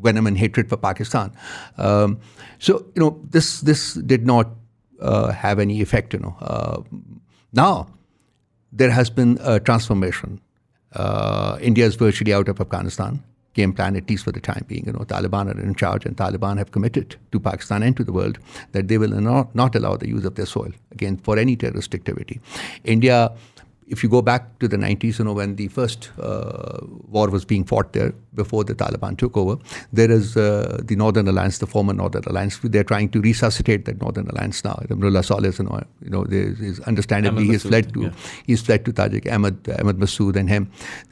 venom 0.04 0.28
and 0.28 0.38
hatred 0.38 0.70
for 0.70 0.78
Pakistan. 0.78 1.32
Um, 1.78 2.20
so, 2.60 2.86
you 2.96 3.02
know, 3.02 3.20
this, 3.30 3.62
this 3.62 3.94
did 3.94 4.26
not 4.26 4.50
uh, 5.00 5.32
have 5.32 5.60
any 5.60 5.82
effect, 5.82 6.14
you 6.14 6.20
know. 6.20 6.36
Uh, 6.42 6.82
now, 7.54 7.88
there 8.72 8.92
has 8.92 9.10
been 9.10 9.38
a 9.42 9.60
transformation. 9.60 10.40
Uh, 10.94 11.58
India 11.62 11.86
is 11.86 11.96
virtually 11.96 12.34
out 12.34 12.50
of 12.50 12.60
Afghanistan. 12.60 13.24
Game 13.54 13.74
plan, 13.74 13.98
at 13.98 14.10
least 14.10 14.24
for 14.24 14.32
the 14.32 14.40
time 14.40 14.64
being. 14.68 14.86
You 14.86 14.94
know, 14.94 15.00
Taliban 15.00 15.54
are 15.54 15.60
in 15.62 15.76
charge, 15.76 16.06
and 16.06 16.16
Taliban 16.16 16.58
have 16.58 16.72
committed 16.72 17.18
to 17.34 17.40
Pakistan 17.40 17.84
and 17.84 17.98
to 17.98 18.04
the 18.06 18.14
world 18.14 18.40
that 18.72 18.88
they 18.88 18.98
will 18.98 19.10
not, 19.10 19.54
not 19.54 19.76
allow 19.76 19.98
the 19.98 20.08
use 20.08 20.24
of 20.24 20.36
their 20.36 20.46
soil 20.46 20.72
again 20.92 21.18
for 21.18 21.38
any 21.38 21.58
terrorist 21.58 21.94
activity. 21.94 22.40
India 22.86 23.30
if 23.92 24.02
you 24.04 24.10
go 24.10 24.22
back 24.22 24.58
to 24.60 24.68
the 24.70 24.78
90s, 24.78 25.20
you 25.20 25.26
know, 25.26 25.34
when 25.34 25.58
the 25.58 25.68
first 25.68 26.10
uh, 26.18 26.80
war 27.10 27.30
was 27.30 27.44
being 27.44 27.66
fought 27.66 27.92
there 27.92 28.14
before 28.34 28.64
the 28.64 28.74
Taliban 28.74 29.18
took 29.18 29.36
over, 29.36 29.58
there 29.92 30.10
is 30.10 30.38
uh, 30.38 30.80
the 30.82 30.96
Northern 30.96 31.28
Alliance, 31.28 31.58
the 31.58 31.68
former 31.68 31.94
Northern 31.94 32.24
Alliance. 32.26 32.58
They're 32.64 32.86
trying 32.86 33.10
to 33.10 33.22
resuscitate 33.22 33.84
that 33.86 34.02
Northern 34.02 34.30
Alliance 34.30 34.64
now. 34.64 34.80
Amrullah 34.90 35.26
Saleh, 35.26 35.60
you 35.60 35.66
know, 35.66 35.84
you 36.02 36.10
know, 36.10 36.26
is 36.30 36.80
understandably 36.82 37.46
he's 37.46 37.64
fled 37.64 37.94
to 37.94 38.04
yeah. 38.04 38.12
he's 38.46 38.62
fled 38.62 38.86
to 38.86 38.94
Tajik, 38.94 39.32
Ahmad 39.32 39.70
Ahmad 39.78 39.98
Masood 39.98 40.38
and 40.38 40.50
him. 40.50 40.72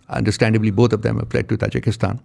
Understandably, 0.09 0.71
both 0.71 0.93
of 0.93 1.01
them 1.01 1.19
have 1.19 1.29
fled 1.29 1.49
to 1.49 1.57
Tajikistan. 1.57 2.19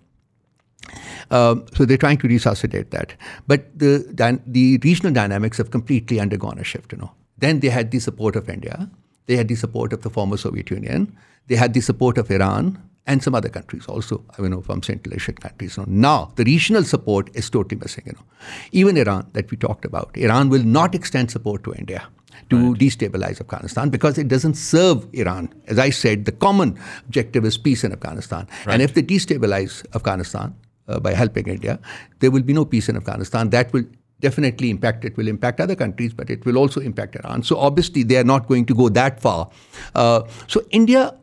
Um, 1.31 1.64
so 1.75 1.85
they're 1.85 1.97
trying 1.97 2.19
to 2.19 2.29
resuscitate 2.29 2.93
that, 2.93 3.14
but 3.49 3.77
the 3.77 4.38
the 4.47 4.79
regional 4.85 5.12
dynamics 5.12 5.59
have 5.59 5.73
completely 5.73 6.21
undergone 6.21 6.59
a 6.59 6.64
shift. 6.64 6.93
You 6.93 6.99
know, 6.99 7.12
then 7.38 7.61
they 7.61 7.71
had 7.71 7.90
the 7.90 7.99
support 7.99 8.37
of 8.37 8.49
India 8.49 8.88
they 9.27 9.37
had 9.37 9.49
the 9.49 9.55
support 9.55 9.93
of 9.93 10.03
the 10.03 10.11
former 10.11 10.37
Soviet 10.37 10.71
Union. 10.71 11.17
They 11.47 11.57
had 11.57 11.75
the 11.75 11.81
support 11.81 12.19
of 12.19 12.31
Iran 12.31 12.83
and 13.07 13.23
some 13.23 13.35
other 13.35 13.49
countries 13.49 13.87
also, 13.87 14.25
you 14.39 14.49
know, 14.49 14.63
from 14.63 14.83
Central 14.83 15.15
Asian 15.15 15.35
countries. 15.35 15.79
Now, 15.87 16.33
the 16.37 16.45
regional 16.45 16.85
support 16.85 17.31
is 17.35 17.51
totally 17.51 17.79
missing. 17.79 18.05
You 18.07 18.13
know, 18.13 18.25
even 18.73 18.96
Iran 18.96 19.29
that 19.33 19.51
we 19.51 19.57
talked 19.57 19.85
about, 19.85 20.17
Iran 20.17 20.48
will 20.48 20.63
not 20.63 20.94
extend 20.94 21.31
support 21.31 21.65
to 21.65 21.75
India 21.75 22.07
to 22.51 22.71
right. 22.71 22.81
destabilize 22.81 23.40
Afghanistan 23.40 23.90
because 23.90 24.19
it 24.19 24.29
doesn't 24.29 24.55
serve 24.55 25.07
Iran. 25.13 25.53
As 25.67 25.79
I 25.79 25.90
said, 25.90 26.25
the 26.25 26.33
common 26.33 26.79
objective 27.07 27.44
is 27.44 27.59
peace 27.59 27.85
in 27.85 27.92
Afghanistan. 27.92 28.48
Right. 28.67 28.75
And 28.75 28.83
if 28.83 28.94
they 28.94 29.03
destabilize 29.03 29.85
Afghanistan 29.94 30.55
uh, 30.88 31.01
by 31.01 31.15
helping 31.15 31.46
India, 31.46 31.79
there 32.21 32.31
will 32.31 32.42
be 32.42 32.53
no 32.53 32.65
peace 32.65 32.88
in 32.88 32.96
Afghanistan. 32.96 33.51
That 33.51 33.73
will 33.73 33.85
definitely 34.21 34.71
impact 34.71 35.04
it 35.04 35.17
will 35.17 35.29
impact 35.29 35.60
other 35.60 35.75
countries 35.75 36.12
but 36.12 36.31
it 36.31 36.44
will 36.44 36.58
also 36.58 36.81
impact 36.81 37.17
iran 37.17 37.42
so 37.42 37.58
obviously 37.58 38.02
they 38.02 38.17
are 38.17 38.25
not 38.25 38.48
going 38.48 38.65
to 38.65 38.75
go 38.75 38.88
that 38.88 39.21
far 39.21 39.50
uh, 39.94 40.23
so 40.46 40.62
india 40.71 41.15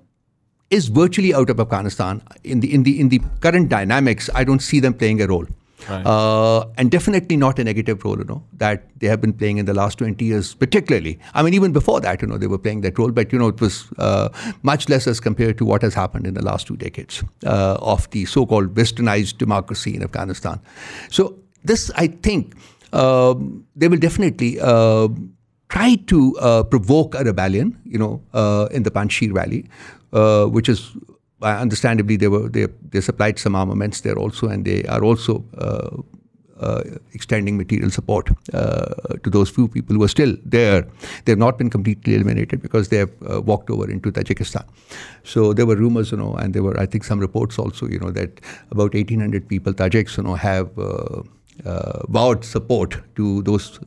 is 0.70 0.88
virtually 0.88 1.34
out 1.34 1.50
of 1.50 1.60
afghanistan 1.60 2.22
in 2.44 2.60
the 2.60 2.74
in 2.74 2.84
the 2.84 3.00
in 3.00 3.10
the 3.10 3.22
current 3.40 3.70
dynamics 3.70 4.30
i 4.36 4.44
don't 4.44 4.62
see 4.62 4.80
them 4.80 4.94
playing 4.94 5.22
a 5.22 5.28
role 5.28 5.48
Right. 5.90 6.06
Uh, 6.06 6.68
and 6.78 6.92
definitely 6.92 7.38
not 7.38 7.58
a 7.60 7.64
negative 7.64 8.04
role, 8.04 8.18
you 8.18 8.24
know, 8.24 8.44
that 8.58 8.84
they 9.00 9.08
have 9.08 9.22
been 9.22 9.34
playing 9.34 9.58
in 9.58 9.66
the 9.66 9.74
last 9.74 9.98
20 9.98 10.24
years, 10.24 10.54
particularly. 10.54 11.20
I 11.34 11.44
mean, 11.44 11.54
even 11.54 11.72
before 11.72 12.00
that, 12.02 12.22
you 12.22 12.28
know, 12.28 12.38
they 12.38 12.48
were 12.48 12.58
playing 12.58 12.82
that 12.82 13.00
role, 13.00 13.12
but, 13.12 13.34
you 13.34 13.40
know, 13.40 13.48
it 13.48 13.60
was 13.60 13.88
uh, 13.98 14.30
much 14.64 14.90
less 14.90 15.08
as 15.08 15.20
compared 15.20 15.58
to 15.58 15.66
what 15.66 15.82
has 15.82 15.94
happened 15.94 16.28
in 16.28 16.34
the 16.34 16.44
last 16.44 16.68
two 16.68 16.78
decades 16.78 17.24
uh, 17.46 17.78
of 17.82 18.10
the 18.12 18.26
so 18.26 18.46
called 18.46 18.76
westernized 18.76 19.38
democracy 19.38 19.96
in 19.96 20.04
Afghanistan. 20.04 20.60
So, 21.10 21.38
this, 21.64 21.92
I 21.96 22.08
think, 22.08 22.56
they 22.92 23.88
will 23.88 23.98
definitely 23.98 24.60
uh, 24.60 25.08
try 25.70 25.96
to 26.08 26.38
uh, 26.40 26.64
provoke 26.64 27.16
a 27.16 27.24
rebellion, 27.24 27.80
you 27.86 27.98
know, 27.98 28.22
uh, 28.34 28.68
in 28.72 28.84
the 28.84 28.92
Panjshir 28.92 29.34
Valley, 29.34 29.66
uh, 30.14 30.46
which 30.46 30.70
is 30.70 30.92
understandably 31.42 32.18
they 32.18 32.28
were 32.28 32.48
they, 32.50 32.68
they 32.90 33.02
supplied 33.02 33.40
some 33.40 33.56
armaments 33.56 34.02
there 34.02 34.18
also, 34.18 34.48
and 34.48 34.66
they 34.66 34.84
are 34.86 35.04
also. 35.04 35.44
Uh, 35.58 36.84
extending 37.14 37.58
material 37.58 37.90
support 37.90 38.30
uh, 38.54 38.94
to 39.24 39.32
those 39.32 39.50
few 39.50 39.68
people 39.68 39.96
who 39.96 40.04
are 40.04 40.08
still 40.08 40.38
there. 40.46 40.84
They 41.26 41.32
have 41.32 41.40
not 41.40 41.58
been 41.58 41.72
completely 41.72 42.14
eliminated 42.14 42.62
because 42.62 42.90
they 42.90 42.98
have 42.98 43.10
uh, 43.28 43.42
walked 43.42 43.72
over 43.72 43.90
into 43.90 44.12
Tajikistan. 44.12 44.64
So 45.24 45.54
there 45.54 45.66
were 45.66 45.76
rumors, 45.76 46.12
you 46.12 46.18
know, 46.18 46.36
and 46.36 46.54
there 46.54 46.62
were, 46.62 46.80
I 46.80 46.86
think, 46.86 47.04
some 47.04 47.20
reports 47.20 47.58
also, 47.58 47.88
you 47.88 47.98
know, 47.98 48.12
that 48.12 48.42
about 48.70 48.94
1,800 48.94 49.48
people, 49.48 49.74
Tajiks, 49.74 50.18
you 50.18 50.24
know, 50.24 50.36
have 50.36 50.70
vowed 51.64 52.44
support 52.46 53.02
to 53.16 53.42
those 53.44 53.80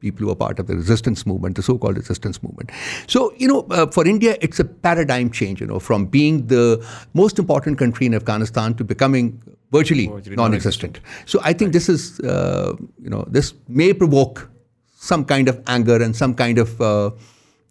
people 0.00 0.24
who 0.24 0.30
are 0.30 0.36
part 0.36 0.58
of 0.58 0.66
the 0.66 0.76
resistance 0.76 1.26
movement, 1.26 1.56
the 1.56 1.62
so-called 1.62 1.96
resistance 1.96 2.42
movement. 2.42 2.70
So, 3.06 3.32
you 3.36 3.48
know, 3.48 3.66
uh, 3.70 3.86
for 3.86 4.06
India, 4.06 4.36
it's 4.40 4.60
a 4.60 4.64
paradigm 4.64 5.30
change, 5.30 5.60
you 5.60 5.66
know, 5.66 5.80
from 5.80 6.06
being 6.06 6.46
the 6.46 6.84
most 7.14 7.38
important 7.38 7.78
country 7.78 8.06
in 8.06 8.14
Afghanistan 8.14 8.74
to 8.74 8.84
becoming 8.84 9.42
virtually, 9.72 10.06
Virtually 10.06 10.36
non-existent. 10.36 11.00
So 11.26 11.40
I 11.42 11.52
think 11.52 11.72
this 11.72 11.88
is, 11.88 12.20
uh, 12.20 12.74
you 13.02 13.10
know, 13.10 13.24
this 13.28 13.54
may 13.68 13.92
provoke 13.92 14.50
some 14.94 15.24
kind 15.24 15.48
of 15.48 15.60
anger 15.66 16.02
and 16.02 16.14
some 16.14 16.34
kind 16.34 16.58
of 16.58 16.80
uh, 16.80 17.10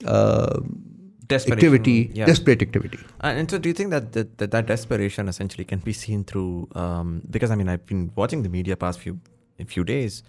uh, 0.06 0.60
activity, 1.30 2.12
yeah. 2.14 2.26
desperate 2.26 2.62
activity. 2.62 3.00
Uh, 3.22 3.28
and 3.28 3.52
so, 3.52 3.58
do 3.58 3.68
you 3.68 3.74
think 3.74 3.90
that 3.92 4.14
that, 4.14 4.38
that, 4.38 4.52
that 4.52 4.66
desperation 4.66 5.28
essentially 5.28 5.66
can 5.66 5.80
be 5.80 5.92
seen 5.92 6.24
through? 6.24 6.70
Um, 6.74 7.22
because 7.30 7.52
I 7.52 7.56
mean, 7.56 7.68
I've 7.68 7.86
been 7.86 8.12
watching 8.16 8.44
the 8.44 8.50
media 8.50 8.78
past 8.78 9.00
few 9.00 9.20
few 9.66 9.84
days. 9.84 10.24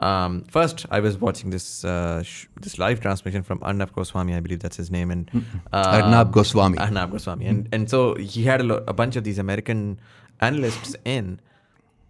Um, 0.00 0.42
first, 0.50 0.86
I 0.90 1.00
was 1.00 1.18
watching 1.18 1.50
this 1.50 1.84
uh, 1.84 2.22
sh- 2.22 2.46
this 2.60 2.78
live 2.78 3.00
transmission 3.00 3.42
from 3.42 3.60
Arnab 3.62 3.92
Goswami, 3.92 4.34
I 4.34 4.40
believe 4.40 4.58
that's 4.60 4.76
his 4.76 4.90
name, 4.90 5.10
and 5.10 5.30
um, 5.34 5.44
Arnab 5.72 6.32
Goswami. 6.32 6.78
Arnab 6.78 7.12
Goswami, 7.12 7.46
and 7.46 7.68
and 7.72 7.88
so 7.88 8.14
he 8.16 8.44
had 8.44 8.60
a, 8.60 8.64
lo- 8.64 8.84
a 8.88 8.92
bunch 8.92 9.16
of 9.16 9.24
these 9.24 9.38
American 9.38 9.98
analysts 10.40 10.96
in, 11.04 11.40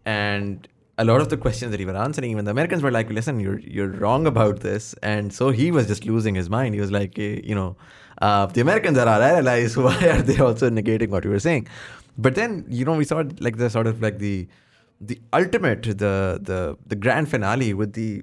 and 0.07 0.67
a 0.97 1.05
lot 1.05 1.21
of 1.21 1.29
the 1.29 1.37
questions 1.37 1.71
that 1.73 1.81
he 1.81 1.87
was 1.87 1.95
answering, 1.95 2.31
even 2.31 2.45
the 2.45 2.51
Americans 2.51 2.83
were 2.83 2.91
like, 2.91 3.11
"Listen, 3.11 3.39
you're 3.39 3.59
you're 3.61 3.89
wrong 3.89 4.27
about 4.27 4.61
this," 4.61 4.95
and 5.03 5.33
so 5.33 5.51
he 5.51 5.71
was 5.71 5.87
just 5.87 6.05
losing 6.07 6.35
his 6.35 6.49
mind. 6.49 6.75
He 6.75 6.81
was 6.81 6.91
like, 6.91 7.19
eh, 7.19 7.41
you 7.45 7.55
know, 7.55 7.77
uh, 8.23 8.47
the 8.47 8.61
Americans 8.61 8.97
are 8.99 9.07
our 9.09 9.21
allies. 9.21 9.77
Why 9.87 9.97
are 10.09 10.23
they 10.23 10.39
also 10.39 10.71
negating 10.71 11.11
what 11.11 11.25
you 11.25 11.31
were 11.31 11.41
saying? 11.41 11.69
But 12.17 12.35
then, 12.35 12.65
you 12.69 12.85
know, 12.85 12.95
we 12.95 13.05
saw 13.05 13.25
like 13.41 13.57
the 13.57 13.69
sort 13.69 13.87
of 13.87 14.01
like 14.01 14.19
the 14.19 14.47
the 15.01 15.21
ultimate, 15.33 15.83
the 15.83 16.39
the 16.43 16.77
the 16.87 16.97
grand 16.97 17.29
finale 17.29 17.75
with 17.75 17.93
the 17.95 18.23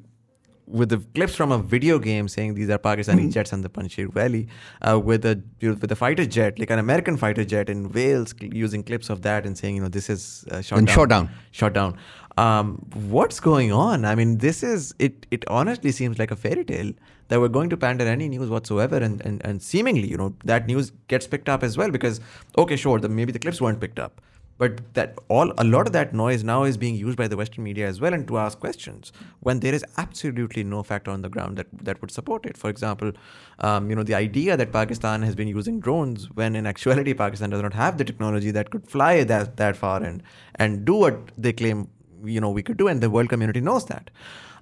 with 0.68 0.88
the 0.88 0.98
clips 1.16 1.36
from 1.36 1.52
a 1.52 1.58
video 1.58 2.00
game 2.00 2.28
saying 2.30 2.54
these 2.56 2.70
are 2.70 2.78
Pakistani 2.78 3.30
jets 3.32 3.52
on 3.52 3.62
the 3.62 3.70
Panjshir 3.70 4.12
Valley, 4.14 4.48
uh, 4.82 4.98
with 5.00 5.26
a 5.26 5.42
with 5.62 5.92
a 5.92 5.96
fighter 5.96 6.26
jet, 6.26 6.58
like 6.60 6.70
an 6.70 6.80
American 6.80 7.18
fighter 7.18 7.44
jet 7.44 7.70
in 7.70 7.92
Wales, 7.92 8.34
cl- 8.40 8.54
using 8.54 8.82
clips 8.84 9.10
of 9.10 9.22
that 9.24 9.46
and 9.46 9.58
saying, 9.58 9.76
you 9.76 9.82
know, 9.82 9.90
this 9.90 10.10
is 10.10 10.46
uh, 10.50 10.62
shot 10.62 10.78
And 10.80 10.88
down. 10.88 10.96
shot 10.96 11.10
down. 11.10 11.30
Shot 11.52 11.74
down. 11.74 11.98
Um, 12.38 12.78
what's 13.10 13.42
going 13.42 13.74
on? 13.74 14.06
I 14.06 14.16
mean, 14.16 14.38
this 14.38 14.64
is 14.64 14.96
it. 14.98 15.26
It 15.32 15.44
honestly 15.50 15.92
seems 15.92 16.18
like 16.18 16.32
a 16.32 16.38
fairy 16.38 16.64
tale 16.64 16.94
that 17.28 17.42
we're 17.42 17.50
going 17.50 17.70
to 17.72 17.78
pander 17.78 18.06
any 18.06 18.30
news 18.30 18.50
whatsoever, 18.50 18.96
and 18.98 19.22
and, 19.26 19.42
and 19.46 19.62
seemingly, 19.62 20.08
you 20.08 20.16
know, 20.16 20.34
that 20.46 20.68
news 20.68 20.92
gets 21.10 21.28
picked 21.28 21.50
up 21.50 21.64
as 21.64 21.78
well 21.78 21.92
because 21.92 22.22
okay, 22.58 22.78
sure, 22.78 23.00
the, 23.00 23.10
maybe 23.10 23.34
the 23.34 23.40
clips 23.40 23.60
weren't 23.60 23.82
picked 23.82 24.00
up, 24.00 24.22
but 24.58 24.94
that 24.94 25.18
all 25.28 25.52
a 25.58 25.64
lot 25.64 25.88
of 25.88 25.94
that 25.94 26.14
noise 26.14 26.44
now 26.44 26.64
is 26.64 26.78
being 26.78 26.96
used 26.96 27.18
by 27.18 27.28
the 27.28 27.38
Western 27.38 27.64
media 27.64 27.88
as 27.88 28.00
well, 28.00 28.14
and 28.14 28.28
to 28.28 28.38
ask 28.38 28.60
questions 28.60 29.12
when 29.40 29.60
there 29.60 29.74
is 29.74 29.84
absolutely 29.98 30.64
no 30.64 30.84
fact 30.84 31.08
on 31.08 31.22
the 31.22 31.30
ground 31.30 31.58
that 31.58 31.68
that 31.84 32.02
would 32.02 32.12
support 32.12 32.46
it. 32.46 32.58
For 32.58 32.70
example, 32.70 33.12
um, 33.60 33.90
you 33.90 33.96
know, 33.96 34.04
the 34.04 34.16
idea 34.16 34.58
that 34.58 34.72
Pakistan 34.72 35.24
has 35.24 35.36
been 35.36 35.48
using 35.48 35.80
drones 35.80 36.30
when 36.32 36.56
in 36.56 36.68
actuality 36.68 37.14
Pakistan 37.14 37.50
does 37.50 37.62
not 37.62 37.74
have 37.74 37.98
the 37.98 38.04
technology 38.04 38.52
that 38.52 38.70
could 38.70 38.88
fly 38.88 39.24
that 39.24 39.58
that 39.58 39.76
far 39.76 40.04
and 40.04 40.22
and 40.56 40.86
do 40.86 40.96
what 40.96 41.18
they 41.38 41.54
claim 41.54 41.88
you 42.24 42.40
know 42.40 42.52
we 42.52 42.64
could 42.64 42.78
do, 42.78 42.88
and 42.88 43.02
the 43.02 43.10
world 43.10 43.30
community 43.30 43.62
knows 43.62 43.86
that. 43.86 44.12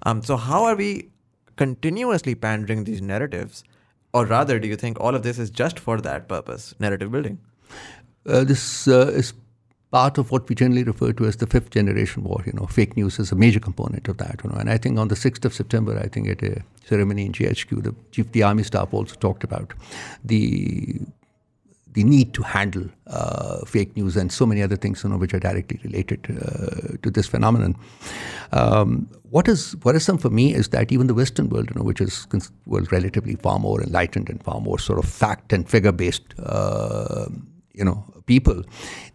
Um, 0.04 0.22
so 0.22 0.36
how 0.36 0.64
are 0.64 0.76
we 0.76 1.10
continuously 1.56 2.34
pandering 2.34 2.84
these 2.84 3.02
narratives, 3.02 3.64
or 4.14 4.24
rather, 4.24 4.58
do 4.58 4.66
you 4.66 4.76
think 4.76 4.98
all 4.98 5.14
of 5.14 5.22
this 5.22 5.38
is 5.38 5.50
just 5.50 5.78
for 5.78 6.00
that 6.00 6.26
purpose, 6.26 6.74
narrative 6.78 7.12
building? 7.12 7.38
uh, 8.26 8.44
this 8.44 8.88
uh, 8.88 9.06
is 9.14 9.32
part 9.90 10.18
of 10.18 10.30
what 10.30 10.48
we 10.48 10.54
generally 10.54 10.84
refer 10.84 11.12
to 11.12 11.24
as 11.26 11.36
the 11.36 11.46
fifth 11.46 11.70
generation 11.70 12.22
war. 12.24 12.42
You 12.46 12.52
know, 12.52 12.66
fake 12.66 12.96
news 12.96 13.18
is 13.18 13.32
a 13.32 13.36
major 13.36 13.60
component 13.60 14.06
of 14.08 14.18
that. 14.18 14.40
You 14.44 14.50
know, 14.50 14.56
and 14.56 14.70
I 14.70 14.78
think 14.78 14.98
on 14.98 15.08
the 15.08 15.16
sixth 15.16 15.44
of 15.44 15.52
September, 15.52 15.98
I 15.98 16.08
think 16.08 16.28
at 16.28 16.42
a 16.42 16.62
ceremony 16.84 17.26
in 17.26 17.32
GHQ, 17.32 17.82
the 17.82 17.94
chief 18.12 18.26
of 18.26 18.32
the 18.32 18.42
army 18.42 18.62
staff 18.62 18.94
also 18.94 19.14
talked 19.16 19.44
about 19.44 19.72
the 20.24 21.00
the 21.92 22.04
need 22.04 22.32
to 22.34 22.42
handle 22.42 22.88
uh, 23.08 23.64
fake 23.64 23.96
news 23.96 24.16
and 24.16 24.30
so 24.30 24.46
many 24.46 24.62
other 24.62 24.76
things, 24.76 25.02
you 25.02 25.10
know, 25.10 25.16
which 25.16 25.34
are 25.34 25.40
directly 25.40 25.80
related 25.82 26.24
uh, 26.30 26.96
to 27.02 27.10
this 27.10 27.26
phenomenon. 27.26 27.74
Um, 28.52 29.08
what 29.30 29.48
is 29.48 29.76
worrisome 29.84 30.18
for 30.18 30.30
me 30.30 30.54
is 30.54 30.68
that 30.68 30.92
even 30.92 31.06
the 31.08 31.14
Western 31.14 31.48
world, 31.48 31.68
you 31.70 31.76
know, 31.76 31.84
which 31.84 32.00
is 32.00 32.26
well, 32.66 32.84
relatively 32.90 33.34
far 33.36 33.58
more 33.58 33.82
enlightened 33.82 34.28
and 34.28 34.42
far 34.42 34.60
more 34.60 34.78
sort 34.78 34.98
of 34.98 35.04
fact 35.04 35.52
and 35.52 35.68
figure 35.68 35.92
based, 35.92 36.34
uh, 36.38 37.26
you 37.72 37.84
know, 37.84 38.04
people, 38.26 38.62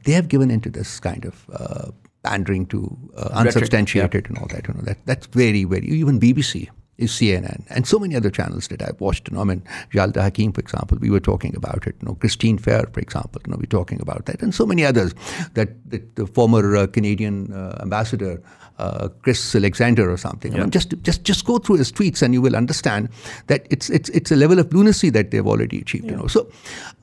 they 0.03 0.11
have 0.13 0.27
given 0.27 0.51
into 0.51 0.69
this 0.69 0.99
kind 0.99 1.25
of 1.25 1.49
uh, 1.53 1.91
pandering 2.23 2.65
to 2.67 2.97
uh, 3.15 3.29
unsubstantiated 3.33 4.27
and 4.29 4.37
all 4.37 4.47
that. 4.47 4.67
You 4.67 4.73
know, 4.73 4.81
that 4.81 5.05
that's 5.05 5.27
very 5.27 5.63
very 5.63 5.87
even 5.87 6.19
BBC 6.19 6.69
is 6.97 7.11
CNN 7.11 7.65
and 7.69 7.85
so 7.85 7.99
many 7.99 8.15
other 8.15 8.29
channels 8.29 8.69
that 8.69 8.81
I've 8.81 8.99
watched. 9.01 9.27
You 9.27 9.35
know, 9.35 9.41
I 9.41 9.43
mean, 9.43 9.63
Yalda 9.91 10.21
Hakim, 10.21 10.53
for 10.53 10.61
example, 10.61 10.97
we 10.99 11.09
were 11.09 11.19
talking 11.19 11.55
about 11.55 11.85
it. 11.87 11.95
You 12.01 12.07
know, 12.07 12.15
Christine 12.15 12.57
Fair, 12.57 12.85
for 12.93 13.01
example, 13.01 13.41
you 13.45 13.51
know, 13.51 13.57
we're 13.57 13.65
talking 13.65 13.99
about 14.01 14.25
that, 14.27 14.41
and 14.41 14.55
so 14.55 14.65
many 14.65 14.85
others. 14.85 15.13
That, 15.55 15.69
that 15.91 16.15
the 16.15 16.25
former 16.25 16.75
uh, 16.75 16.87
Canadian 16.87 17.53
uh, 17.53 17.77
ambassador. 17.81 18.41
Uh, 18.77 19.07
Chris 19.21 19.55
Alexander 19.55 20.11
or 20.11 20.17
something. 20.17 20.53
I 20.53 20.57
mean, 20.59 20.69
just 20.69 20.93
just 21.01 21.23
just 21.23 21.45
go 21.45 21.59
through 21.59 21.77
his 21.77 21.93
tweets 21.93 22.21
and 22.21 22.33
you 22.33 22.41
will 22.41 22.57
understand 22.57 23.07
that 23.47 23.65
it's 23.69 23.89
it's 23.89 24.09
it's 24.09 24.33
a 24.33 24.35
level 24.35 24.59
of 24.59 24.73
lunacy 24.73 25.09
that 25.11 25.31
they've 25.31 25.47
already 25.47 25.79
achieved. 25.79 26.03
You 26.03 26.17
know, 26.17 26.27
so 26.27 26.51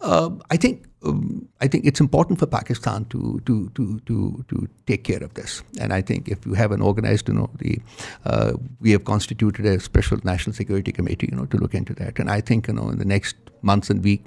uh, 0.03 0.28
I 0.50 0.59
think 0.59 0.84
um, 1.05 1.48
I 1.61 1.68
think 1.68 1.84
it's 1.84 2.00
important 2.00 2.38
for 2.38 2.46
Pakistan 2.46 3.05
to 3.07 3.40
to 3.46 3.70
to 3.74 4.00
to 4.07 4.44
to 4.48 4.68
take 4.86 5.05
care 5.05 5.22
of 5.22 5.34
this. 5.34 5.62
And 5.80 5.92
I 5.92 6.00
think 6.03 6.28
if 6.28 6.46
you 6.46 6.55
have 6.55 6.72
an 6.72 6.82
organized, 6.82 7.28
you 7.28 7.34
know, 7.34 7.50
the 7.59 7.78
uh, 8.24 8.53
we 8.80 8.90
have 8.92 9.05
constituted 9.05 9.66
a 9.66 9.80
special 9.80 10.18
national 10.24 10.55
security 10.55 10.92
committee, 10.92 11.28
you 11.30 11.36
know, 11.36 11.46
to 11.46 11.57
look 11.57 11.74
into 11.74 11.94
that. 11.94 12.18
And 12.18 12.30
I 12.30 12.40
think 12.40 12.68
you 12.68 12.74
know 12.74 12.88
in 12.90 12.98
the 12.98 13.05
next 13.05 13.36
months 13.62 13.90
and 13.90 14.03
week 14.03 14.24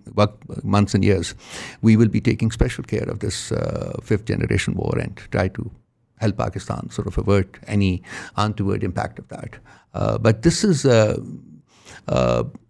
months 0.63 0.93
and 0.93 1.03
years, 1.03 1.35
we 1.81 1.97
will 1.97 2.07
be 2.07 2.21
taking 2.21 2.51
special 2.51 2.83
care 2.83 3.09
of 3.09 3.19
this 3.19 3.51
uh, 3.51 3.97
fifth 4.01 4.25
generation 4.25 4.75
war 4.75 4.97
and 4.97 5.17
try 5.31 5.47
to 5.49 5.71
help 6.17 6.37
Pakistan 6.37 6.89
sort 6.89 7.07
of 7.07 7.17
avert 7.17 7.57
any 7.67 8.01
untoward 8.37 8.83
impact 8.83 9.19
of 9.19 9.27
that. 9.29 9.57
Uh, 9.93 10.17
but 10.17 10.41
this 10.41 10.63
is, 10.63 10.85
uh, 10.85 11.17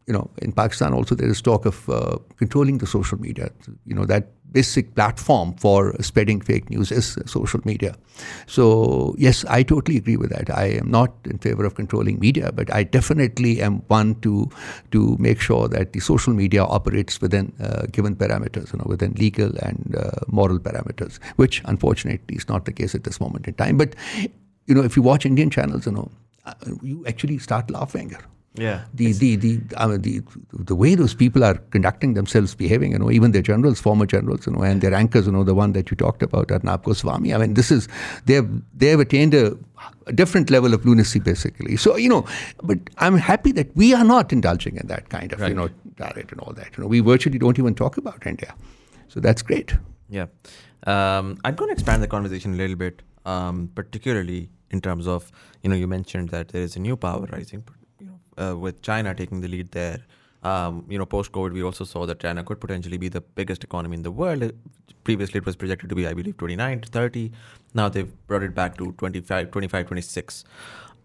you 0.07 0.13
know, 0.13 0.29
in 0.41 0.51
Pakistan 0.51 0.93
also 0.93 1.15
there 1.15 1.27
is 1.29 1.41
talk 1.41 1.65
of 1.65 1.89
uh, 1.89 2.17
controlling 2.37 2.77
the 2.77 2.85
social 2.85 3.19
media. 3.19 3.49
You 3.85 3.95
know, 3.95 4.05
that 4.05 4.27
basic 4.51 4.95
platform 4.95 5.53
for 5.55 5.93
spreading 6.01 6.39
fake 6.39 6.69
news 6.69 6.91
is 6.91 7.17
social 7.25 7.59
media. 7.65 7.95
So, 8.47 9.15
yes, 9.17 9.43
I 9.49 9.63
totally 9.63 9.97
agree 9.97 10.15
with 10.15 10.29
that. 10.29 10.49
I 10.49 10.65
am 10.81 10.89
not 10.89 11.11
in 11.25 11.39
favor 11.39 11.65
of 11.65 11.75
controlling 11.75 12.19
media, 12.19 12.51
but 12.53 12.73
I 12.73 12.83
definitely 12.83 13.61
am 13.61 13.79
one 13.87 14.15
to 14.21 14.49
to 14.91 15.17
make 15.19 15.41
sure 15.41 15.67
that 15.67 15.93
the 15.93 15.99
social 15.99 16.33
media 16.33 16.63
operates 16.63 17.19
within 17.19 17.51
uh, 17.59 17.87
given 17.91 18.15
parameters, 18.15 18.71
you 18.71 18.79
know, 18.79 18.85
within 18.87 19.13
legal 19.13 19.51
and 19.57 19.95
uh, 19.97 20.11
moral 20.27 20.59
parameters, 20.59 21.19
which 21.35 21.61
unfortunately 21.65 22.35
is 22.35 22.47
not 22.47 22.65
the 22.65 22.71
case 22.71 22.95
at 22.95 23.03
this 23.03 23.19
moment 23.19 23.47
in 23.47 23.55
time. 23.55 23.77
But 23.77 23.95
you 24.67 24.75
know, 24.75 24.83
if 24.83 24.95
you 24.95 25.01
watch 25.01 25.25
Indian 25.25 25.49
channels, 25.49 25.85
you 25.85 25.91
know, 25.91 26.11
uh, 26.45 26.53
you 26.81 27.05
actually 27.07 27.39
start 27.39 27.69
laughing. 27.71 28.15
Yeah. 28.57 28.85
The 28.93 29.11
the 29.13 29.35
the 29.35 29.61
I 29.77 29.87
mean, 29.87 30.01
the 30.01 30.21
the 30.53 30.75
way 30.75 30.95
those 30.95 31.13
people 31.13 31.43
are 31.43 31.55
conducting 31.75 32.13
themselves, 32.13 32.55
behaving, 32.55 32.91
you 32.91 32.99
know, 32.99 33.11
even 33.11 33.31
their 33.31 33.41
generals, 33.41 33.79
former 33.79 34.05
generals, 34.05 34.47
you 34.47 34.53
know, 34.53 34.61
and 34.61 34.81
their 34.81 34.93
anchors, 34.93 35.25
you 35.25 35.31
know, 35.31 35.43
the 35.43 35.55
one 35.55 35.73
that 35.73 35.91
you 35.91 35.97
talked 35.97 36.23
about, 36.23 36.51
Arnab 36.51 36.83
Goswami. 36.83 37.33
I 37.33 37.37
mean, 37.37 37.53
this 37.53 37.71
is 37.71 37.87
they 38.25 38.33
have 38.33 38.49
they 38.73 38.87
have 38.87 38.99
attained 38.99 39.33
a, 39.33 39.57
a 40.07 40.13
different 40.13 40.49
level 40.49 40.73
of 40.73 40.85
lunacy, 40.85 41.19
basically. 41.19 41.75
So 41.77 41.97
you 41.97 42.09
know, 42.09 42.25
but 42.63 42.79
I'm 42.97 43.17
happy 43.17 43.51
that 43.53 43.75
we 43.75 43.93
are 43.93 44.05
not 44.05 44.31
indulging 44.31 44.77
in 44.77 44.87
that 44.87 45.09
kind 45.09 45.33
of 45.33 45.39
you 45.47 45.53
know 45.53 45.69
diet 45.97 46.31
and 46.31 46.39
all 46.39 46.53
that. 46.53 46.77
You 46.77 46.83
know, 46.83 46.87
we 46.87 46.99
virtually 47.01 47.39
don't 47.39 47.59
even 47.59 47.75
talk 47.75 47.97
about 47.97 48.25
India, 48.25 48.55
so 49.07 49.19
that's 49.19 49.41
great. 49.41 49.75
Yeah. 50.09 50.27
Um, 50.85 51.39
I'm 51.43 51.55
going 51.55 51.69
to 51.69 51.73
expand 51.73 52.03
the 52.03 52.07
conversation 52.07 52.53
a 52.53 52.57
little 52.57 52.75
bit, 52.75 53.01
um, 53.25 53.71
particularly 53.73 54.49
in 54.69 54.81
terms 54.81 55.07
of 55.07 55.31
you 55.63 55.69
know 55.69 55.75
you 55.75 55.87
mentioned 55.87 56.29
that 56.29 56.49
there 56.49 56.61
is 56.61 56.75
a 56.75 56.79
new 56.79 56.95
power 56.95 57.27
rising, 57.31 57.63
uh, 58.37 58.55
with 58.57 58.81
China 58.81 59.13
taking 59.13 59.41
the 59.41 59.47
lead 59.47 59.71
there. 59.71 59.99
Um, 60.43 60.85
you 60.87 60.99
know, 60.99 61.05
post 61.05 61.31
COVID, 61.31 61.53
we 61.53 61.63
also 61.63 61.85
saw 61.85 62.05
that 62.05 62.19
China 62.19 62.43
could 62.43 62.61
potentially 62.61 62.97
be 62.97 63.09
the 63.09 63.21
biggest 63.21 63.63
economy 63.63 63.95
in 63.95 64.03
the 64.03 64.11
world. 64.11 64.51
Previously, 65.03 65.39
it 65.39 65.45
was 65.45 65.55
projected 65.55 65.89
to 65.89 65.95
be, 65.95 66.07
I 66.07 66.13
believe, 66.13 66.37
29 66.37 66.81
to 66.81 66.89
30. 66.89 67.31
Now 67.73 67.89
they've 67.89 68.11
brought 68.27 68.43
it 68.43 68.53
back 68.53 68.77
to 68.77 68.91
25, 68.93 69.51
25 69.51 69.87
26. 69.87 70.43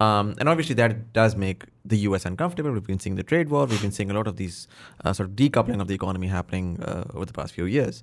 Um, 0.01 0.35
and 0.39 0.49
obviously, 0.49 0.75
that 0.77 1.13
does 1.13 1.37
make 1.37 1.65
the 1.85 1.99
US 2.09 2.25
uncomfortable. 2.25 2.73
We've 2.73 2.87
been 2.87 2.99
seeing 2.99 3.17
the 3.17 3.23
trade 3.23 3.51
war. 3.51 3.67
We've 3.67 3.81
been 3.81 3.93
seeing 3.93 4.11
a 4.11 4.15
lot 4.15 4.27
of 4.27 4.37
these 4.37 4.67
uh, 5.05 5.13
sort 5.13 5.29
of 5.29 5.37
decoupling 5.37 5.81
of 5.81 5.89
the 5.89 5.95
economy 5.95 6.27
happening 6.27 6.83
uh, 6.83 7.05
over 7.15 7.27
the 7.27 7.35
past 7.35 7.53
few 7.53 7.67
years. 7.67 8.03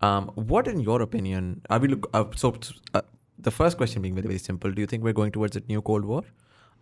Um, 0.00 0.28
what, 0.34 0.66
in 0.66 0.80
your 0.80 1.00
opinion, 1.02 1.62
are 1.70 1.78
we 1.78 1.88
look? 1.88 2.10
Uh, 2.12 2.24
so, 2.34 2.56
uh, 2.94 3.02
the 3.38 3.52
first 3.52 3.76
question 3.76 4.02
being 4.02 4.14
very, 4.14 4.26
very 4.26 4.38
simple: 4.38 4.72
Do 4.72 4.80
you 4.80 4.86
think 4.86 5.04
we're 5.04 5.12
going 5.12 5.32
towards 5.32 5.56
a 5.56 5.62
new 5.68 5.80
Cold 5.80 6.04
War? 6.04 6.22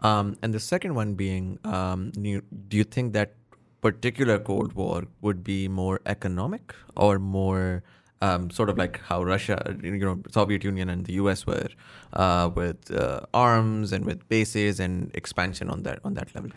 Um, 0.00 0.36
and 0.42 0.52
the 0.52 0.60
second 0.60 0.94
one 0.94 1.14
being, 1.14 1.58
um, 1.64 2.10
do 2.10 2.76
you 2.76 2.84
think 2.84 3.12
that 3.14 3.34
particular 3.80 4.38
Cold 4.38 4.74
War 4.74 5.04
would 5.20 5.42
be 5.42 5.68
more 5.68 6.00
economic 6.06 6.74
or 6.96 7.18
more 7.18 7.82
um, 8.20 8.50
sort 8.50 8.70
of 8.70 8.78
like 8.78 9.00
how 9.00 9.22
Russia, 9.22 9.76
you 9.82 9.98
know, 9.98 10.20
Soviet 10.30 10.64
Union 10.64 10.88
and 10.88 11.04
the 11.04 11.14
U.S. 11.14 11.46
were 11.46 11.68
uh, 12.14 12.50
with 12.54 12.90
uh, 12.90 13.20
arms 13.34 13.92
and 13.92 14.04
with 14.04 14.26
bases 14.28 14.80
and 14.80 15.10
expansion 15.14 15.68
on 15.68 15.82
that 15.82 16.00
on 16.04 16.14
that 16.14 16.34
level. 16.34 16.50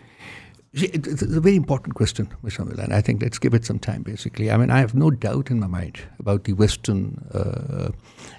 It's 0.71 1.23
a 1.23 1.41
very 1.41 1.55
important 1.55 1.95
question. 1.95 2.29
Miller, 2.43 2.83
and 2.83 2.93
I 2.93 3.01
think 3.01 3.23
let's 3.23 3.39
give 3.39 3.55
it 3.55 3.65
some 3.65 3.79
time. 3.79 4.03
Basically, 4.03 4.51
I 4.51 4.57
mean, 4.57 4.69
I 4.69 4.79
have 4.79 4.93
no 4.93 5.09
doubt 5.09 5.49
in 5.49 5.59
my 5.59 5.67
mind 5.67 5.99
about 6.19 6.43
the 6.43 6.53
Western 6.53 7.27
uh, 7.33 7.89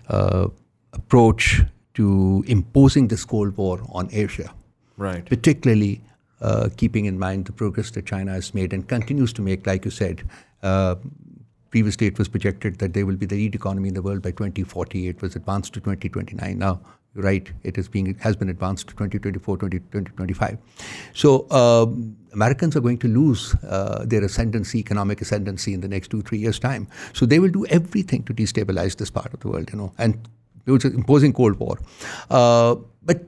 uh 0.09 0.49
approach 0.93 1.63
to 1.95 2.45
imposing 2.47 3.09
this 3.09 3.25
Cold 3.25 3.57
War 3.57 3.81
on 3.91 4.09
Asia, 4.13 4.53
right? 5.01 5.25
Particularly 5.25 6.01
uh, 6.41 6.69
keeping 6.77 7.07
in 7.07 7.19
mind 7.19 7.47
the 7.47 7.53
progress 7.53 7.91
that 7.93 8.07
China 8.07 8.33
has 8.33 8.55
made 8.55 8.73
and 8.73 8.87
continues 8.89 9.33
to 9.35 9.43
make, 9.43 9.67
like 9.67 9.85
you 9.85 9.91
said. 9.91 10.23
Uh, 10.63 10.95
previously, 11.71 12.07
it 12.07 12.19
was 12.19 12.29
projected 12.29 12.79
that 12.79 12.95
they 12.95 13.05
will 13.05 13.17
be 13.17 13.27
the 13.27 13.37
lead 13.37 13.55
economy 13.55 13.89
in 13.89 13.95
the 13.95 14.03
world 14.03 14.23
by 14.23 14.31
2040. 14.31 15.09
It 15.09 15.23
was 15.23 15.37
advanced 15.37 15.73
to 15.75 15.81
2029. 15.81 16.59
Now, 16.59 16.81
you're 17.15 17.25
right, 17.25 17.51
it 17.65 17.77
is 17.77 17.89
being 17.89 18.07
it 18.07 18.21
has 18.21 18.37
been 18.37 18.49
advanced 18.49 18.89
to 18.89 18.95
2024, 18.95 19.57
2025. 19.57 20.59
So 21.13 21.51
um, 21.51 22.17
Americans 22.33 22.77
are 22.77 22.81
going 22.81 22.99
to 22.99 23.09
lose 23.09 23.55
uh, 23.65 24.05
their 24.07 24.23
ascendancy, 24.23 24.79
economic 24.79 25.21
ascendancy, 25.21 25.75
in 25.75 25.81
the 25.81 25.89
next 25.89 26.09
two, 26.09 26.23
three 26.23 26.39
years' 26.39 26.61
time. 26.61 26.87
So 27.13 27.27
they 27.27 27.41
will 27.41 27.51
do 27.51 27.67
everything 27.67 28.23
to 28.25 28.35
destabilize 28.35 28.97
this 28.97 29.11
part 29.11 29.35
of 29.35 29.41
the 29.41 29.49
world, 29.49 29.71
you 29.73 29.79
know, 29.79 29.93
and 29.99 30.29
imposing 30.67 31.33
Cold 31.33 31.59
War. 31.59 31.81
Uh, 32.31 32.77
but 33.03 33.25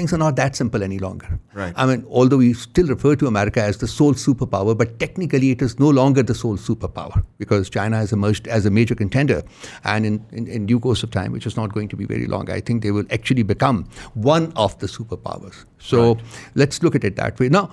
things 0.00 0.14
are 0.14 0.18
not 0.18 0.36
that 0.36 0.56
simple 0.56 0.82
any 0.82 0.98
longer. 0.98 1.38
Right. 1.52 1.74
I 1.76 1.84
mean, 1.84 2.06
although 2.08 2.38
we 2.38 2.54
still 2.54 2.86
refer 2.86 3.16
to 3.16 3.26
America 3.26 3.62
as 3.62 3.76
the 3.78 3.86
sole 3.86 4.14
superpower, 4.14 4.76
but 4.76 4.98
technically 4.98 5.50
it 5.50 5.60
is 5.60 5.78
no 5.78 5.90
longer 5.90 6.22
the 6.22 6.34
sole 6.34 6.56
superpower 6.56 7.22
because 7.38 7.68
China 7.68 7.98
has 7.98 8.12
emerged 8.12 8.48
as 8.48 8.64
a 8.64 8.70
major 8.70 8.94
contender. 8.94 9.42
And 9.84 10.06
in, 10.06 10.24
in, 10.32 10.46
in, 10.46 10.66
due 10.66 10.80
course 10.80 11.02
of 11.02 11.10
time, 11.10 11.32
which 11.32 11.46
is 11.46 11.56
not 11.56 11.74
going 11.74 11.88
to 11.88 11.96
be 11.96 12.06
very 12.06 12.26
long, 12.26 12.50
I 12.50 12.60
think 12.60 12.82
they 12.82 12.92
will 12.92 13.04
actually 13.10 13.42
become 13.42 13.88
one 14.14 14.52
of 14.56 14.78
the 14.78 14.86
superpowers. 14.86 15.64
So 15.78 16.14
right. 16.14 16.24
let's 16.54 16.82
look 16.82 16.94
at 16.94 17.04
it 17.04 17.16
that 17.16 17.38
way. 17.38 17.50
Now, 17.50 17.70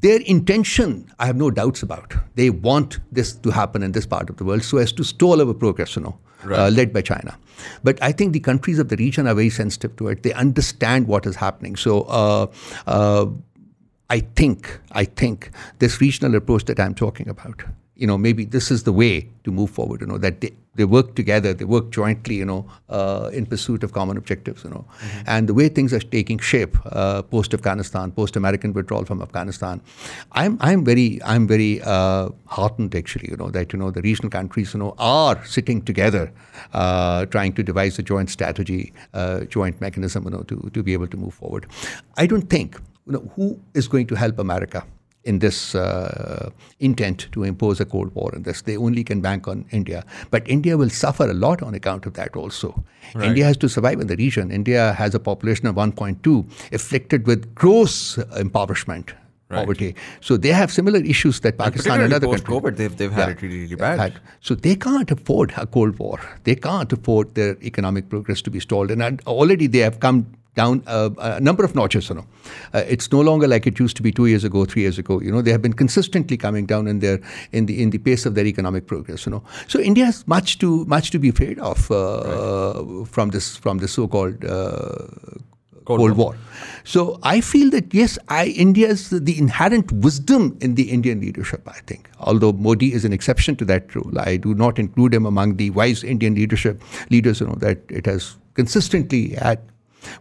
their 0.00 0.20
intention, 0.20 1.10
I 1.18 1.26
have 1.26 1.36
no 1.36 1.50
doubts 1.50 1.82
about. 1.82 2.14
They 2.34 2.50
want 2.50 2.98
this 3.12 3.32
to 3.32 3.50
happen 3.50 3.82
in 3.82 3.92
this 3.92 4.06
part 4.06 4.30
of 4.30 4.36
the 4.36 4.44
world 4.44 4.62
so 4.62 4.78
as 4.78 4.92
to 4.92 5.04
stall 5.04 5.40
our 5.40 5.54
progress, 5.54 5.96
you 5.96 6.02
know, 6.02 6.18
right. 6.44 6.58
uh, 6.58 6.70
led 6.70 6.92
by 6.92 7.02
China. 7.02 7.36
But 7.82 8.00
I 8.02 8.12
think 8.12 8.32
the 8.32 8.40
countries 8.40 8.78
of 8.78 8.88
the 8.88 8.96
region 8.96 9.26
are 9.26 9.34
very 9.34 9.50
sensitive 9.50 9.96
to 9.96 10.08
it. 10.08 10.22
They 10.22 10.32
understand 10.32 11.08
what 11.08 11.26
is 11.26 11.36
happening. 11.36 11.76
So 11.76 12.02
uh, 12.02 12.46
uh, 12.86 13.26
I 14.10 14.20
think, 14.20 14.80
I 14.92 15.04
think 15.04 15.50
this 15.78 16.00
regional 16.00 16.34
approach 16.36 16.64
that 16.66 16.78
I'm 16.78 16.94
talking 16.94 17.28
about 17.28 17.62
you 17.98 18.06
know, 18.06 18.16
maybe 18.16 18.44
this 18.44 18.70
is 18.70 18.84
the 18.84 18.92
way 18.92 19.28
to 19.42 19.50
move 19.50 19.70
forward, 19.70 20.00
you 20.00 20.06
know, 20.06 20.18
that 20.18 20.40
they, 20.40 20.52
they 20.78 20.84
work 20.84 21.14
together, 21.20 21.52
they 21.52 21.64
work 21.64 21.90
jointly, 21.90 22.36
you 22.36 22.44
know, 22.44 22.64
uh, 22.88 23.30
in 23.32 23.46
pursuit 23.52 23.82
of 23.82 23.92
common 23.92 24.16
objectives, 24.16 24.64
you 24.64 24.70
know. 24.70 24.84
Mm-hmm. 24.88 25.22
And 25.26 25.48
the 25.48 25.54
way 25.54 25.68
things 25.68 25.92
are 25.92 26.04
taking 26.16 26.38
shape 26.38 26.76
uh, 26.86 27.22
post 27.22 27.52
Afghanistan, 27.52 28.12
post 28.12 28.36
American 28.36 28.72
withdrawal 28.72 29.04
from 29.04 29.20
Afghanistan, 29.20 29.80
I'm, 30.32 30.56
I'm 30.60 30.84
very, 30.84 31.20
I'm 31.24 31.48
very 31.48 31.82
uh, 31.82 32.28
heartened 32.46 32.94
actually, 32.94 33.28
you 33.30 33.36
know, 33.36 33.50
that, 33.50 33.72
you 33.72 33.78
know, 33.78 33.90
the 33.90 34.02
regional 34.02 34.30
countries, 34.30 34.74
you 34.74 34.80
know, 34.80 34.94
are 34.98 35.44
sitting 35.44 35.82
together 35.82 36.32
uh, 36.72 37.26
trying 37.26 37.52
to 37.54 37.64
devise 37.64 37.98
a 37.98 38.02
joint 38.02 38.30
strategy, 38.30 38.92
uh, 39.14 39.40
joint 39.56 39.80
mechanism, 39.80 40.24
you 40.24 40.30
know, 40.30 40.42
to, 40.42 40.70
to 40.72 40.82
be 40.82 40.92
able 40.92 41.08
to 41.08 41.16
move 41.16 41.34
forward. 41.34 41.66
I 42.16 42.26
don't 42.26 42.48
think, 42.48 42.80
you 43.06 43.14
know, 43.14 43.32
who 43.34 43.58
is 43.74 43.88
going 43.88 44.06
to 44.06 44.14
help 44.14 44.38
America? 44.38 44.84
In 45.28 45.40
this 45.40 45.74
uh, 45.74 46.50
intent 46.80 47.28
to 47.32 47.44
impose 47.44 47.80
a 47.80 47.84
Cold 47.84 48.14
War 48.14 48.34
in 48.34 48.42
this. 48.42 48.62
They 48.62 48.76
only 48.76 49.04
can 49.04 49.20
bank 49.20 49.46
on 49.46 49.66
India. 49.70 50.04
But 50.30 50.48
India 50.48 50.76
will 50.76 50.90
suffer 50.90 51.30
a 51.30 51.34
lot 51.34 51.62
on 51.62 51.74
account 51.74 52.06
of 52.06 52.14
that 52.14 52.34
also. 52.34 52.82
Right. 53.14 53.28
India 53.28 53.44
has 53.44 53.56
to 53.58 53.68
survive 53.68 54.00
in 54.00 54.06
the 54.06 54.16
region. 54.16 54.50
India 54.50 54.92
has 54.94 55.14
a 55.14 55.20
population 55.20 55.66
of 55.66 55.74
1.2, 55.76 56.72
afflicted 56.72 57.26
with 57.26 57.54
gross 57.54 58.18
impoverishment. 58.36 59.14
Right. 59.50 59.60
Poverty. 59.60 59.94
So 60.20 60.36
they 60.36 60.50
have 60.50 60.70
similar 60.70 61.00
issues 61.00 61.40
that 61.40 61.56
Pakistan 61.56 61.94
and, 61.94 62.02
and 62.04 62.12
other 62.12 62.26
countries. 62.26 62.44
COVID, 62.44 62.76
they've, 62.76 62.94
they've 62.94 63.10
had 63.10 63.28
yeah, 63.28 63.34
it 63.34 63.42
really, 63.42 63.60
really 63.60 63.76
bad. 63.76 63.98
Had. 63.98 64.20
So 64.42 64.54
they 64.54 64.76
can't 64.76 65.10
afford 65.10 65.54
a 65.56 65.66
Cold 65.66 65.98
War. 65.98 66.20
They 66.44 66.54
can't 66.54 66.92
afford 66.92 67.34
their 67.34 67.56
economic 67.62 68.10
progress 68.10 68.42
to 68.42 68.50
be 68.50 68.60
stalled. 68.60 68.90
And 68.90 69.22
already 69.26 69.66
they 69.66 69.78
have 69.78 70.00
come 70.00 70.26
down 70.60 70.82
uh, 70.86 71.10
a 71.18 71.40
number 71.48 71.64
of 71.68 71.74
notches. 71.80 72.08
You 72.10 72.16
know, 72.16 72.26
uh, 72.74 72.84
it's 72.94 73.10
no 73.16 73.20
longer 73.30 73.48
like 73.54 73.66
it 73.70 73.82
used 73.84 73.96
to 73.98 74.02
be 74.08 74.12
two 74.20 74.26
years 74.26 74.44
ago, 74.50 74.64
three 74.74 74.82
years 74.82 74.98
ago. 75.04 75.20
You 75.20 75.32
know, 75.32 75.42
they 75.42 75.52
have 75.56 75.62
been 75.66 75.76
consistently 75.82 76.36
coming 76.46 76.66
down 76.72 76.88
in 76.94 77.04
their 77.04 77.20
in 77.52 77.66
the 77.66 77.82
in 77.82 77.90
the 77.96 77.98
pace 78.08 78.26
of 78.30 78.34
their 78.40 78.46
economic 78.54 78.88
progress. 78.94 79.26
You 79.26 79.32
know, 79.32 79.42
so 79.74 79.84
India 79.90 80.08
has 80.12 80.24
much 80.36 80.58
to 80.64 80.72
much 80.96 81.12
to 81.16 81.18
be 81.26 81.30
afraid 81.36 81.58
of 81.74 81.90
uh, 81.90 81.98
right. 81.98 83.08
from 83.18 83.36
this 83.38 83.56
from 83.68 83.86
the 83.86 83.94
so-called. 83.98 84.44
Uh, 84.44 85.38
Cold, 85.88 86.00
Cold 86.00 86.16
War. 86.18 86.24
War. 86.24 86.36
So 86.84 87.02
I 87.22 87.40
feel 87.50 87.70
that 87.74 87.94
yes, 87.98 88.18
I 88.28 88.48
India's 88.64 89.08
the 89.08 89.36
inherent 89.42 89.92
wisdom 90.06 90.48
in 90.66 90.74
the 90.80 90.84
Indian 90.96 91.22
leadership. 91.22 91.70
I 91.76 91.78
think, 91.92 92.10
although 92.32 92.52
Modi 92.66 92.88
is 92.98 93.06
an 93.06 93.14
exception 93.18 93.56
to 93.62 93.64
that 93.70 93.94
rule, 93.94 94.20
I 94.24 94.36
do 94.48 94.52
not 94.64 94.82
include 94.82 95.14
him 95.14 95.24
among 95.30 95.56
the 95.62 95.70
wise 95.78 96.04
Indian 96.16 96.34
leadership 96.34 96.82
leaders. 97.16 97.40
You 97.40 97.46
know 97.46 97.56
that 97.64 97.96
it 98.02 98.12
has 98.12 98.28
consistently 98.60 99.24
had 99.46 99.64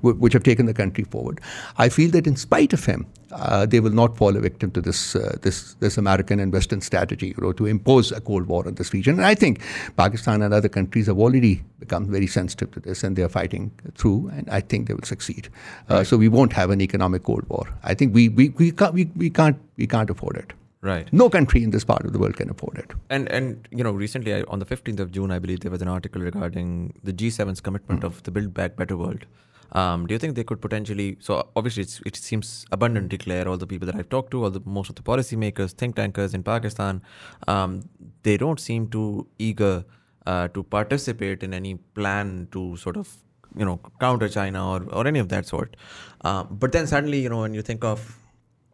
which 0.02 0.34
have 0.34 0.44
taken 0.44 0.66
the 0.66 0.74
country 0.74 1.04
forward. 1.04 1.42
I 1.78 1.90
feel 1.90 2.12
that 2.12 2.28
in 2.28 2.36
spite 2.36 2.74
of 2.74 2.86
him, 2.86 3.06
uh, 3.32 3.66
they 3.66 3.80
will 3.80 3.92
not 3.92 4.18
fall 4.18 4.36
a 4.36 4.40
victim 4.40 4.72
to 4.72 4.82
this 4.82 5.16
uh, 5.16 5.38
this 5.42 5.74
this 5.76 5.98
American 5.98 6.40
and 6.40 6.54
Western 6.54 6.82
strategy, 6.82 7.34
you 7.38 7.44
know, 7.44 7.52
to 7.54 7.66
impose 7.66 8.12
a 8.12 8.22
Cold 8.22 8.48
War 8.48 8.68
in 8.68 8.76
this 8.76 8.94
region. 8.94 9.16
And 9.16 9.26
I 9.26 9.36
think 9.36 9.62
Pakistan 9.96 10.42
and 10.42 10.54
other 10.54 10.70
countries 10.70 11.08
have 11.08 11.18
already 11.18 11.64
become 11.80 12.10
very 12.10 12.28
sensitive 12.28 12.72
to 12.72 12.80
this, 12.80 13.04
and 13.04 13.16
they 13.16 13.24
are 13.24 13.30
fighting 13.30 13.72
through. 13.96 14.30
And 14.34 14.50
I 14.50 14.62
think 14.62 14.88
they 14.88 14.94
will 14.94 15.04
succeed. 15.04 15.50
Uh, 15.90 15.96
right. 15.96 16.08
So 16.08 16.18
we 16.18 16.30
won't 16.30 16.54
have 16.54 16.70
an 16.70 16.82
economic 16.82 17.24
Cold 17.24 17.48
War. 17.50 17.68
I 17.84 17.94
think 17.94 18.14
we 18.14 18.30
we, 18.30 18.50
we 18.50 18.72
can't 18.72 18.94
we, 18.94 19.06
we 19.16 19.30
can't 19.30 19.58
we 19.78 19.88
can't 19.88 20.10
afford 20.10 20.38
it. 20.38 20.54
Right. 20.82 21.12
No 21.12 21.30
country 21.30 21.64
in 21.64 21.72
this 21.72 21.84
part 21.84 22.06
of 22.06 22.14
the 22.14 22.20
world 22.20 22.38
can 22.38 22.50
afford 22.50 22.78
it. 22.78 22.94
And 23.10 23.30
and 23.30 23.68
you 23.72 23.84
know, 23.84 23.92
recently 23.92 24.34
I, 24.36 24.44
on 24.44 24.60
the 24.60 24.66
15th 24.66 25.00
of 25.00 25.12
June, 25.12 25.32
I 25.32 25.40
believe 25.40 25.62
there 25.62 25.72
was 25.72 25.82
an 25.82 25.88
article 25.88 26.22
regarding 26.22 26.94
the 27.04 27.14
G7's 27.14 27.62
commitment 27.62 28.02
mm. 28.02 28.06
of 28.06 28.24
the 28.24 28.32
Build 28.32 28.54
Back 28.54 28.76
Better 28.76 28.96
world. 28.96 29.26
Um, 29.72 30.08
do 30.08 30.14
you 30.14 30.20
think 30.20 30.36
they 30.36 30.44
could 30.44 30.62
potentially? 30.62 31.18
So 31.20 31.48
obviously, 31.56 31.84
it 32.06 32.16
seems 32.16 32.66
abundantly 32.72 33.18
clear. 33.18 33.48
All 33.48 33.58
the 33.58 33.68
people 33.68 33.86
that 33.88 33.96
I've 33.96 34.10
talked 34.10 34.32
to, 34.32 34.44
all 34.44 34.50
the 34.50 34.62
most 34.66 34.90
of 34.90 34.96
the 34.96 35.02
policymakers, 35.02 35.72
think 35.72 35.96
tankers 35.96 36.34
in 36.34 36.44
Pakistan, 36.44 37.02
um, 37.48 37.90
they 38.24 38.38
don't 38.38 38.60
seem 38.60 38.88
too 38.88 39.28
eager 39.38 39.86
uh, 40.26 40.48
to 40.50 40.64
participate 40.64 41.44
in 41.44 41.54
any 41.54 41.76
plan 41.76 42.48
to 42.52 42.78
sort 42.78 42.98
of 42.98 43.16
you 43.56 43.66
know 43.66 43.80
counter 44.00 44.30
China 44.30 44.70
or 44.70 44.86
or 44.92 45.08
any 45.08 45.20
of 45.20 45.30
that 45.30 45.46
sort. 45.46 45.76
Uh, 46.22 46.44
but 46.44 46.72
then 46.72 46.88
suddenly, 46.88 47.20
you 47.20 47.30
know, 47.30 47.42
when 47.42 47.54
you 47.54 47.62
think 47.62 47.84
of 47.84 48.18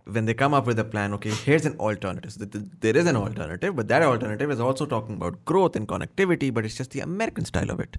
when 0.05 0.25
they 0.25 0.33
come 0.33 0.53
up 0.53 0.65
with 0.67 0.79
a 0.79 0.83
plan, 0.83 1.13
okay, 1.13 1.29
here's 1.29 1.65
an 1.65 1.77
alternative. 1.79 2.35
There 2.81 2.95
is 2.95 3.07
an 3.07 3.15
alternative, 3.15 3.75
but 3.75 3.87
that 3.87 4.03
alternative 4.03 4.51
is 4.51 4.59
also 4.59 4.85
talking 4.85 5.15
about 5.15 5.43
growth 5.45 5.75
and 5.75 5.87
connectivity, 5.87 6.53
but 6.53 6.65
it's 6.65 6.75
just 6.75 6.91
the 6.91 6.99
American 6.99 7.45
style 7.45 7.71
of 7.71 7.79
it. 7.79 7.97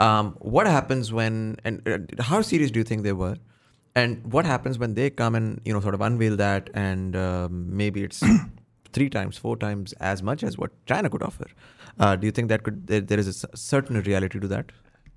Um, 0.00 0.34
what 0.40 0.66
happens 0.66 1.12
when 1.12 1.58
and 1.64 1.86
uh, 1.86 2.22
how 2.22 2.40
serious 2.40 2.70
do 2.70 2.80
you 2.80 2.84
think 2.84 3.02
they 3.02 3.12
were? 3.12 3.36
And 3.94 4.32
what 4.32 4.46
happens 4.46 4.78
when 4.78 4.94
they 4.94 5.10
come 5.10 5.34
and 5.34 5.60
you 5.64 5.72
know 5.74 5.80
sort 5.80 5.94
of 5.94 6.00
unveil 6.00 6.36
that 6.36 6.70
and 6.74 7.14
um, 7.14 7.76
maybe 7.76 8.02
it's 8.02 8.22
three 8.92 9.10
times, 9.10 9.36
four 9.36 9.56
times 9.56 9.92
as 9.94 10.22
much 10.22 10.42
as 10.42 10.56
what 10.56 10.70
China 10.86 11.10
could 11.10 11.22
offer? 11.22 11.46
Uh, 11.98 12.16
do 12.16 12.26
you 12.26 12.32
think 12.32 12.48
that 12.48 12.62
could 12.62 12.86
there, 12.86 13.00
there 13.00 13.18
is 13.18 13.44
a 13.44 13.56
certain 13.56 14.00
reality 14.02 14.40
to 14.40 14.48
that? 14.48 14.72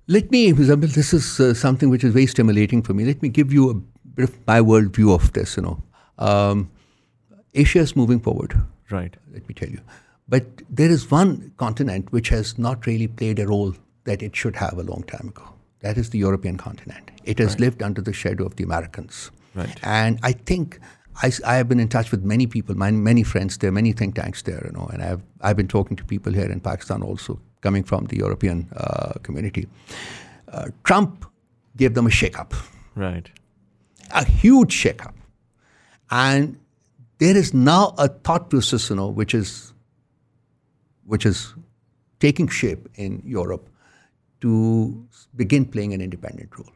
Let 0.06 0.30
me, 0.30 0.48
example, 0.48 0.88
this 0.88 1.14
is 1.14 1.40
uh, 1.40 1.54
something 1.54 1.88
which 1.88 2.04
is 2.04 2.12
very 2.12 2.26
stimulating 2.26 2.82
for 2.82 2.92
me. 2.92 3.06
Let 3.06 3.22
me 3.22 3.30
give 3.30 3.54
you 3.54 3.70
a 3.70 3.74
bit 3.74 4.28
of 4.28 4.46
my 4.46 4.60
world 4.60 4.94
view 4.94 5.12
of 5.14 5.32
this. 5.32 5.56
You 5.56 5.62
know, 5.62 5.82
um, 6.18 6.70
Asia 7.54 7.78
is 7.78 7.96
moving 7.96 8.20
forward. 8.20 8.54
Right. 8.90 9.16
Let 9.32 9.48
me 9.48 9.54
tell 9.54 9.70
you. 9.70 9.80
But 10.28 10.44
there 10.68 10.90
is 10.90 11.10
one 11.10 11.52
continent 11.56 12.12
which 12.12 12.28
has 12.28 12.58
not 12.58 12.86
really 12.86 13.08
played 13.08 13.38
a 13.38 13.46
role 13.46 13.74
that 14.04 14.22
it 14.22 14.36
should 14.36 14.56
have 14.56 14.78
a 14.78 14.82
long 14.82 15.02
time 15.04 15.28
ago. 15.28 15.44
That 15.80 15.98
is 15.98 16.10
the 16.10 16.18
European 16.18 16.56
continent. 16.56 17.10
It 17.24 17.38
has 17.38 17.52
Right. 17.52 17.60
lived 17.60 17.82
under 17.82 18.02
the 18.02 18.12
shadow 18.12 18.44
of 18.46 18.56
the 18.56 18.64
Americans. 18.64 19.30
Right. 19.54 19.78
And 19.82 20.18
I 20.22 20.32
think 20.32 20.78
I 21.22 21.54
have 21.56 21.68
been 21.68 21.78
in 21.80 21.88
touch 21.88 22.10
with 22.10 22.24
many 22.24 22.46
people, 22.46 22.74
my, 22.74 22.90
many 22.90 23.22
friends 23.22 23.58
there, 23.58 23.70
many 23.70 23.92
think 23.92 24.14
tanks 24.16 24.42
there, 24.42 24.62
you 24.66 24.72
know, 24.72 24.86
and 24.92 25.00
I've, 25.02 25.22
I've 25.42 25.56
been 25.56 25.68
talking 25.68 25.96
to 25.96 26.04
people 26.04 26.32
here 26.32 26.50
in 26.50 26.60
Pakistan 26.60 27.02
also, 27.02 27.38
coming 27.60 27.84
from 27.84 28.06
the 28.06 28.16
European 28.16 28.68
uh, 28.76 29.12
community. 29.22 29.68
Uh, 30.48 30.66
Trump 30.82 31.24
gave 31.76 31.94
them 31.94 32.06
a 32.06 32.10
shake-up, 32.10 32.52
Right. 32.96 33.30
a 34.10 34.24
huge 34.24 34.72
shake-up. 34.72 35.14
And 36.10 36.58
there 37.18 37.36
is 37.36 37.54
now 37.54 37.94
a 37.96 38.08
thought 38.08 38.50
process, 38.50 38.90
you 38.90 38.96
know, 38.96 39.08
which 39.08 39.34
is, 39.34 39.72
which 41.06 41.24
is 41.24 41.54
taking 42.18 42.48
shape 42.48 42.88
in 42.96 43.22
Europe 43.24 43.68
to 44.44 44.54
begin 45.42 45.64
playing 45.74 45.92
an 45.96 46.00
independent 46.06 46.58
role. 46.58 46.72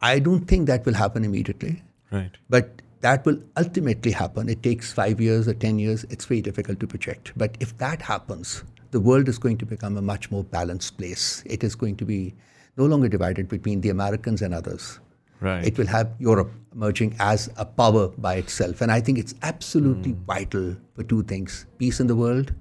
I 0.00 0.18
don't 0.18 0.46
think 0.46 0.66
that 0.66 0.84
will 0.84 0.94
happen 0.94 1.24
immediately. 1.24 1.82
Right. 2.10 2.36
But 2.50 2.82
that 3.00 3.24
will 3.24 3.38
ultimately 3.56 4.12
happen. 4.12 4.48
It 4.48 4.62
takes 4.62 4.92
five 4.92 5.20
years 5.20 5.48
or 5.48 5.54
10 5.54 5.78
years. 5.78 6.04
It's 6.10 6.24
very 6.24 6.40
difficult 6.40 6.80
to 6.80 6.86
project. 6.86 7.32
But 7.36 7.56
if 7.60 7.76
that 7.78 8.02
happens, 8.02 8.64
the 8.90 9.00
world 9.00 9.28
is 9.28 9.38
going 9.38 9.58
to 9.58 9.66
become 9.66 9.96
a 9.96 10.02
much 10.02 10.30
more 10.30 10.44
balanced 10.44 10.98
place. 10.98 11.42
It 11.46 11.64
is 11.64 11.74
going 11.74 11.96
to 11.96 12.04
be 12.04 12.34
no 12.76 12.86
longer 12.86 13.08
divided 13.08 13.48
between 13.48 13.80
the 13.80 13.90
Americans 13.90 14.42
and 14.42 14.54
others. 14.54 14.98
Right. 15.40 15.64
It 15.66 15.78
will 15.78 15.86
have 15.88 16.12
Europe 16.18 16.50
emerging 16.74 17.16
as 17.18 17.48
a 17.56 17.64
power 17.64 18.08
by 18.08 18.34
itself. 18.36 18.80
And 18.80 18.92
I 18.92 19.00
think 19.00 19.18
it's 19.18 19.34
absolutely 19.42 20.12
Hmm. 20.12 20.24
vital 20.24 20.76
for 20.94 21.02
two 21.02 21.22
things 21.24 21.66
peace 21.78 22.00
in 22.00 22.06
the 22.06 22.16
world 22.16 22.52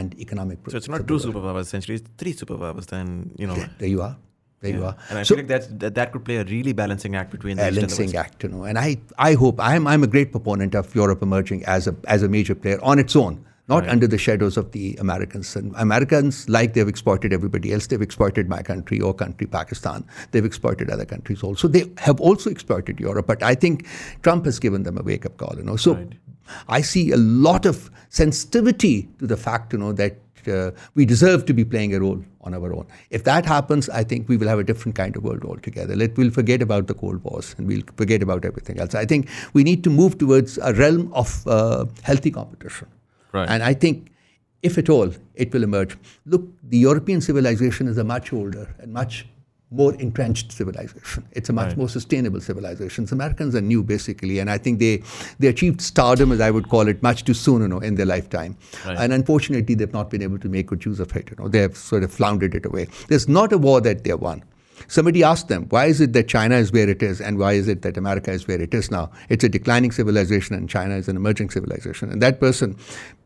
and 0.00 0.18
economic 0.26 0.58
so 0.74 0.76
it's 0.80 0.88
not 0.94 1.06
two 1.12 1.18
superpowers 1.28 1.62
essentially; 1.68 1.96
it's 2.00 2.10
three 2.24 2.34
superpowers. 2.42 2.86
Then 2.96 3.08
you 3.44 3.46
know. 3.52 3.56
There 3.80 3.88
you 3.94 4.02
are. 4.08 4.16
There 4.64 4.74
you 4.78 4.84
are. 4.88 4.96
And 5.10 5.18
I 5.18 5.22
So- 5.24 5.34
feel 5.34 5.38
like 5.42 5.48
that's, 5.52 5.66
that 5.84 5.94
that 6.00 6.12
could 6.12 6.24
play 6.26 6.36
a 6.42 6.44
really 6.50 6.72
balancing 6.80 7.16
act 7.20 7.30
between 7.36 7.56
the 7.60 7.64
a 7.68 7.70
East 7.70 7.82
and 7.86 7.90
the 7.94 8.02
West. 8.04 8.14
Act, 8.24 8.44
you 8.44 8.50
know. 8.50 8.62
And 8.72 8.78
I, 8.82 8.90
I 9.30 9.32
hope 9.44 9.56
I'm, 9.70 9.88
I'm 9.94 10.04
a 10.08 10.10
great 10.12 10.30
proponent 10.36 10.76
of 10.80 10.94
Europe 11.00 11.20
emerging 11.30 11.64
as 11.78 11.88
a 11.92 11.94
as 12.16 12.22
a 12.28 12.28
major 12.36 12.54
player 12.66 12.78
on 12.92 13.00
its 13.04 13.16
own, 13.22 13.34
not 13.72 13.82
Right. 13.82 13.90
under 13.96 14.06
the 14.14 14.20
shadows 14.26 14.56
of 14.62 14.70
the 14.76 14.84
Americans. 15.06 15.50
And 15.62 15.74
Americans, 15.86 16.40
like 16.58 16.74
they've 16.78 16.92
exploited 16.94 17.32
everybody 17.40 17.72
else, 17.78 17.88
they've 17.94 18.06
exploited 18.10 18.48
my 18.56 18.62
country, 18.70 18.98
your 19.04 19.12
country, 19.24 19.48
Pakistan. 19.58 20.04
They've 20.30 20.48
exploited 20.52 20.90
other 20.98 21.08
countries 21.14 21.42
also. 21.50 21.72
They 21.78 21.84
have 22.08 22.20
also 22.30 22.48
exploited 22.58 23.00
Europe, 23.08 23.26
but 23.34 23.42
I 23.52 23.54
think 23.66 23.86
Trump 24.28 24.44
has 24.52 24.60
given 24.68 24.84
them 24.90 24.96
a 25.04 25.08
wake 25.12 25.26
up 25.32 25.36
call, 25.44 25.54
you 25.62 25.64
know. 25.72 25.76
So 25.88 25.94
Right. 26.02 26.14
I 26.68 26.80
see 26.80 27.10
a 27.12 27.16
lot 27.16 27.66
of 27.66 27.90
sensitivity 28.08 29.08
to 29.18 29.26
the 29.26 29.36
fact, 29.36 29.72
you 29.72 29.78
know, 29.78 29.92
that 29.92 30.16
uh, 30.48 30.70
we 30.94 31.04
deserve 31.04 31.46
to 31.46 31.54
be 31.54 31.64
playing 31.64 31.94
a 31.94 32.00
role 32.00 32.22
on 32.40 32.54
our 32.54 32.74
own. 32.74 32.86
If 33.10 33.24
that 33.24 33.46
happens, 33.46 33.88
I 33.88 34.04
think 34.04 34.28
we 34.28 34.36
will 34.36 34.48
have 34.48 34.58
a 34.58 34.64
different 34.64 34.96
kind 34.96 35.16
of 35.16 35.22
world 35.22 35.44
altogether. 35.44 35.94
Let 35.94 36.16
we'll 36.16 36.30
forget 36.30 36.62
about 36.62 36.86
the 36.88 36.94
Cold 36.94 37.22
Wars 37.24 37.54
and 37.58 37.66
we'll 37.66 37.82
forget 37.96 38.22
about 38.22 38.44
everything 38.44 38.80
else. 38.80 38.94
I 38.94 39.06
think 39.06 39.28
we 39.52 39.62
need 39.62 39.84
to 39.84 39.90
move 39.90 40.18
towards 40.18 40.58
a 40.58 40.74
realm 40.74 41.12
of 41.12 41.46
uh, 41.46 41.86
healthy 42.02 42.30
competition. 42.30 42.88
Right. 43.32 43.48
And 43.48 43.62
I 43.62 43.74
think, 43.74 44.08
if 44.62 44.78
at 44.78 44.88
all, 44.88 45.10
it 45.34 45.52
will 45.52 45.62
emerge. 45.62 45.96
Look, 46.26 46.42
the 46.62 46.78
European 46.78 47.20
civilization 47.20 47.88
is 47.88 47.98
a 47.98 48.04
much 48.04 48.32
older 48.32 48.74
and 48.78 48.92
much 48.92 49.26
more 49.72 49.94
entrenched 49.94 50.52
civilization. 50.52 51.24
It's 51.32 51.48
a 51.48 51.52
much 51.52 51.68
Right. 51.68 51.76
more 51.78 51.88
sustainable 51.88 52.40
civilization. 52.40 53.06
The 53.06 53.14
Americans 53.14 53.54
are 53.54 53.60
new, 53.60 53.82
basically, 53.82 54.38
and 54.38 54.50
I 54.50 54.58
think 54.58 54.78
they 54.78 55.02
they 55.38 55.48
achieved 55.48 55.80
stardom, 55.80 56.32
as 56.32 56.40
I 56.40 56.50
would 56.50 56.68
call 56.68 56.88
it, 56.88 57.02
much 57.02 57.24
too 57.24 57.34
soon, 57.34 57.62
you 57.62 57.68
know, 57.68 57.78
in 57.78 57.94
their 57.96 58.06
lifetime. 58.06 58.56
Right. 58.86 58.98
And 58.98 59.12
unfortunately, 59.12 59.74
they've 59.74 59.92
not 59.92 60.10
been 60.10 60.22
able 60.22 60.38
to 60.38 60.48
make 60.48 60.66
good 60.66 60.84
use 60.84 61.00
of 61.00 61.14
it. 61.16 61.30
You 61.30 61.36
know, 61.38 61.48
they 61.48 61.60
have 61.60 61.76
sort 61.76 62.02
of 62.04 62.12
floundered 62.12 62.54
it 62.54 62.66
away. 62.66 62.88
There's 63.08 63.28
not 63.28 63.52
a 63.52 63.58
war 63.58 63.80
that 63.80 64.04
they 64.04 64.10
have 64.10 64.20
won. 64.20 64.44
Somebody 64.88 65.22
asked 65.22 65.48
them, 65.48 65.66
why 65.68 65.86
is 65.86 66.00
it 66.00 66.12
that 66.12 66.28
China 66.28 66.56
is 66.56 66.72
where 66.72 66.88
it 66.88 67.02
is, 67.02 67.20
and 67.20 67.38
why 67.38 67.52
is 67.52 67.68
it 67.68 67.82
that 67.82 67.96
America 67.96 68.32
is 68.32 68.48
where 68.48 68.60
it 68.60 68.74
is 68.74 68.90
now? 68.90 69.10
It's 69.28 69.44
a 69.44 69.48
declining 69.48 69.92
civilization, 69.92 70.56
and 70.56 70.68
China 70.68 70.96
is 70.96 71.08
an 71.08 71.16
emerging 71.16 71.50
civilization. 71.50 72.10
And 72.10 72.20
that 72.20 72.40
person 72.40 72.76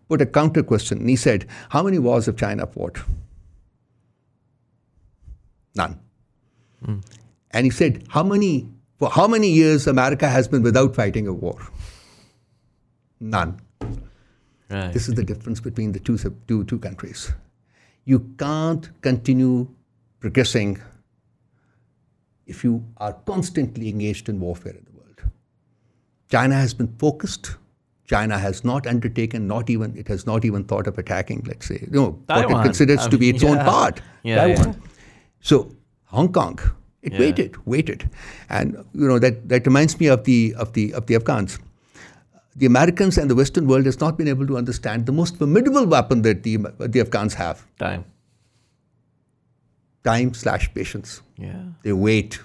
put 0.08 0.20
a 0.20 0.26
counter 0.26 0.62
question, 0.62 0.98
and 0.98 1.08
he 1.08 1.16
said, 1.16 1.46
how 1.70 1.82
many 1.82 1.98
wars 1.98 2.26
have 2.26 2.36
China 2.36 2.66
fought? 2.66 3.00
None. 5.74 5.98
And 7.50 7.64
he 7.64 7.70
said, 7.70 8.04
how 8.08 8.22
many, 8.22 8.68
for 8.98 9.10
how 9.10 9.26
many 9.26 9.48
years 9.50 9.86
America 9.86 10.28
has 10.28 10.48
been 10.48 10.62
without 10.62 10.94
fighting 10.94 11.26
a 11.26 11.32
war? 11.32 11.58
None. 13.20 13.60
Right. 14.68 14.92
This 14.92 15.08
is 15.08 15.14
the 15.14 15.24
difference 15.24 15.60
between 15.60 15.92
the 15.92 16.00
two, 16.00 16.18
two, 16.48 16.64
two 16.64 16.78
countries. 16.78 17.32
You 18.04 18.20
can't 18.38 18.88
continue 19.00 19.68
progressing 20.20 20.80
if 22.46 22.62
you 22.64 22.84
are 22.98 23.12
constantly 23.12 23.88
engaged 23.88 24.28
in 24.28 24.38
warfare 24.40 24.72
in 24.72 24.84
the 24.84 24.92
world. 24.92 25.22
China 26.30 26.54
has 26.54 26.74
been 26.74 26.88
focused. 26.98 27.56
China 28.06 28.38
has 28.38 28.64
not 28.64 28.86
undertaken, 28.86 29.48
not 29.48 29.68
even, 29.68 29.96
it 29.96 30.06
has 30.08 30.26
not 30.26 30.44
even 30.44 30.62
thought 30.64 30.86
of 30.86 30.96
attacking, 30.98 31.42
let's 31.46 31.66
say, 31.66 31.86
no, 31.90 32.10
what 32.10 32.26
Taiwan. 32.28 32.60
it 32.60 32.64
considers 32.64 33.00
I 33.00 33.08
to 33.10 33.18
be 33.18 33.26
mean, 33.26 33.34
its 33.36 33.44
own 33.44 33.58
part. 33.64 34.00
Yeah, 34.22 34.36
Taiwan. 34.36 34.68
yeah. 34.74 34.88
So 35.40 35.74
Hong 36.06 36.32
Kong, 36.32 36.58
it 37.02 37.12
Yeah. 37.12 37.18
waited, 37.20 37.56
waited, 37.66 38.08
and 38.48 38.74
you 38.94 39.06
know 39.08 39.18
that 39.18 39.48
that 39.48 39.66
reminds 39.66 39.98
me 40.00 40.06
of 40.08 40.24
the 40.24 40.54
of 40.64 40.72
the 40.72 40.92
of 40.94 41.06
the 41.06 41.16
Afghans. 41.16 41.58
The 42.56 42.66
Americans 42.66 43.18
and 43.18 43.28
the 43.30 43.34
Western 43.34 43.66
world 43.66 43.84
has 43.86 44.00
not 44.00 44.16
been 44.18 44.28
able 44.28 44.46
to 44.46 44.56
understand 44.56 45.04
the 45.06 45.12
most 45.12 45.36
formidable 45.36 45.86
weapon 45.86 46.22
that 46.22 46.42
the 46.42 46.56
the 46.96 47.00
Afghans 47.00 47.34
have: 47.34 47.64
Time. 47.78 48.04
time 50.04 50.32
slash 50.34 50.72
patience. 50.74 51.20
Yeah. 51.36 51.62
They 51.82 51.92
wait. 51.92 52.38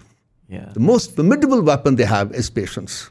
Yeah. 0.50 0.70
The 0.74 0.80
most 0.80 1.16
formidable 1.16 1.62
weapon 1.62 1.96
they 1.96 2.06
have 2.06 2.34
is 2.34 2.50
patience. 2.50 3.10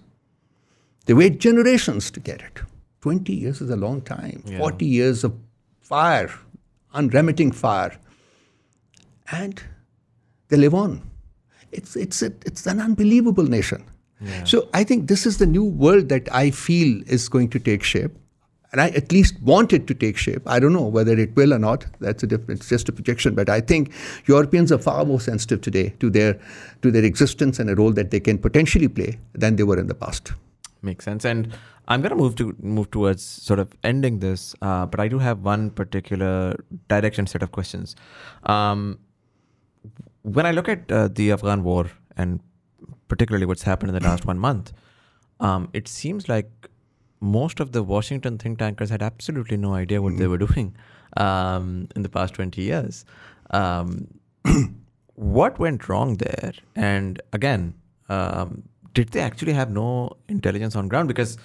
They 1.07 1.15
wait 1.15 1.39
generations 1.41 2.11
to 2.11 2.21
get 2.21 2.41
it. 2.43 2.61
20 3.01 3.33
years 3.33 3.61
is 3.63 3.71
a 3.71 3.77
long 3.77 4.03
time. 4.03 4.43
Yeah. 4.47 4.59
40 4.59 4.85
years 4.87 5.25
of 5.25 5.33
fire, 5.81 6.31
unremitting 6.93 7.53
fire. 7.53 7.97
And 9.33 9.63
they 10.51 10.57
live 10.57 10.75
on. 10.75 11.03
It's, 11.73 11.97
it's, 11.97 12.23
a, 12.23 12.27
it's 12.45 12.67
an 12.67 12.81
unbelievable 12.81 13.45
nation. 13.45 13.85
Yeah. 14.21 14.45
So 14.45 14.69
I 14.75 14.85
think 14.85 15.09
this 15.09 15.25
is 15.25 15.39
the 15.39 15.47
new 15.47 15.65
world 15.65 16.09
that 16.11 16.29
I 16.33 16.51
feel 16.51 17.03
is 17.07 17.29
going 17.29 17.49
to 17.51 17.59
take 17.59 17.83
shape. 17.83 18.13
And 18.73 18.81
I 18.81 18.91
at 18.91 19.11
least 19.11 19.41
want 19.43 19.73
it 19.73 19.89
to 19.89 19.95
take 19.95 20.17
shape. 20.17 20.43
I 20.47 20.61
don't 20.61 20.73
know 20.73 20.87
whether 20.87 21.19
it 21.19 21.35
will 21.35 21.53
or 21.53 21.59
not. 21.59 21.87
That's 21.99 22.23
a 22.23 22.27
different, 22.27 22.61
it's 22.61 22.69
just 22.69 22.89
a 22.89 22.93
projection. 22.93 23.35
But 23.35 23.49
I 23.49 23.61
think 23.61 23.93
Europeans 24.27 24.71
are 24.71 24.79
far 24.79 25.05
more 25.05 25.21
sensitive 25.21 25.61
today 25.61 25.95
to 25.99 26.09
their, 26.09 26.39
to 26.83 26.91
their 26.93 27.05
existence 27.05 27.59
and 27.59 27.69
a 27.69 27.75
role 27.75 27.93
that 27.93 28.13
they 28.13 28.21
can 28.21 28.39
potentially 28.39 28.87
play 28.87 29.19
than 29.33 29.57
they 29.57 29.65
were 29.65 29.79
in 29.79 29.89
the 29.89 29.95
past. 29.95 30.33
Makes 30.83 31.05
sense. 31.05 31.25
And 31.25 31.53
I'm 31.89 32.03
gonna 32.03 32.15
move 32.15 32.37
to 32.37 32.55
move 32.61 32.93
towards 32.93 33.25
sort 33.25 33.59
of 33.59 33.73
ending 33.83 34.21
this, 34.21 34.55
uh, 34.63 34.87
but 34.87 35.01
I 35.01 35.09
do 35.09 35.19
have 35.19 35.41
one 35.41 35.71
particular 35.71 36.57
direction 36.89 37.27
set 37.27 37.43
of 37.43 37.51
questions. 37.51 37.97
Um, 38.45 39.01
when 40.23 40.47
I 40.47 40.51
look 40.51 40.69
at 40.69 40.91
uh, 40.91 41.09
the 41.09 41.33
Afghan 41.33 41.63
war 41.65 41.91
and 42.17 42.41
particularly 43.09 43.47
what's 43.47 43.63
happened 43.63 43.95
in 43.95 44.03
the 44.03 44.09
last 44.09 44.25
one 44.27 44.39
month, 44.39 44.73
um, 45.41 45.69
it 45.73 45.89
seems 45.89 46.29
like 46.29 46.51
most 47.21 47.61
of 47.61 47.73
the 47.73 47.83
Washington 47.83 48.39
think 48.39 48.59
tankers 48.59 48.91
had 48.91 49.03
absolutely 49.03 49.57
no 49.57 49.75
idea 49.75 50.01
what 50.01 50.17
they 50.17 50.27
were 50.27 50.39
doing 50.39 50.75
um, 51.17 51.89
in 51.95 52.03
the 52.03 52.09
past 52.09 52.35
20 52.35 52.61
years. 52.63 53.05
Um, 53.51 54.09
what 55.15 55.59
went 55.59 55.89
wrong 55.89 56.17
there? 56.17 56.53
And 56.77 57.21
again, 57.33 57.75
um, 58.09 58.63
did 58.95 59.11
they 59.11 59.21
actually 59.21 59.53
have 59.53 59.71
no 59.71 60.17
intelligence 60.29 60.77
on 60.77 60.89
ground? 60.89 61.09
Because 61.09 61.37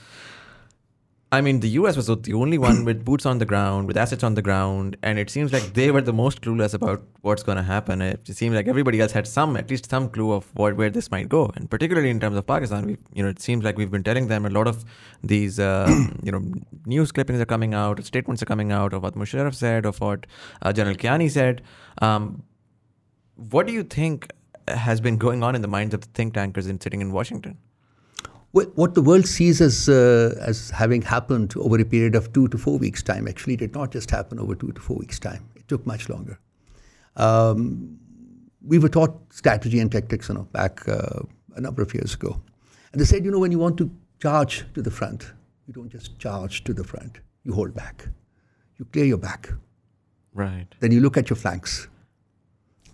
I 1.31 1.41
mean, 1.41 1.59
the 1.59 1.69
US 1.69 1.97
was 1.97 2.05
the 2.05 2.33
only 2.33 2.57
one 2.57 2.85
with 2.85 3.03
boots 3.03 3.25
on 3.25 3.39
the 3.39 3.45
ground, 3.45 3.87
with 3.87 3.97
assets 3.97 4.23
on 4.23 4.35
the 4.35 4.41
ground, 4.41 4.95
and 5.01 5.17
it 5.17 5.29
seems 5.29 5.51
like 5.51 5.73
they 5.73 5.89
were 5.89 6.01
the 6.01 6.13
most 6.13 6.41
clueless 6.41 6.73
about 6.73 7.03
what's 7.21 7.41
going 7.41 7.57
to 7.57 7.63
happen. 7.63 8.01
It 8.01 8.27
seems 8.27 8.55
like 8.55 8.67
everybody 8.67 9.01
else 9.01 9.11
had 9.11 9.27
some, 9.27 9.57
at 9.57 9.69
least 9.69 9.89
some 9.89 10.09
clue 10.09 10.31
of 10.31 10.45
what 10.53 10.77
where 10.77 10.89
this 10.89 11.09
might 11.09 11.27
go, 11.27 11.51
and 11.55 11.69
particularly 11.69 12.11
in 12.11 12.19
terms 12.19 12.37
of 12.37 12.45
Pakistan, 12.45 12.85
we, 12.85 12.97
you 13.13 13.23
know, 13.23 13.29
it 13.29 13.41
seems 13.41 13.65
like 13.65 13.77
we've 13.77 13.91
been 13.91 14.03
telling 14.03 14.27
them 14.27 14.45
a 14.45 14.49
lot 14.49 14.67
of 14.67 14.85
these, 15.23 15.59
uh, 15.59 15.89
you 16.23 16.31
know, 16.31 16.41
news 16.85 17.11
clippings 17.11 17.41
are 17.41 17.45
coming 17.45 17.73
out, 17.73 18.03
statements 18.05 18.43
are 18.43 18.45
coming 18.45 18.71
out 18.71 18.93
of 18.93 19.03
what 19.03 19.15
Musharraf 19.15 19.55
said, 19.55 19.85
of 19.85 19.99
what 19.99 20.27
uh, 20.61 20.71
General 20.71 20.95
Kiani 20.95 21.29
said. 21.29 21.63
Um, 22.01 22.43
what 23.35 23.67
do 23.67 23.73
you 23.73 23.83
think 23.83 24.31
has 24.67 25.01
been 25.01 25.17
going 25.17 25.43
on 25.43 25.55
in 25.55 25.61
the 25.61 25.67
minds 25.67 25.93
of 25.93 26.01
the 26.01 26.07
think 26.13 26.35
tankers 26.35 26.67
in 26.67 26.79
sitting 26.79 27.01
in 27.01 27.11
Washington? 27.11 27.57
What 28.55 28.93
the 28.93 29.01
world 29.01 29.27
sees 29.27 29.59
as, 29.59 29.89
uh, 29.89 30.33
as 30.39 30.69
having 30.69 31.01
happened 31.01 31.53
over 31.57 31.77
a 31.77 31.83
period 31.83 32.15
of 32.15 32.31
two 32.31 32.47
to 32.47 32.57
four 32.57 32.77
weeks' 32.77 33.03
time 33.03 33.27
actually 33.27 33.57
did 33.57 33.73
not 33.73 33.91
just 33.91 34.09
happen 34.09 34.39
over 34.39 34.55
two 34.55 34.71
to 34.71 34.79
four 34.79 34.95
weeks' 34.95 35.19
time. 35.19 35.43
It 35.57 35.67
took 35.67 35.85
much 35.85 36.07
longer. 36.07 36.39
Um, 37.17 37.99
we 38.65 38.79
were 38.79 38.87
taught 38.87 39.13
strategy 39.29 39.81
and 39.81 39.91
tactics 39.91 40.29
you 40.29 40.35
know, 40.35 40.43
back 40.53 40.87
uh, 40.87 41.23
a 41.57 41.59
number 41.59 41.81
of 41.81 41.93
years 41.93 42.13
ago. 42.13 42.41
And 42.93 43.01
they 43.01 43.03
said, 43.03 43.25
you 43.25 43.31
know, 43.31 43.39
when 43.39 43.51
you 43.51 43.59
want 43.59 43.77
to 43.79 43.91
charge 44.21 44.65
to 44.73 44.81
the 44.81 44.91
front, 44.91 45.33
you 45.67 45.73
don't 45.73 45.89
just 45.89 46.17
charge 46.17 46.63
to 46.63 46.73
the 46.73 46.85
front, 46.85 47.19
you 47.43 47.53
hold 47.53 47.73
back. 47.73 48.07
You 48.77 48.85
clear 48.85 49.03
your 49.03 49.17
back. 49.17 49.49
Right. 50.33 50.67
Then 50.79 50.93
you 50.93 51.01
look 51.01 51.17
at 51.17 51.29
your 51.29 51.37
flanks. 51.37 51.89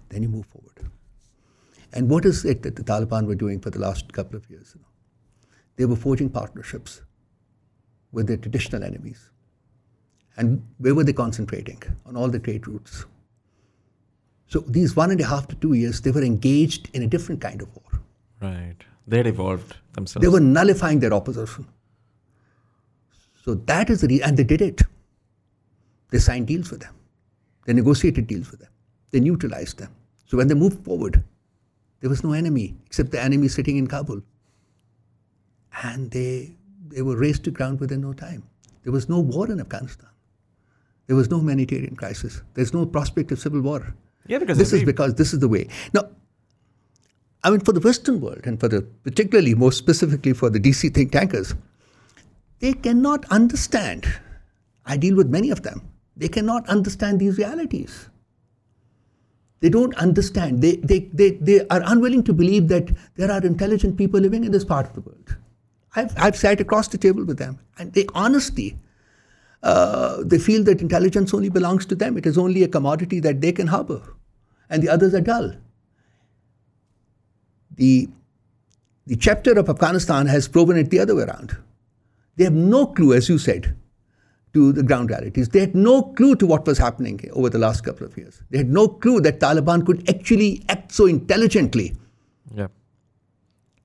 Then 0.10 0.24
you 0.24 0.30
move 0.30 0.48
forward. 0.48 0.90
And 1.94 2.10
what 2.10 2.26
is 2.26 2.46
it 2.46 2.64
that 2.64 2.78
the 2.78 2.84
Taliban 2.84 3.28
were 3.28 3.36
doing 3.36 3.60
for 3.60 3.70
the 3.70 3.80
last 3.80 4.12
couple 4.12 4.38
of 4.38 4.50
years? 4.50 4.74
You 4.74 4.82
know? 4.82 4.88
They 5.76 5.86
were 5.86 5.96
forging 5.96 6.30
partnerships 6.30 7.02
with 8.12 8.28
their 8.28 8.38
traditional 8.38 8.84
enemies. 8.84 9.30
And 10.38 10.66
where 10.78 10.96
were 10.96 11.04
they 11.04 11.14
concentrating? 11.14 11.82
On 12.06 12.16
all 12.16 12.30
the 12.30 12.40
trade 12.40 12.68
routes. 12.68 13.06
So 14.48 14.60
these 14.60 14.96
one 14.96 15.12
and 15.12 15.22
a 15.22 15.26
half 15.26 15.48
to 15.48 15.56
two 15.56 15.74
years, 15.74 16.02
they 16.02 16.12
were 16.12 16.24
engaged 16.24 16.90
in 16.94 17.04
a 17.04 17.08
different 17.08 17.42
kind 17.42 17.62
of 17.62 17.70
war. 17.76 18.02
Right. 18.42 18.76
They 19.08 19.18
had 19.18 19.28
evolved 19.28 19.78
themselves. 19.94 20.24
They 20.24 20.32
were 20.32 20.40
nullifying 20.40 21.00
their 21.00 21.14
opposition. 21.14 21.68
So 23.44 23.56
that 23.56 23.90
is 23.90 24.02
the 24.02 24.08
reason, 24.08 24.28
and 24.28 24.38
they 24.38 24.44
did 24.44 24.62
it. 24.62 24.82
They 26.12 26.20
signed 26.20 26.48
deals 26.48 26.70
with 26.70 26.82
them. 26.82 26.94
They 27.66 27.74
negotiated 27.74 28.28
deals 28.28 28.52
with 28.52 28.60
them. 28.60 28.70
They 29.12 29.20
neutralized 29.20 29.80
them. 29.80 29.96
So 30.26 30.38
when 30.38 30.48
they 30.48 30.54
moved 30.54 30.84
forward, 30.84 31.24
there 32.00 32.10
was 32.10 32.24
no 32.24 32.34
enemy 32.34 32.76
except 32.86 33.12
the 33.12 33.22
enemy 33.22 33.48
sitting 33.48 33.78
in 33.78 33.88
Kabul. 33.88 34.22
And 35.84 36.12
they, 36.12 36.56
they 36.88 37.02
were 37.02 37.18
razed 37.18 37.44
to 37.46 37.52
ground 37.52 37.80
within 37.80 38.02
no 38.02 38.14
time. 38.14 38.44
There 38.84 38.92
was 38.92 39.08
no 39.10 39.20
war 39.20 39.50
in 39.50 39.60
Afghanistan. 39.60 40.10
There 41.08 41.16
was 41.16 41.30
no 41.30 41.40
humanitarian 41.40 41.96
crisis. 41.96 42.42
There's 42.54 42.74
no 42.74 42.86
prospect 42.86 43.32
of 43.32 43.40
civil 43.40 43.62
war. 43.62 43.96
Yeah, 44.28 44.40
because 44.40 44.58
this 44.58 44.72
is 44.74 44.84
because 44.84 45.16
this 45.16 45.34
is 45.34 45.40
the 45.40 45.48
way. 45.48 45.68
Now, 45.94 46.10
I 47.44 47.50
mean, 47.50 47.60
for 47.62 47.74
the 47.74 47.80
Western 47.80 48.22
world 48.22 48.42
and 48.44 48.60
for 48.60 48.68
the 48.68 48.82
particularly 49.04 49.56
more 49.56 49.72
specifically 49.72 50.34
for 50.34 50.50
the 50.50 50.60
DC 50.60 50.94
think 50.94 51.12
tankers, 51.12 51.56
they 52.60 52.74
cannot 52.74 53.26
understand. 53.32 54.08
I 54.86 54.98
deal 54.98 55.16
with 55.16 55.30
many 55.30 55.50
of 55.50 55.64
them. 55.64 55.82
They 56.16 56.28
cannot 56.28 56.68
understand 56.70 57.20
these 57.20 57.38
realities. 57.38 58.10
They 59.60 59.70
don't 59.70 59.96
understand. 59.96 60.62
They, 60.62 60.76
they, 60.78 61.10
they, 61.14 61.32
they 61.32 61.68
are 61.68 61.82
unwilling 61.86 62.24
to 62.24 62.34
believe 62.34 62.68
that 62.70 62.90
there 63.16 63.32
are 63.32 63.44
intelligent 63.46 63.98
people 63.98 64.20
living 64.20 64.44
in 64.44 64.52
this 64.52 64.66
part 64.66 64.88
of 64.88 64.94
the 64.94 65.02
world. 65.02 65.36
I've, 65.96 66.14
I've 66.18 66.38
sat 66.38 66.62
across 66.62 66.88
the 66.88 66.98
table 66.98 67.26
with 67.26 67.38
them, 67.38 67.60
and 67.78 67.94
they 67.94 68.06
honestly, 68.14 68.78
uh, 69.64 70.18
they 70.24 70.40
feel 70.40 70.64
that 70.64 70.82
intelligence 70.82 71.34
only 71.34 71.50
belongs 71.50 71.86
to 71.88 71.96
them. 71.96 72.18
It 72.18 72.26
is 72.26 72.38
only 72.38 72.64
a 72.64 72.68
commodity 72.68 73.20
that 73.20 73.42
they 73.42 73.52
can 73.52 73.68
harbor, 73.68 74.02
and 74.70 74.82
the 74.82 74.90
others 74.90 75.14
are 75.14 75.22
dull. 75.22 75.54
The, 77.76 78.10
the 79.06 79.16
chapter 79.16 79.52
of 79.54 79.70
Afghanistan 79.70 80.28
has 80.28 80.48
proven 80.48 80.78
it 80.78 80.90
the 80.90 81.00
other 81.00 81.16
way 81.16 81.24
around. 81.24 81.58
They 82.38 82.46
have 82.46 82.54
no 82.54 82.86
clue, 82.86 83.14
as 83.14 83.28
you 83.28 83.38
said, 83.38 83.76
to 84.54 84.72
the 84.72 84.84
ground 84.84 85.10
realities. 85.10 85.50
They 85.50 85.60
had 85.60 85.76
no 85.76 86.02
clue 86.02 86.36
to 86.36 86.46
what 86.46 86.66
was 86.66 86.78
happening 86.78 87.20
over 87.34 87.50
the 87.50 87.58
last 87.58 87.84
couple 87.84 88.06
of 88.06 88.18
years. 88.18 88.42
They 88.50 88.58
had 88.60 88.70
no 88.70 88.88
clue 88.88 89.22
that 89.22 89.40
Taliban 89.40 89.86
could 89.86 90.10
actually 90.10 90.64
act 90.70 90.92
so 90.92 91.06
intelligently. 91.06 91.96
Yeah. 92.54 92.68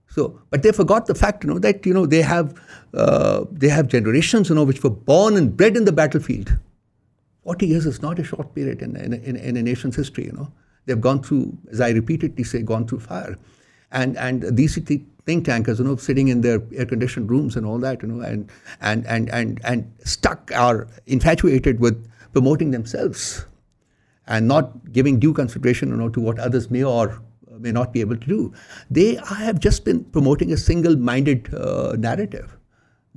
So, 0.08 0.40
but 0.50 0.62
they 0.62 0.72
forgot 0.72 1.06
the 1.06 1.14
fact, 1.14 1.44
you 1.44 1.50
know, 1.50 1.58
that 1.58 1.84
you 1.84 1.92
know 1.92 2.06
they 2.06 2.22
have 2.22 2.54
uh, 2.94 3.44
they 3.50 3.68
have 3.68 3.88
generations, 3.88 4.48
you 4.48 4.54
know, 4.54 4.64
which 4.64 4.82
were 4.82 4.90
born 4.90 5.36
and 5.36 5.56
bred 5.56 5.76
in 5.76 5.84
the 5.84 5.92
battlefield. 5.92 6.56
Forty 7.44 7.66
years 7.66 7.86
is 7.86 8.00
not 8.02 8.18
a 8.18 8.24
short 8.24 8.54
period 8.54 8.82
in 8.82 8.96
in, 8.96 9.12
in, 9.14 9.36
in 9.36 9.56
a 9.56 9.62
nation's 9.62 9.96
history, 9.96 10.24
you 10.26 10.32
know. 10.32 10.50
They've 10.86 11.00
gone 11.00 11.22
through, 11.22 11.58
as 11.70 11.80
I 11.80 11.90
repeatedly 11.90 12.44
say, 12.44 12.62
gone 12.62 12.86
through 12.86 13.00
fire, 13.00 13.36
and 13.90 14.16
and 14.16 14.56
these 14.56 14.78
think 15.26 15.44
tankers, 15.44 15.80
you 15.80 15.84
know, 15.84 15.96
sitting 15.96 16.28
in 16.28 16.40
their 16.40 16.62
air-conditioned 16.72 17.28
rooms 17.28 17.56
and 17.56 17.66
all 17.66 17.78
that, 17.78 18.00
you 18.02 18.08
know, 18.08 18.24
and 18.24 18.48
and 18.80 19.06
and 19.06 19.28
and 19.30 19.60
and 19.64 19.92
stuck 20.04 20.52
are 20.54 20.86
infatuated 21.06 21.80
with 21.80 22.08
promoting 22.32 22.70
themselves 22.70 23.44
and 24.26 24.46
not 24.46 24.92
giving 24.92 25.18
due 25.18 25.32
consideration 25.32 25.88
you 25.88 25.96
know, 25.96 26.08
to 26.08 26.20
what 26.20 26.38
others 26.38 26.70
may 26.70 26.82
or 26.82 27.20
may 27.66 27.72
not 27.78 27.92
be 27.96 28.04
able 28.06 28.20
to 28.24 28.30
do. 28.34 28.38
They 29.00 29.08
have 29.46 29.60
just 29.66 29.84
been 29.88 30.04
promoting 30.18 30.52
a 30.52 30.60
single-minded 30.68 31.50
uh, 31.54 31.96
narrative 32.06 32.56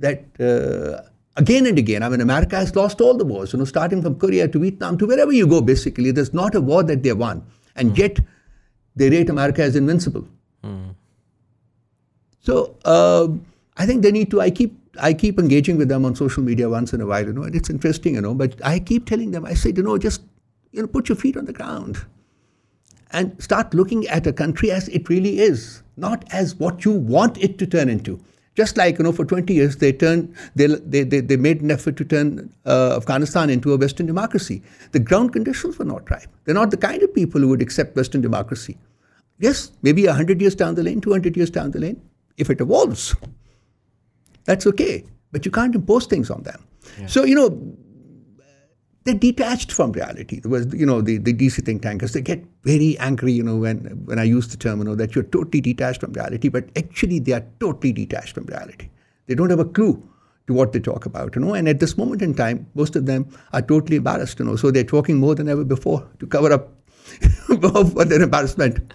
that 0.06 0.24
uh, 0.48 1.02
again 1.44 1.66
and 1.70 1.78
again, 1.84 2.02
I 2.02 2.08
mean, 2.08 2.20
America 2.20 2.56
has 2.56 2.74
lost 2.80 3.00
all 3.06 3.16
the 3.22 3.24
wars, 3.32 3.52
you 3.52 3.60
know, 3.60 3.64
starting 3.64 4.02
from 4.02 4.18
Korea 4.26 4.48
to 4.48 4.58
Vietnam 4.66 4.98
to 4.98 5.06
wherever 5.06 5.32
you 5.32 5.46
go, 5.54 5.60
basically. 5.72 6.10
There's 6.18 6.34
not 6.42 6.54
a 6.54 6.60
war 6.60 6.82
that 6.92 7.02
they 7.02 7.12
won. 7.24 7.42
And 7.76 7.96
yet, 7.96 8.20
they 8.96 9.10
rate 9.10 9.30
America 9.30 9.62
as 9.62 9.76
invincible. 9.76 10.26
So 12.40 12.76
uh, 12.84 13.28
I 13.76 13.86
think 13.86 14.02
they 14.02 14.12
need 14.12 14.30
to. 14.32 14.40
I 14.40 14.50
keep 14.50 14.76
I 15.08 15.12
keep 15.14 15.38
engaging 15.38 15.76
with 15.82 15.88
them 15.88 16.04
on 16.04 16.16
social 16.16 16.42
media 16.42 16.68
once 16.68 16.92
in 16.92 17.00
a 17.00 17.06
while, 17.06 17.24
you 17.24 17.32
know, 17.32 17.44
and 17.44 17.54
it's 17.54 17.70
interesting, 17.70 18.16
you 18.16 18.20
know. 18.20 18.34
But 18.34 18.56
I 18.64 18.78
keep 18.80 19.06
telling 19.06 19.30
them, 19.30 19.44
I 19.44 19.54
said, 19.54 19.76
you 19.76 19.84
know, 19.88 19.98
just 19.98 20.22
you 20.72 20.82
know, 20.82 20.88
put 20.88 21.08
your 21.08 21.16
feet 21.16 21.36
on 21.36 21.44
the 21.44 21.52
ground 21.52 22.04
and 23.12 23.40
start 23.42 23.74
looking 23.74 24.06
at 24.08 24.26
a 24.26 24.32
country 24.32 24.70
as 24.70 24.88
it 24.88 25.08
really 25.08 25.40
is, 25.40 25.82
not 25.96 26.24
as 26.32 26.54
what 26.54 26.84
you 26.84 26.92
want 26.92 27.38
it 27.38 27.58
to 27.58 27.66
turn 27.66 27.88
into. 27.88 28.20
Just 28.56 28.76
like 28.76 28.98
you 28.98 29.04
know, 29.04 29.12
for 29.12 29.24
20 29.24 29.54
years 29.54 29.76
they 29.76 29.92
turned, 29.92 30.34
they 30.54 30.66
they 30.66 31.02
they, 31.04 31.20
they 31.20 31.36
made 31.36 31.62
an 31.62 31.70
effort 31.70 31.96
to 31.96 32.04
turn 32.04 32.52
uh, 32.66 32.96
Afghanistan 32.96 33.48
into 33.48 33.72
a 33.72 33.76
Western 33.76 34.06
democracy. 34.06 34.62
The 34.92 34.98
ground 34.98 35.32
conditions 35.32 35.78
were 35.78 35.84
not 35.84 36.10
right. 36.10 36.26
They're 36.44 36.54
not 36.54 36.70
the 36.70 36.76
kind 36.76 37.02
of 37.02 37.14
people 37.14 37.40
who 37.40 37.48
would 37.48 37.62
accept 37.62 37.96
Western 37.96 38.20
democracy. 38.20 38.76
Yes, 39.38 39.70
maybe 39.82 40.06
100 40.06 40.40
years 40.40 40.54
down 40.54 40.74
the 40.74 40.82
lane, 40.82 41.00
200 41.00 41.36
years 41.36 41.48
down 41.48 41.70
the 41.70 41.78
lane, 41.78 42.02
if 42.36 42.50
it 42.50 42.60
evolves, 42.60 43.14
that's 44.44 44.66
okay. 44.66 45.04
But 45.32 45.44
you 45.44 45.50
can't 45.50 45.74
impose 45.74 46.06
things 46.06 46.30
on 46.30 46.42
them. 46.42 46.60
So, 47.06 47.24
you 47.24 47.34
know, 47.34 47.48
they're 49.10 49.18
detached 49.18 49.72
from 49.72 49.92
reality. 49.92 50.40
There 50.40 50.50
was, 50.50 50.72
you 50.72 50.86
know, 50.86 51.00
the, 51.00 51.18
the 51.18 51.34
DC 51.34 51.64
think 51.64 51.82
tankers, 51.82 52.12
they 52.12 52.20
get 52.20 52.44
very 52.62 52.96
angry, 52.98 53.32
you 53.32 53.42
know, 53.42 53.56
when, 53.56 53.78
when 54.04 54.18
I 54.18 54.24
use 54.24 54.48
the 54.48 54.56
term, 54.56 54.78
you 54.78 54.84
know, 54.84 54.94
that 54.94 55.14
you're 55.14 55.24
totally 55.24 55.60
detached 55.60 56.00
from 56.00 56.12
reality, 56.12 56.48
but 56.48 56.68
actually 56.76 57.18
they 57.18 57.32
are 57.32 57.44
totally 57.58 57.92
detached 57.92 58.34
from 58.34 58.44
reality. 58.44 58.88
They 59.26 59.34
don't 59.34 59.50
have 59.50 59.58
a 59.58 59.64
clue 59.64 60.02
to 60.46 60.54
what 60.54 60.72
they 60.72 60.80
talk 60.80 61.06
about, 61.06 61.34
you 61.34 61.40
know, 61.40 61.54
and 61.54 61.68
at 61.68 61.80
this 61.80 61.96
moment 61.96 62.22
in 62.22 62.34
time, 62.34 62.66
most 62.74 62.96
of 62.96 63.06
them 63.06 63.28
are 63.52 63.62
totally 63.62 63.96
embarrassed, 63.96 64.38
you 64.38 64.44
know, 64.44 64.56
so 64.56 64.70
they're 64.70 64.84
talking 64.84 65.18
more 65.18 65.34
than 65.34 65.48
ever 65.48 65.64
before 65.64 66.06
to 66.20 66.26
cover 66.26 66.52
up 66.52 66.72
for 67.60 68.04
their 68.04 68.22
embarrassment. 68.22 68.92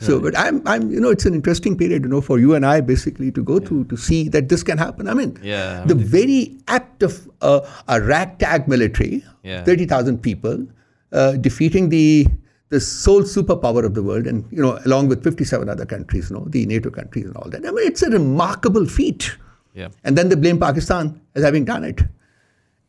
So, 0.00 0.20
but 0.20 0.36
I'm, 0.36 0.62
I'm, 0.66 0.90
you 0.90 1.00
know, 1.00 1.10
it's 1.10 1.24
an 1.24 1.34
interesting 1.34 1.76
period, 1.76 2.02
you 2.02 2.08
know, 2.08 2.20
for 2.20 2.38
you 2.38 2.54
and 2.54 2.66
I 2.66 2.80
basically 2.80 3.32
to 3.32 3.42
go 3.42 3.58
through 3.58 3.84
to 3.84 3.96
see 3.96 4.28
that 4.28 4.48
this 4.48 4.62
can 4.62 4.78
happen. 4.78 5.08
I 5.08 5.14
mean, 5.14 5.38
Yeah, 5.42 5.82
I 5.82 5.86
the 5.86 5.94
very 5.94 6.58
act 6.68 7.02
of 7.02 7.28
uh, 7.40 7.60
a 7.88 8.00
ragtag 8.00 8.68
military, 8.68 9.24
Yeah. 9.42 9.64
30,000 9.64 10.22
people, 10.22 10.66
uh, 11.12 11.32
defeating 11.32 11.88
the 11.88 12.26
the 12.68 12.80
sole 12.80 13.22
superpower 13.22 13.84
of 13.84 13.94
the 13.94 14.02
world, 14.02 14.26
and 14.26 14.44
you 14.50 14.60
know, 14.60 14.78
along 14.84 15.06
with 15.08 15.22
57 15.22 15.68
other 15.68 15.86
countries, 15.86 16.30
you 16.30 16.36
know, 16.36 16.44
the 16.48 16.66
NATO 16.66 16.90
countries 16.90 17.24
and 17.26 17.36
all 17.36 17.48
that. 17.50 17.64
I 17.64 17.70
mean, 17.70 17.86
it's 17.86 18.02
a 18.02 18.10
remarkable 18.10 18.86
feat. 18.86 19.36
Yeah. 19.72 19.88
And 20.02 20.18
then 20.18 20.28
they 20.30 20.34
blame 20.34 20.58
Pakistan 20.58 21.20
as 21.36 21.44
having 21.44 21.64
done 21.64 21.84
it. 21.84 22.02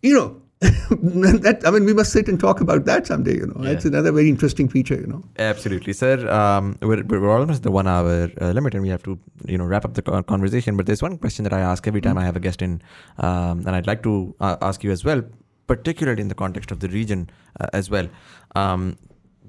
You 0.01 0.15
know, 0.15 0.41
that 0.61 1.61
I 1.65 1.71
mean, 1.71 1.85
we 1.85 1.93
must 1.93 2.11
sit 2.11 2.27
and 2.27 2.39
talk 2.39 2.61
about 2.61 2.85
that 2.85 3.05
someday. 3.05 3.35
You 3.35 3.47
know, 3.47 3.63
Yeah. 3.63 3.71
it's 3.71 3.85
another 3.85 4.11
very 4.11 4.27
interesting 4.29 4.67
feature. 4.67 4.95
You 4.95 5.07
know. 5.07 5.23
Absolutely, 5.37 5.93
sir. 5.93 6.27
Um, 6.29 6.77
we're, 6.81 7.03
we're 7.03 7.29
almost 7.29 7.57
at 7.57 7.63
the 7.63 7.71
one 7.71 7.87
hour 7.87 8.29
uh, 8.41 8.51
limit, 8.51 8.73
and 8.73 8.81
we 8.81 8.89
have 8.89 9.03
to, 9.03 9.19
you 9.45 9.57
know, 9.57 9.65
wrap 9.65 9.85
up 9.85 9.93
the 9.93 10.01
conversation. 10.23 10.75
But 10.75 10.87
there's 10.87 11.01
one 11.03 11.17
question 11.19 11.43
that 11.43 11.53
I 11.53 11.59
ask 11.59 11.87
every 11.87 12.01
time 12.01 12.17
I 12.17 12.25
have 12.25 12.35
a 12.35 12.39
guest 12.39 12.61
in, 12.63 12.81
um, 13.19 13.59
and 13.67 13.69
I'd 13.69 13.85
like 13.87 14.01
to 14.03 14.35
uh, 14.39 14.57
ask 14.61 14.83
you 14.83 14.91
as 14.91 15.05
well, 15.05 15.21
particularly 15.67 16.21
in 16.21 16.27
the 16.27 16.35
context 16.35 16.71
of 16.71 16.79
the 16.79 16.87
region 16.89 17.29
uh, 17.59 17.67
as 17.73 17.91
well. 17.91 18.07
Um, 18.55 18.97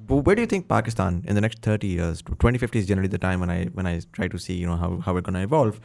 where 0.09 0.35
do 0.35 0.43
you 0.43 0.47
think 0.47 0.69
Pakistan 0.69 1.23
in 1.27 1.35
the 1.35 1.41
next 1.41 1.61
30 1.63 1.87
years? 1.87 2.23
2050 2.23 2.79
is 2.79 2.87
generally 2.87 3.09
the 3.09 3.19
time 3.19 3.41
when 3.41 3.51
I 3.51 3.65
when 3.67 3.87
I 3.87 4.01
try 4.13 4.29
to 4.29 4.39
see, 4.39 4.55
you 4.55 4.67
know, 4.67 4.77
how, 4.77 4.99
how 4.99 5.13
we're 5.15 5.21
going 5.21 5.35
to 5.35 5.43
evolve. 5.43 5.81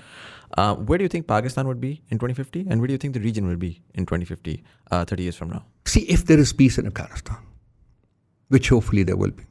Uh, 0.58 0.76
where 0.76 0.98
do 0.98 1.04
you 1.04 1.10
think 1.10 1.28
Pakistan 1.28 1.68
would 1.68 1.82
be 1.82 2.02
in 2.10 2.20
2050, 2.20 2.68
and 2.70 2.80
where 2.80 2.88
do 2.88 2.94
you 2.94 2.98
think 2.98 3.14
the 3.14 3.20
region 3.20 3.48
will 3.48 3.58
be 3.58 3.82
in 3.96 4.06
2050, 4.06 4.64
uh, 4.92 5.04
30 5.04 5.24
years 5.24 5.36
from 5.36 5.50
now? 5.50 5.66
See, 5.86 6.02
if 6.02 6.26
there 6.26 6.40
is 6.40 6.54
peace 6.54 6.78
in 6.78 6.86
Afghanistan, 6.86 7.38
which 8.50 8.70
hopefully 8.70 9.04
there 9.04 9.18
will 9.18 9.32
be, 9.32 9.44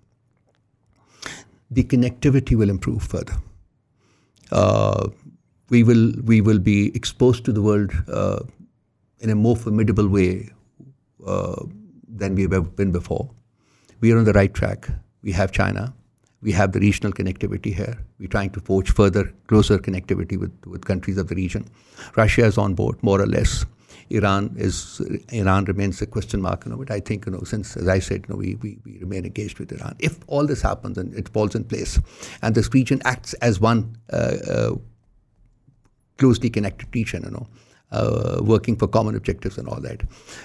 the 1.71 1.85
connectivity 1.85 2.57
will 2.57 2.71
improve 2.71 3.03
further. 3.03 3.35
Uh, 4.51 5.09
we 5.71 5.83
will 5.83 6.13
we 6.25 6.41
will 6.41 6.59
be 6.59 6.95
exposed 6.95 7.45
to 7.45 7.53
the 7.53 7.63
world 7.63 7.93
uh, 8.09 8.41
in 9.21 9.31
a 9.31 9.35
more 9.35 9.57
formidable 9.57 10.09
way 10.09 10.51
uh, 11.27 11.63
than 12.09 12.35
we've 12.35 12.53
ever 12.53 12.69
been 12.83 12.93
before. 12.93 13.31
We 14.03 14.11
are 14.11 14.19
on 14.19 14.25
the 14.25 14.33
right 14.33 14.53
track. 14.53 14.89
We 15.23 15.31
have 15.33 15.53
China. 15.53 15.95
We 16.43 16.51
have 16.53 16.73
the 16.73 16.81
regional 16.81 17.13
connectivity 17.13 17.73
here. 17.73 17.97
We're 18.19 18.29
trying 18.29 18.51
to 18.51 18.61
forge 18.61 18.91
further, 18.91 19.33
closer 19.47 19.79
connectivity 19.79 20.39
with, 20.39 20.53
with 20.67 20.85
countries 20.85 21.19
of 21.19 21.29
the 21.29 21.37
region. 21.37 21.69
Russia 22.17 22.45
is 22.45 22.59
on 22.59 22.75
board, 22.75 23.01
more 23.03 23.21
or 23.21 23.27
less. 23.27 23.65
Iran 24.11 24.57
is 24.59 25.01
Iran 25.31 25.67
remains 25.67 26.03
a 26.03 26.07
question 26.07 26.43
mark, 26.43 26.65
you 26.65 26.73
know. 26.73 26.79
But 26.79 26.91
I 26.91 26.99
think, 26.99 27.27
you 27.27 27.33
know, 27.33 27.43
since 27.45 27.77
as 27.77 27.87
I 27.87 28.01
said, 28.01 28.25
you 28.27 28.35
know, 28.35 28.39
we, 28.39 28.57
we, 28.57 28.77
we 28.85 28.99
remain 28.99 29.25
engaged 29.25 29.61
with 29.61 29.71
Iran. 29.71 29.95
If 30.01 30.19
all 30.27 30.47
this 30.47 30.63
happens 30.63 30.99
and 30.99 31.15
it 31.15 31.29
falls 31.29 31.55
in 31.55 31.63
place, 31.63 32.01
and 32.43 32.57
this 32.57 32.75
region 32.75 33.01
acts 33.05 33.35
as 33.35 33.61
one 33.61 33.97
uh, 34.13 34.37
uh, 34.51 34.75
closely 36.19 36.51
connected 36.51 36.89
region, 36.93 37.23
you 37.23 37.31
know, 37.31 37.47
uh, 37.93 38.41
working 38.43 38.77
for 38.77 38.89
common 38.89 39.15
objectives 39.15 39.59
and 39.59 39.69
all 39.69 39.81
that. 39.81 40.03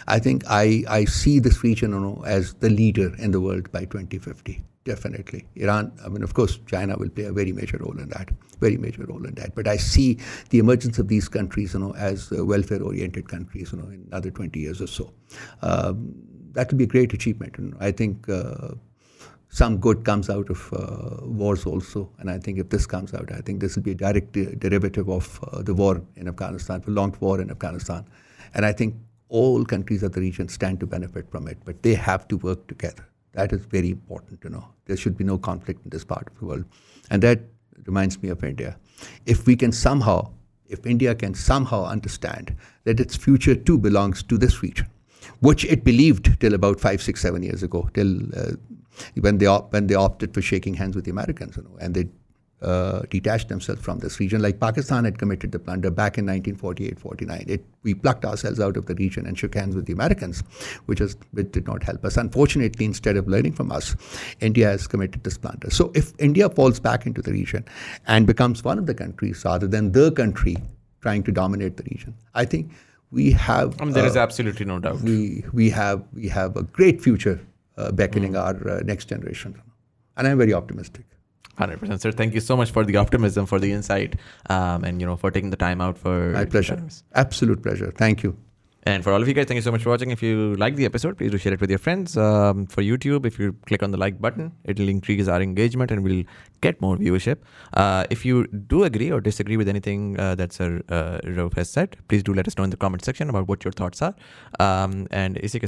I 0.08 0.20
think 0.20 0.44
I, 0.48 0.84
I 0.88 1.06
see 1.06 1.40
this 1.40 1.64
region, 1.64 1.92
you 1.92 2.00
know, 2.00 2.24
as 2.26 2.54
the 2.56 2.70
leader 2.70 3.14
in 3.18 3.32
the 3.32 3.42
world 3.42 3.72
by 3.72 3.86
2050. 3.86 4.64
definitely. 4.88 5.46
Iran, 5.56 5.92
I 6.04 6.08
mean, 6.08 6.24
of 6.24 6.34
course, 6.34 6.60
China 6.66 6.96
will 6.98 7.10
play 7.10 7.26
a 7.26 7.34
very 7.34 7.52
major 7.52 7.78
role 7.78 8.00
in 8.00 8.10
that, 8.10 8.30
very 8.62 8.78
major 8.78 9.04
role 9.04 9.26
in 9.26 9.36
that. 9.36 9.54
But 9.54 9.68
I 9.68 9.78
see 9.78 10.18
the 10.50 10.60
emergence 10.60 10.98
of 10.98 11.10
these 11.10 11.28
countries, 11.28 11.74
you 11.74 11.82
know, 11.82 11.94
as 11.96 12.32
uh, 12.32 12.46
welfare-oriented 12.46 13.28
countries, 13.28 13.74
you 13.74 13.80
know, 13.80 13.90
in 13.90 14.06
another 14.08 14.32
20 14.32 14.60
years 14.60 14.82
or 14.82 14.88
so. 14.88 15.14
Um, 15.62 16.16
that 16.54 16.72
will 16.72 16.78
be 16.78 16.86
a 16.86 16.88
great 16.96 17.14
achievement. 17.14 17.58
And 17.58 17.76
I 17.80 17.92
think 17.92 18.30
uh, 18.30 18.70
some 19.50 19.78
good 19.78 20.04
comes 20.04 20.30
out 20.30 20.50
of 20.50 20.74
uh, 20.74 21.26
wars 21.26 21.66
also. 21.66 22.10
And 22.20 22.30
I 22.30 22.38
think 22.38 22.60
if 22.60 22.70
this 22.70 22.86
comes 22.86 23.14
out, 23.14 23.32
I 23.32 23.42
think 23.42 23.60
this 23.60 23.76
will 23.76 23.84
be 23.84 23.92
a 23.92 23.96
direct 23.96 24.34
de- 24.34 24.56
derivative 24.56 25.10
of 25.10 25.40
uh, 25.44 25.62
the 25.62 25.74
war 25.74 26.02
in 26.16 26.28
Afghanistan, 26.28 26.82
prolonged 26.82 27.20
war 27.22 27.40
in 27.42 27.50
Afghanistan. 27.50 28.06
And 28.54 28.66
I 28.66 28.74
think 28.74 28.96
all 29.30 29.66
countries 29.66 30.04
of 30.04 30.14
the 30.14 30.22
region 30.22 30.48
stand 30.48 30.80
to 30.80 30.88
benefit 30.88 31.30
from 31.30 31.48
it, 31.48 31.58
but 31.66 31.82
they 31.84 31.94
have 31.94 32.28
to 32.30 32.38
work 32.38 32.68
together. 32.68 33.08
That 33.34 33.54
is 33.54 33.62
very 33.66 33.92
important 33.92 34.42
to 34.42 34.50
know. 34.50 34.68
There 34.86 34.98
should 34.98 35.18
be 35.18 35.24
no 35.24 35.38
conflict 35.38 35.84
in 35.84 35.90
this 35.90 36.04
part 36.04 36.28
of 36.28 36.40
the 36.40 36.46
world. 36.46 36.66
And 37.10 37.22
that 37.24 37.42
reminds 37.86 38.22
me 38.22 38.30
of 38.30 38.44
India. 38.44 38.78
If 39.26 39.46
we 39.46 39.56
can 39.56 39.72
somehow, 39.72 40.32
if 40.68 40.86
India 40.86 41.14
can 41.14 41.34
somehow 41.34 41.86
understand 41.86 42.56
that 42.86 43.00
its 43.00 43.16
future 43.16 43.56
too 43.56 43.78
belongs 43.78 44.24
to 44.24 44.38
this 44.38 44.62
region, 44.64 44.88
which 45.40 45.66
it 45.66 45.84
believed 45.84 46.40
till 46.40 46.54
about 46.54 46.80
five, 46.80 47.02
six, 47.02 47.22
seven 47.22 47.44
years 47.44 47.64
ago, 47.64 47.90
till 47.94 48.18
uh, 48.36 48.54
when 49.20 49.38
they 49.38 49.46
op- 49.46 49.74
when 49.74 49.88
they 49.88 49.96
opted 49.96 50.34
for 50.34 50.42
shaking 50.42 50.74
hands 50.74 50.96
with 50.96 51.06
the 51.06 51.12
Americans, 51.12 51.58
you 51.58 51.64
know, 51.64 51.78
and 51.80 51.94
they 51.94 52.08
uh, 52.62 53.02
detached 53.10 53.50
themselves 53.50 53.82
from 53.82 54.00
this 54.00 54.20
region, 54.20 54.42
like 54.42 54.60
Pakistan 54.60 55.06
had 55.06 55.20
committed 55.20 55.52
the 55.52 55.60
plunder 55.60 55.92
back 55.92 56.18
in 56.18 56.26
1948-49. 56.26 57.62
we 57.84 57.94
plucked 57.94 58.26
ourselves 58.26 58.60
out 58.60 58.78
of 58.78 58.88
the 58.88 58.96
region 58.96 59.28
and 59.28 59.38
shook 59.38 59.54
hands 59.54 59.76
with 59.76 59.86
the 59.86 59.94
Americans, 59.94 60.42
which, 60.88 61.00
is, 61.00 61.16
which 61.32 61.52
did 61.52 61.68
not 61.68 61.84
help 61.84 62.04
us. 62.04 62.18
Unfortunately, 62.18 62.86
instead 62.86 63.16
of 63.16 63.28
learning 63.28 63.54
from 63.54 63.72
us, 63.72 63.96
India 64.40 64.68
has 64.68 64.88
committed 64.88 65.24
this 65.24 65.38
plunder. 65.38 65.70
So 65.70 65.92
if 65.94 66.14
India 66.18 66.50
falls 66.50 66.80
back 66.80 67.06
into 67.06 67.22
the 67.22 67.32
region 67.32 67.64
and 68.08 68.26
becomes 68.26 68.64
one 68.64 68.80
of 68.80 68.88
the 68.88 68.96
countries 68.96 69.44
rather 69.46 69.68
than 69.68 69.92
the 69.92 70.12
country 70.12 70.58
trying 71.02 71.24
to 71.24 71.32
dominate 71.32 71.78
the 71.78 71.84
region, 71.84 72.16
I 72.34 72.46
think 72.46 72.72
we 73.12 73.32
have. 73.32 73.80
I 73.80 73.86
mean, 73.86 73.94
there 73.94 74.04
uh, 74.04 74.08
is 74.08 74.18
absolutely 74.18 74.66
no 74.66 74.80
doubt. 74.80 75.02
We 75.02 75.46
we 75.54 75.70
have 75.70 76.04
we 76.14 76.28
have 76.28 76.58
a 76.58 76.64
great 76.64 77.02
future 77.02 77.40
beckoning 77.92 78.34
mm. 78.34 78.44
our 78.44 78.78
uh, 78.78 78.82
next 78.84 79.06
generation, 79.06 79.62
and 80.16 80.28
I'm 80.28 80.38
very 80.38 80.54
optimistic. 80.54 81.06
100% 81.60 82.00
sir. 82.00 82.12
Thank 82.12 82.36
you 82.36 82.40
so 82.40 82.56
much 82.56 82.70
for 82.70 82.84
the 82.86 82.98
optimism 82.98 83.48
for 83.48 83.60
the 83.60 83.72
insight 83.72 84.16
um, 84.48 84.84
and 84.84 85.02
you 85.02 85.08
know 85.08 85.18
for 85.18 85.32
taking 85.32 85.50
the 85.50 85.58
time 85.58 85.82
out 85.82 85.98
for 85.98 86.32
my 86.32 86.46
pleasure. 86.46 86.80
Absolute 87.16 87.64
pleasure. 87.64 87.92
Thank 87.92 88.22
you 88.22 88.38
and 88.88 89.04
for 89.04 89.12
all 89.12 89.22
of 89.22 89.28
you 89.28 89.34
guys, 89.34 89.48
thank 89.48 89.58
you 89.58 89.62
so 89.62 89.72
much 89.72 89.84
for 89.84 89.90
watching. 89.90 90.12
If 90.12 90.22
you 90.24 90.56
like 90.56 90.76
the 90.78 90.86
episode, 90.86 91.18
please 91.18 91.32
do 91.32 91.38
share 91.38 91.54
it 91.54 91.60
with 91.60 91.70
your 91.70 91.80
friends. 91.80 92.16
Um, 92.16 92.66
for 92.68 92.82
YouTube, 92.82 93.26
if 93.26 93.38
you 93.38 93.54
click 93.66 93.84
on 93.84 93.92
the 93.92 93.98
like 93.98 94.22
button, 94.22 94.54
it'll 94.64 94.88
increase 94.88 95.28
our 95.28 95.42
engagement 95.42 95.92
and 95.92 96.04
we'll 96.04 96.24
get 96.62 96.80
more 96.80 96.96
viewership. 96.96 97.40
Uh, 97.74 98.06
if 98.10 98.24
you 98.26 98.48
do 98.48 98.86
agree 98.86 99.12
or 99.12 99.20
disagree 99.20 99.58
with 99.58 99.68
anything 99.68 100.18
uh, 100.20 100.36
that 100.36 100.54
Sir 100.54 100.82
uh, 100.88 101.20
Rauf 101.26 101.56
has 101.56 101.70
said, 101.70 101.98
please 102.08 102.24
do 102.24 102.34
let 102.34 102.48
us 102.48 102.58
know 102.58 102.64
in 102.64 102.70
the 102.70 102.78
comment 102.78 103.04
section 103.04 103.30
about 103.30 103.50
what 103.50 103.66
your 103.66 103.74
thoughts 103.74 104.02
are. 104.02 104.16
Um, 104.62 105.08
and 105.12 105.38
isi 105.44 105.60
ke 105.60 105.68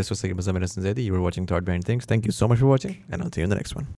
this 0.00 0.10
was 0.10 0.20
Sigma 0.20 0.42
Zamiran 0.42 0.68
Zaidi. 0.86 1.02
You 1.02 1.14
were 1.14 1.22
watching 1.22 1.46
Thought 1.46 1.64
Behind 1.64 1.82
Things. 1.82 2.04
Thank 2.04 2.26
you 2.26 2.32
so 2.32 2.46
much 2.46 2.58
for 2.58 2.66
watching, 2.66 3.02
and 3.10 3.22
I'll 3.22 3.32
see 3.32 3.40
you 3.40 3.44
in 3.44 3.50
the 3.50 3.56
next 3.56 3.74
one. 3.74 3.88